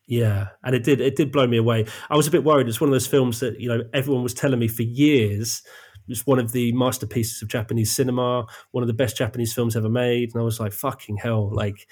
Yeah, 0.07 0.47
and 0.63 0.73
it 0.73 0.83
did 0.83 1.01
it 1.01 1.15
did 1.15 1.31
blow 1.31 1.45
me 1.45 1.57
away. 1.57 1.85
I 2.09 2.17
was 2.17 2.25
a 2.25 2.31
bit 2.31 2.43
worried. 2.43 2.67
It's 2.67 2.81
one 2.81 2.89
of 2.89 2.93
those 2.93 3.05
films 3.05 3.39
that 3.41 3.59
you 3.59 3.69
know 3.69 3.83
everyone 3.93 4.23
was 4.23 4.33
telling 4.33 4.59
me 4.59 4.67
for 4.67 4.81
years. 4.81 5.61
It's 6.07 6.25
one 6.25 6.39
of 6.39 6.51
the 6.51 6.71
masterpieces 6.71 7.43
of 7.43 7.49
Japanese 7.49 7.95
cinema, 7.95 8.47
one 8.71 8.81
of 8.83 8.87
the 8.87 8.93
best 8.95 9.17
Japanese 9.17 9.53
films 9.53 9.75
ever 9.75 9.89
made, 9.89 10.31
and 10.33 10.41
I 10.41 10.43
was 10.43 10.59
like, 10.59 10.73
"Fucking 10.73 11.17
hell!" 11.17 11.53
Like, 11.53 11.87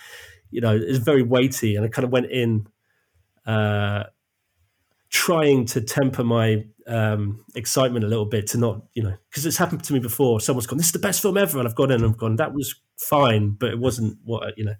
you 0.51 0.61
know, 0.61 0.75
it's 0.75 0.99
very 0.99 1.23
weighty, 1.23 1.75
and 1.75 1.85
I 1.85 1.89
kind 1.89 2.05
of 2.05 2.11
went 2.11 2.31
in 2.31 2.67
uh, 3.45 4.03
trying 5.09 5.65
to 5.67 5.81
temper 5.81 6.23
my 6.23 6.65
um, 6.87 7.43
excitement 7.55 8.05
a 8.05 8.07
little 8.07 8.25
bit 8.25 8.47
to 8.47 8.57
not, 8.57 8.81
you 8.93 9.03
know, 9.03 9.15
because 9.29 9.45
it's 9.45 9.57
happened 9.57 9.83
to 9.83 9.93
me 9.93 9.99
before. 9.99 10.39
Someone's 10.39 10.67
gone, 10.67 10.77
"This 10.77 10.87
is 10.87 10.93
the 10.93 10.99
best 10.99 11.21
film 11.21 11.37
ever," 11.37 11.59
and 11.59 11.67
I've 11.67 11.75
gone 11.75 11.91
in 11.91 12.03
and 12.03 12.11
I've 12.13 12.17
gone, 12.17 12.35
"That 12.37 12.53
was 12.53 12.75
fine, 12.97 13.51
but 13.51 13.69
it 13.69 13.79
wasn't 13.79 14.17
what 14.23 14.57
you 14.57 14.65
know." 14.65 14.75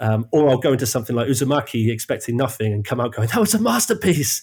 Um, 0.00 0.26
or 0.32 0.48
I'll 0.48 0.58
go 0.58 0.72
into 0.72 0.86
something 0.86 1.16
like 1.16 1.26
Uzumaki 1.26 1.90
expecting 1.90 2.36
nothing 2.36 2.72
and 2.72 2.84
come 2.84 3.00
out 3.00 3.14
going, 3.14 3.28
"That 3.28 3.40
was 3.40 3.54
a 3.54 3.60
masterpiece." 3.60 4.42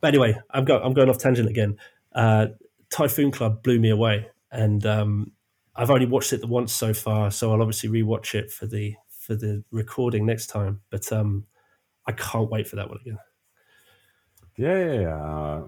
But 0.00 0.08
anyway, 0.08 0.38
I'm, 0.50 0.64
go- 0.64 0.80
I'm 0.80 0.94
going 0.94 1.10
off 1.10 1.18
tangent 1.18 1.48
again. 1.48 1.76
Uh, 2.14 2.46
Typhoon 2.90 3.30
Club 3.30 3.62
blew 3.62 3.78
me 3.78 3.90
away, 3.90 4.28
and 4.50 4.84
um, 4.86 5.32
I've 5.76 5.90
only 5.90 6.06
watched 6.06 6.32
it 6.32 6.44
once 6.48 6.72
so 6.72 6.94
far, 6.94 7.30
so 7.30 7.52
I'll 7.52 7.60
obviously 7.60 7.90
rewatch 7.90 8.34
it 8.34 8.50
for 8.50 8.66
the 8.66 8.94
for 9.30 9.36
the 9.36 9.62
recording 9.70 10.26
next 10.26 10.48
time. 10.48 10.80
But 10.90 11.12
um, 11.12 11.46
I 12.08 12.12
can't 12.12 12.50
wait 12.50 12.66
for 12.66 12.76
that 12.76 12.88
one 12.88 12.98
again. 13.00 13.18
Yeah, 14.56 14.78
yeah, 14.78 15.00
yeah. 15.00 15.24
Uh, 15.24 15.62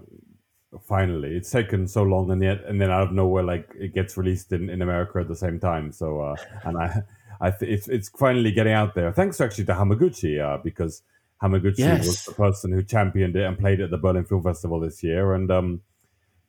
finally, 0.85 1.37
it's 1.37 1.49
taken 1.49 1.87
so 1.87 2.03
long, 2.03 2.29
and 2.29 2.43
yet, 2.43 2.65
and 2.65 2.81
then 2.81 2.91
out 2.91 3.03
of 3.03 3.11
nowhere, 3.13 3.43
like 3.43 3.69
it 3.79 3.93
gets 3.93 4.17
released 4.17 4.51
in, 4.51 4.69
in 4.69 4.81
America 4.81 5.19
at 5.19 5.29
the 5.29 5.35
same 5.35 5.59
time. 5.61 5.93
So, 5.93 6.19
uh, 6.19 6.35
and 6.65 6.77
I, 6.77 7.03
I, 7.39 7.51
th- 7.51 7.71
it's 7.71 7.87
it's 7.87 8.09
finally 8.09 8.51
getting 8.51 8.73
out 8.73 8.95
there. 8.95 9.13
Thanks 9.13 9.39
actually 9.39 9.65
to 9.65 9.73
Hamaguchi, 9.73 10.41
uh, 10.41 10.61
because 10.61 11.03
Hamaguchi 11.41 11.77
Yes. 11.79 12.05
was 12.05 12.25
the 12.25 12.33
person 12.33 12.73
who 12.73 12.83
championed 12.83 13.37
it 13.37 13.43
and 13.43 13.57
played 13.57 13.79
it 13.79 13.85
at 13.85 13.91
the 13.91 13.97
Berlin 13.97 14.25
Film 14.25 14.43
Festival 14.43 14.81
this 14.81 15.01
year, 15.01 15.33
and 15.33 15.49
um, 15.49 15.81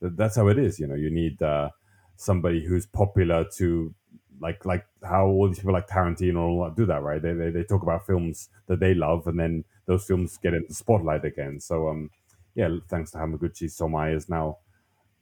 th- 0.01 0.15
that's 0.17 0.37
how 0.37 0.49
it 0.49 0.59
is. 0.59 0.81
You 0.81 0.89
know, 0.89 0.97
you 0.97 1.11
need 1.11 1.41
uh, 1.41 1.71
somebody 2.17 2.67
who's 2.67 2.87
popular 2.87 3.45
to. 3.59 3.95
Like, 4.41 4.65
like 4.65 4.87
how 5.03 5.27
all 5.27 5.49
these 5.49 5.59
people 5.59 5.73
like 5.73 5.89
Tarantino 5.89 6.39
all 6.39 6.71
do 6.71 6.87
that, 6.87 7.03
right? 7.03 7.23
They, 7.23 7.33
they 7.33 7.51
they 7.51 7.65
talk 7.65 7.83
about 7.83 8.07
films 8.07 8.51
that 8.67 8.81
they 8.81 8.95
love, 8.95 9.27
and 9.27 9.39
then 9.39 9.65
those 9.87 10.05
films 10.05 10.39
get 10.39 10.55
into 10.55 10.69
the 10.69 10.75
spotlight 10.75 11.25
again. 11.25 11.61
So, 11.61 11.89
um, 11.89 12.11
yeah, 12.55 12.69
thanks 12.89 13.13
to 13.13 13.19
Hamaguchi, 13.19 13.65
Somai 13.65 14.15
is 14.15 14.29
now 14.29 14.59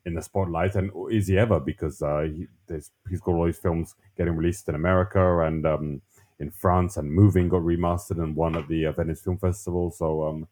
in 0.05 0.15
the 0.15 0.23
spotlight, 0.23 0.75
and 0.75 0.91
is 1.11 1.29
he 1.29 1.39
ever? 1.39 1.61
Because 1.61 2.03
uh, 2.03 2.23
he, 2.23 2.47
he's 3.09 3.21
got 3.21 3.35
all 3.35 3.47
these 3.47 3.59
films 3.59 3.95
getting 4.17 4.37
released 4.37 4.69
in 4.69 4.75
America 4.75 5.41
and 5.41 5.67
um, 5.67 6.03
in 6.41 6.51
France, 6.51 6.97
and 6.97 7.13
Moving 7.13 7.49
got 7.49 7.63
remastered 7.63 8.23
and 8.23 8.35
won 8.35 8.57
at 8.57 8.69
the 8.69 8.87
uh, 8.87 8.93
Venice 8.93 9.23
Film 9.23 9.39
Festival. 9.39 9.91
So 9.91 10.25
um, 10.25 10.49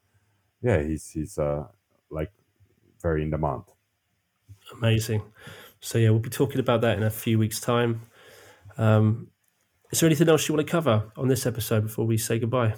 yeah, 0.62 0.82
he's 0.82 1.10
he's 1.10 1.38
uh, 1.38 1.66
like 2.10 2.32
very 3.02 3.22
in 3.22 3.30
demand. 3.30 3.62
Amazing. 4.72 5.22
So 5.80 5.98
yeah, 5.98 6.10
we'll 6.10 6.20
be 6.20 6.30
talking 6.30 6.60
about 6.60 6.82
that 6.82 6.98
in 6.98 7.02
a 7.02 7.10
few 7.10 7.38
weeks' 7.38 7.60
time. 7.60 8.02
Um, 8.80 9.28
is 9.92 10.00
there 10.00 10.08
anything 10.08 10.28
else 10.28 10.48
you 10.48 10.54
want 10.54 10.66
to 10.66 10.70
cover 10.70 11.12
on 11.16 11.28
this 11.28 11.44
episode 11.44 11.82
before 11.82 12.06
we 12.06 12.16
say 12.16 12.38
goodbye? 12.38 12.74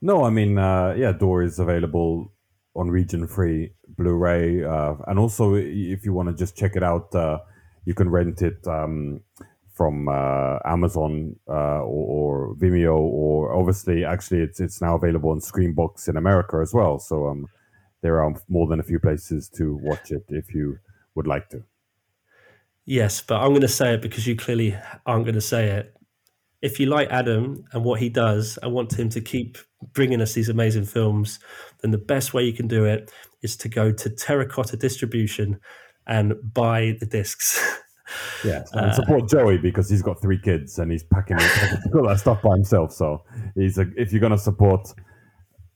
No, 0.00 0.24
I 0.24 0.30
mean, 0.30 0.56
uh, 0.56 0.94
yeah, 0.96 1.12
Door 1.12 1.42
is 1.42 1.58
available 1.58 2.32
on 2.76 2.90
region 2.90 3.26
free 3.26 3.72
Blu-ray, 3.96 4.62
uh, 4.62 4.94
and 5.08 5.18
also 5.18 5.54
if 5.54 6.04
you 6.04 6.12
want 6.12 6.28
to 6.28 6.34
just 6.34 6.56
check 6.56 6.76
it 6.76 6.82
out, 6.82 7.12
uh, 7.14 7.38
you 7.84 7.94
can 7.94 8.08
rent 8.08 8.40
it 8.40 8.64
um, 8.68 9.20
from 9.72 10.08
uh, 10.08 10.58
Amazon 10.64 11.36
uh, 11.48 11.82
or, 11.82 12.50
or 12.50 12.54
Vimeo, 12.54 12.96
or 12.96 13.52
obviously, 13.54 14.04
actually, 14.04 14.42
it's 14.42 14.60
it's 14.60 14.80
now 14.80 14.94
available 14.94 15.30
on 15.30 15.40
Screambox 15.40 16.08
in 16.08 16.16
America 16.16 16.58
as 16.62 16.72
well. 16.72 16.98
So 17.00 17.26
um, 17.26 17.46
there 18.02 18.22
are 18.22 18.34
more 18.48 18.68
than 18.68 18.78
a 18.78 18.84
few 18.84 19.00
places 19.00 19.48
to 19.56 19.76
watch 19.82 20.12
it 20.12 20.24
if 20.28 20.54
you 20.54 20.78
would 21.16 21.26
like 21.26 21.48
to. 21.50 21.64
Yes, 22.86 23.22
but 23.22 23.40
I'm 23.40 23.50
going 23.50 23.62
to 23.62 23.68
say 23.68 23.94
it 23.94 24.02
because 24.02 24.26
you 24.26 24.36
clearly 24.36 24.76
aren't 25.06 25.24
going 25.24 25.34
to 25.34 25.40
say 25.40 25.68
it. 25.68 25.94
If 26.60 26.80
you 26.80 26.86
like 26.86 27.08
Adam 27.10 27.64
and 27.72 27.84
what 27.84 28.00
he 28.00 28.08
does 28.08 28.58
and 28.62 28.72
want 28.72 28.98
him 28.98 29.08
to 29.10 29.20
keep 29.20 29.58
bringing 29.92 30.20
us 30.20 30.32
these 30.32 30.48
amazing 30.48 30.84
films, 30.84 31.38
then 31.82 31.90
the 31.90 31.98
best 31.98 32.32
way 32.32 32.42
you 32.44 32.52
can 32.52 32.68
do 32.68 32.84
it 32.84 33.10
is 33.42 33.56
to 33.58 33.68
go 33.68 33.92
to 33.92 34.10
Terracotta 34.10 34.76
Distribution 34.76 35.60
and 36.06 36.34
buy 36.52 36.96
the 37.00 37.06
discs. 37.06 37.60
Yeah, 38.44 38.62
and 38.74 38.94
support 38.94 39.28
Joey 39.28 39.56
because 39.56 39.88
he's 39.88 40.02
got 40.02 40.20
three 40.20 40.38
kids 40.38 40.78
and 40.78 40.92
he's 40.92 41.02
packing 41.02 41.38
all 41.94 42.06
that 42.06 42.20
stuff 42.20 42.42
by 42.42 42.54
himself. 42.54 42.92
So 42.92 43.24
he's 43.54 43.78
a, 43.78 43.86
if 43.96 44.12
you're 44.12 44.20
gonna 44.20 44.38
support, 44.38 44.86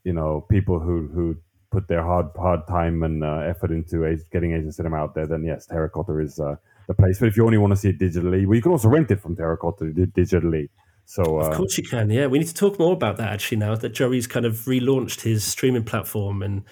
you 0.04 0.12
know, 0.12 0.44
people 0.50 0.78
who 0.78 1.09
who 1.09 1.36
put 1.70 1.88
their 1.88 2.02
hard 2.02 2.26
hard 2.36 2.66
time 2.68 3.02
and 3.02 3.24
uh, 3.24 3.38
effort 3.38 3.70
into 3.70 4.04
getting 4.30 4.52
Asian 4.52 4.70
cinema 4.70 4.98
out 4.98 5.14
there, 5.14 5.26
then 5.26 5.42
yes, 5.42 5.66
Terracotta 5.66 6.18
is 6.18 6.38
uh, 6.38 6.56
the 6.89 6.95
place. 6.95 7.20
But 7.20 7.28
if 7.28 7.36
you 7.36 7.45
only 7.47 7.59
want 7.59 7.70
to 7.72 7.76
see 7.76 7.91
it 7.91 8.01
digitally, 8.01 8.47
well, 8.47 8.57
you 8.57 8.62
can 8.62 8.72
also 8.72 8.89
rent 8.89 9.11
it 9.12 9.20
from 9.20 9.36
Terracotta 9.36 9.84
digitally. 9.84 10.70
So 11.05 11.39
of 11.39 11.53
uh, 11.53 11.57
course 11.57 11.78
you 11.78 11.84
can. 11.84 12.11
Yeah, 12.11 12.26
we 12.26 12.39
need 12.39 12.49
to 12.49 12.55
talk 12.55 12.78
more 12.78 12.93
about 12.93 13.16
that 13.16 13.32
actually 13.32 13.59
now 13.59 13.74
that 13.76 13.91
Joey's 13.91 14.26
kind 14.26 14.45
of 14.45 14.55
relaunched 14.66 15.22
his 15.22 15.45
streaming 15.45 15.84
platform, 15.84 16.43
and 16.43 16.64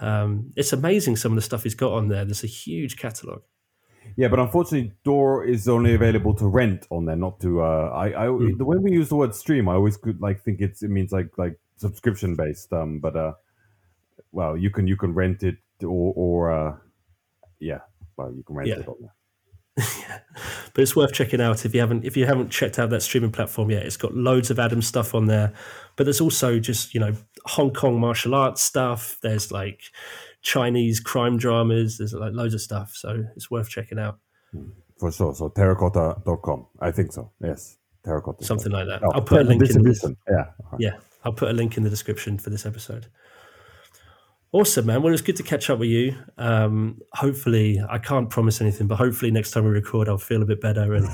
um, 0.00 0.52
it's 0.54 0.72
amazing 0.72 1.16
some 1.16 1.32
of 1.32 1.36
the 1.36 1.42
stuff 1.42 1.62
he's 1.62 1.74
got 1.74 1.92
on 1.92 2.08
there. 2.08 2.24
There's 2.24 2.44
a 2.44 2.48
huge 2.48 2.96
catalog. 2.96 3.42
Yeah, 4.16 4.28
but 4.28 4.38
unfortunately, 4.38 4.92
Door 5.02 5.46
is 5.46 5.66
only 5.66 5.94
available 5.94 6.34
to 6.34 6.46
rent 6.46 6.86
on 6.90 7.06
there, 7.06 7.16
not 7.16 7.40
to. 7.40 7.62
Uh, 7.62 7.90
I, 7.92 8.06
I 8.10 8.26
mm. 8.26 8.56
the 8.56 8.64
way 8.64 8.76
we 8.76 8.92
use 8.92 9.08
the 9.08 9.16
word 9.16 9.34
stream, 9.34 9.68
I 9.68 9.74
always 9.74 9.96
could 9.96 10.20
like 10.20 10.44
think 10.44 10.60
it's 10.60 10.82
it 10.82 10.90
means 10.90 11.10
like 11.10 11.30
like 11.36 11.58
subscription 11.76 12.36
based. 12.36 12.72
Um, 12.72 13.00
but 13.00 13.16
uh, 13.16 13.32
well, 14.30 14.56
you 14.56 14.70
can 14.70 14.86
you 14.86 14.96
can 14.96 15.14
rent 15.14 15.42
it 15.42 15.56
or 15.82 16.12
or 16.14 16.52
uh, 16.52 16.76
yeah, 17.58 17.80
well, 18.16 18.32
you 18.32 18.44
can 18.44 18.54
rent 18.54 18.68
yeah. 18.68 18.80
it 18.80 18.88
on 18.88 18.96
there. 19.00 19.14
But 20.74 20.82
it's 20.82 20.96
worth 20.96 21.12
checking 21.12 21.40
out 21.40 21.64
if 21.64 21.74
you 21.74 21.80
haven't 21.80 22.04
if 22.04 22.16
you 22.16 22.26
haven't 22.26 22.50
checked 22.50 22.78
out 22.78 22.90
that 22.90 23.02
streaming 23.02 23.32
platform 23.32 23.70
yet. 23.70 23.84
It's 23.84 23.96
got 23.96 24.14
loads 24.14 24.50
of 24.50 24.58
Adam 24.58 24.82
stuff 24.82 25.14
on 25.14 25.26
there, 25.26 25.52
but 25.96 26.04
there's 26.04 26.20
also 26.20 26.58
just 26.58 26.94
you 26.94 27.00
know 27.00 27.14
Hong 27.46 27.72
Kong 27.72 28.00
martial 28.00 28.34
arts 28.34 28.62
stuff. 28.62 29.18
There's 29.22 29.52
like 29.52 29.82
Chinese 30.42 31.00
crime 31.00 31.36
dramas. 31.36 31.98
There's 31.98 32.12
like 32.12 32.32
loads 32.32 32.54
of 32.54 32.60
stuff, 32.60 32.92
so 32.94 33.24
it's 33.36 33.50
worth 33.50 33.68
checking 33.68 33.98
out. 33.98 34.18
For 34.98 35.10
sure. 35.10 35.34
So 35.34 35.48
terracotta.com. 35.48 36.66
I 36.80 36.90
think 36.90 37.12
so. 37.12 37.30
Yes, 37.42 37.78
terracotta. 38.04 38.44
Something 38.44 38.72
like 38.72 38.86
that. 38.86 39.02
Oh, 39.02 39.10
I'll 39.12 39.22
put 39.22 39.40
a 39.40 39.44
link 39.44 39.62
in. 39.62 39.82
The, 39.82 40.16
yeah. 40.28 40.44
Yeah, 40.78 40.96
I'll 41.24 41.32
put 41.32 41.50
a 41.50 41.52
link 41.52 41.76
in 41.76 41.82
the 41.82 41.90
description 41.90 42.38
for 42.38 42.50
this 42.50 42.66
episode. 42.66 43.06
Awesome, 44.54 44.86
man. 44.86 45.02
Well, 45.02 45.08
it 45.08 45.10
was 45.10 45.20
good 45.20 45.34
to 45.38 45.42
catch 45.42 45.68
up 45.68 45.80
with 45.80 45.88
you. 45.88 46.14
Um, 46.38 47.00
hopefully, 47.12 47.82
I 47.90 47.98
can't 47.98 48.30
promise 48.30 48.60
anything, 48.60 48.86
but 48.86 48.94
hopefully, 48.94 49.32
next 49.32 49.50
time 49.50 49.64
we 49.64 49.70
record, 49.70 50.08
I'll 50.08 50.16
feel 50.16 50.42
a 50.42 50.46
bit 50.46 50.60
better. 50.60 50.94
And 50.94 51.08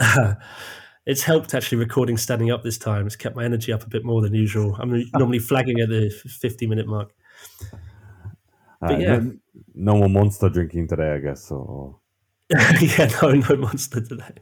it's 1.06 1.22
helped 1.22 1.54
actually 1.54 1.78
recording 1.78 2.16
standing 2.16 2.50
up 2.50 2.64
this 2.64 2.76
time. 2.76 3.06
It's 3.06 3.14
kept 3.14 3.36
my 3.36 3.44
energy 3.44 3.72
up 3.72 3.84
a 3.84 3.88
bit 3.88 4.04
more 4.04 4.20
than 4.20 4.34
usual. 4.34 4.74
I'm 4.80 4.90
normally 5.14 5.38
flagging 5.38 5.78
at 5.78 5.90
the 5.90 6.10
50 6.10 6.66
minute 6.66 6.88
mark. 6.88 7.12
But 8.80 8.94
uh, 8.94 8.96
yeah, 8.96 9.18
no, 9.18 9.38
no, 9.72 9.94
more 9.98 10.08
monster 10.08 10.48
drinking 10.48 10.88
today, 10.88 11.12
I 11.12 11.18
guess. 11.18 11.44
So 11.44 12.00
yeah, 12.50 13.10
no, 13.22 13.30
no 13.30 13.54
monster 13.54 14.00
today. 14.00 14.34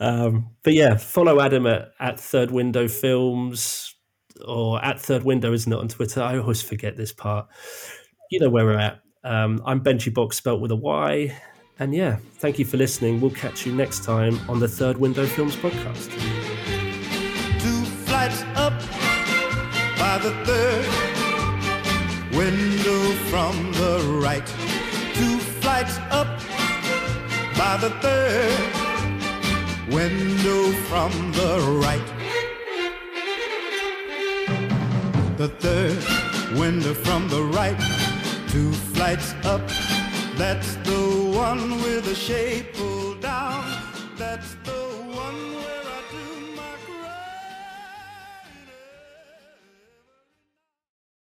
um, 0.00 0.56
but 0.64 0.72
yeah, 0.72 0.96
follow 0.96 1.40
Adam 1.40 1.68
at, 1.68 1.92
at 2.00 2.18
Third 2.18 2.50
Window 2.50 2.88
Films 2.88 3.91
or 4.46 4.84
at 4.84 5.00
Third 5.00 5.22
Window, 5.24 5.52
isn't 5.52 5.72
it, 5.72 5.78
on 5.78 5.88
Twitter? 5.88 6.20
I 6.20 6.38
always 6.38 6.62
forget 6.62 6.96
this 6.96 7.12
part. 7.12 7.46
You 8.30 8.40
know 8.40 8.50
where 8.50 8.64
we're 8.64 8.78
at. 8.78 9.00
Um, 9.24 9.62
I'm 9.64 9.82
Benji 9.82 10.12
Box, 10.12 10.36
spelt 10.36 10.60
with 10.60 10.70
a 10.70 10.76
Y. 10.76 11.36
And 11.78 11.94
yeah, 11.94 12.18
thank 12.34 12.58
you 12.58 12.64
for 12.64 12.76
listening. 12.76 13.20
We'll 13.20 13.30
catch 13.30 13.66
you 13.66 13.72
next 13.72 14.04
time 14.04 14.38
on 14.48 14.60
the 14.60 14.68
Third 14.68 14.98
Window 14.98 15.26
Films 15.26 15.56
podcast. 15.56 16.10
Two 17.60 17.84
flights 18.04 18.42
up 18.54 18.78
by 19.98 20.18
the 20.18 20.30
third 20.44 21.12
window 22.34 23.12
from 23.30 23.72
the 23.72 24.20
right, 24.22 24.46
two 25.14 25.38
flights 25.60 25.98
up 26.10 26.38
by 27.56 27.76
the 27.80 27.90
third 28.00 28.82
window 29.92 30.72
from 30.88 31.12
the 31.32 31.80
right. 31.82 32.21
The 35.42 35.48
third 35.48 36.56
window 36.56 36.94
from 36.94 37.26
the 37.26 37.42
right, 37.42 37.76
two 38.46 38.70
flights 38.94 39.34
up. 39.42 39.60
That's 40.36 40.76
the 40.84 41.32
one 41.34 41.82
with 41.82 42.04
the 42.04 42.14
shade 42.14 42.72
pulled 42.74 43.22
down. 43.22 43.64
That's 44.16 44.54
the 44.62 44.71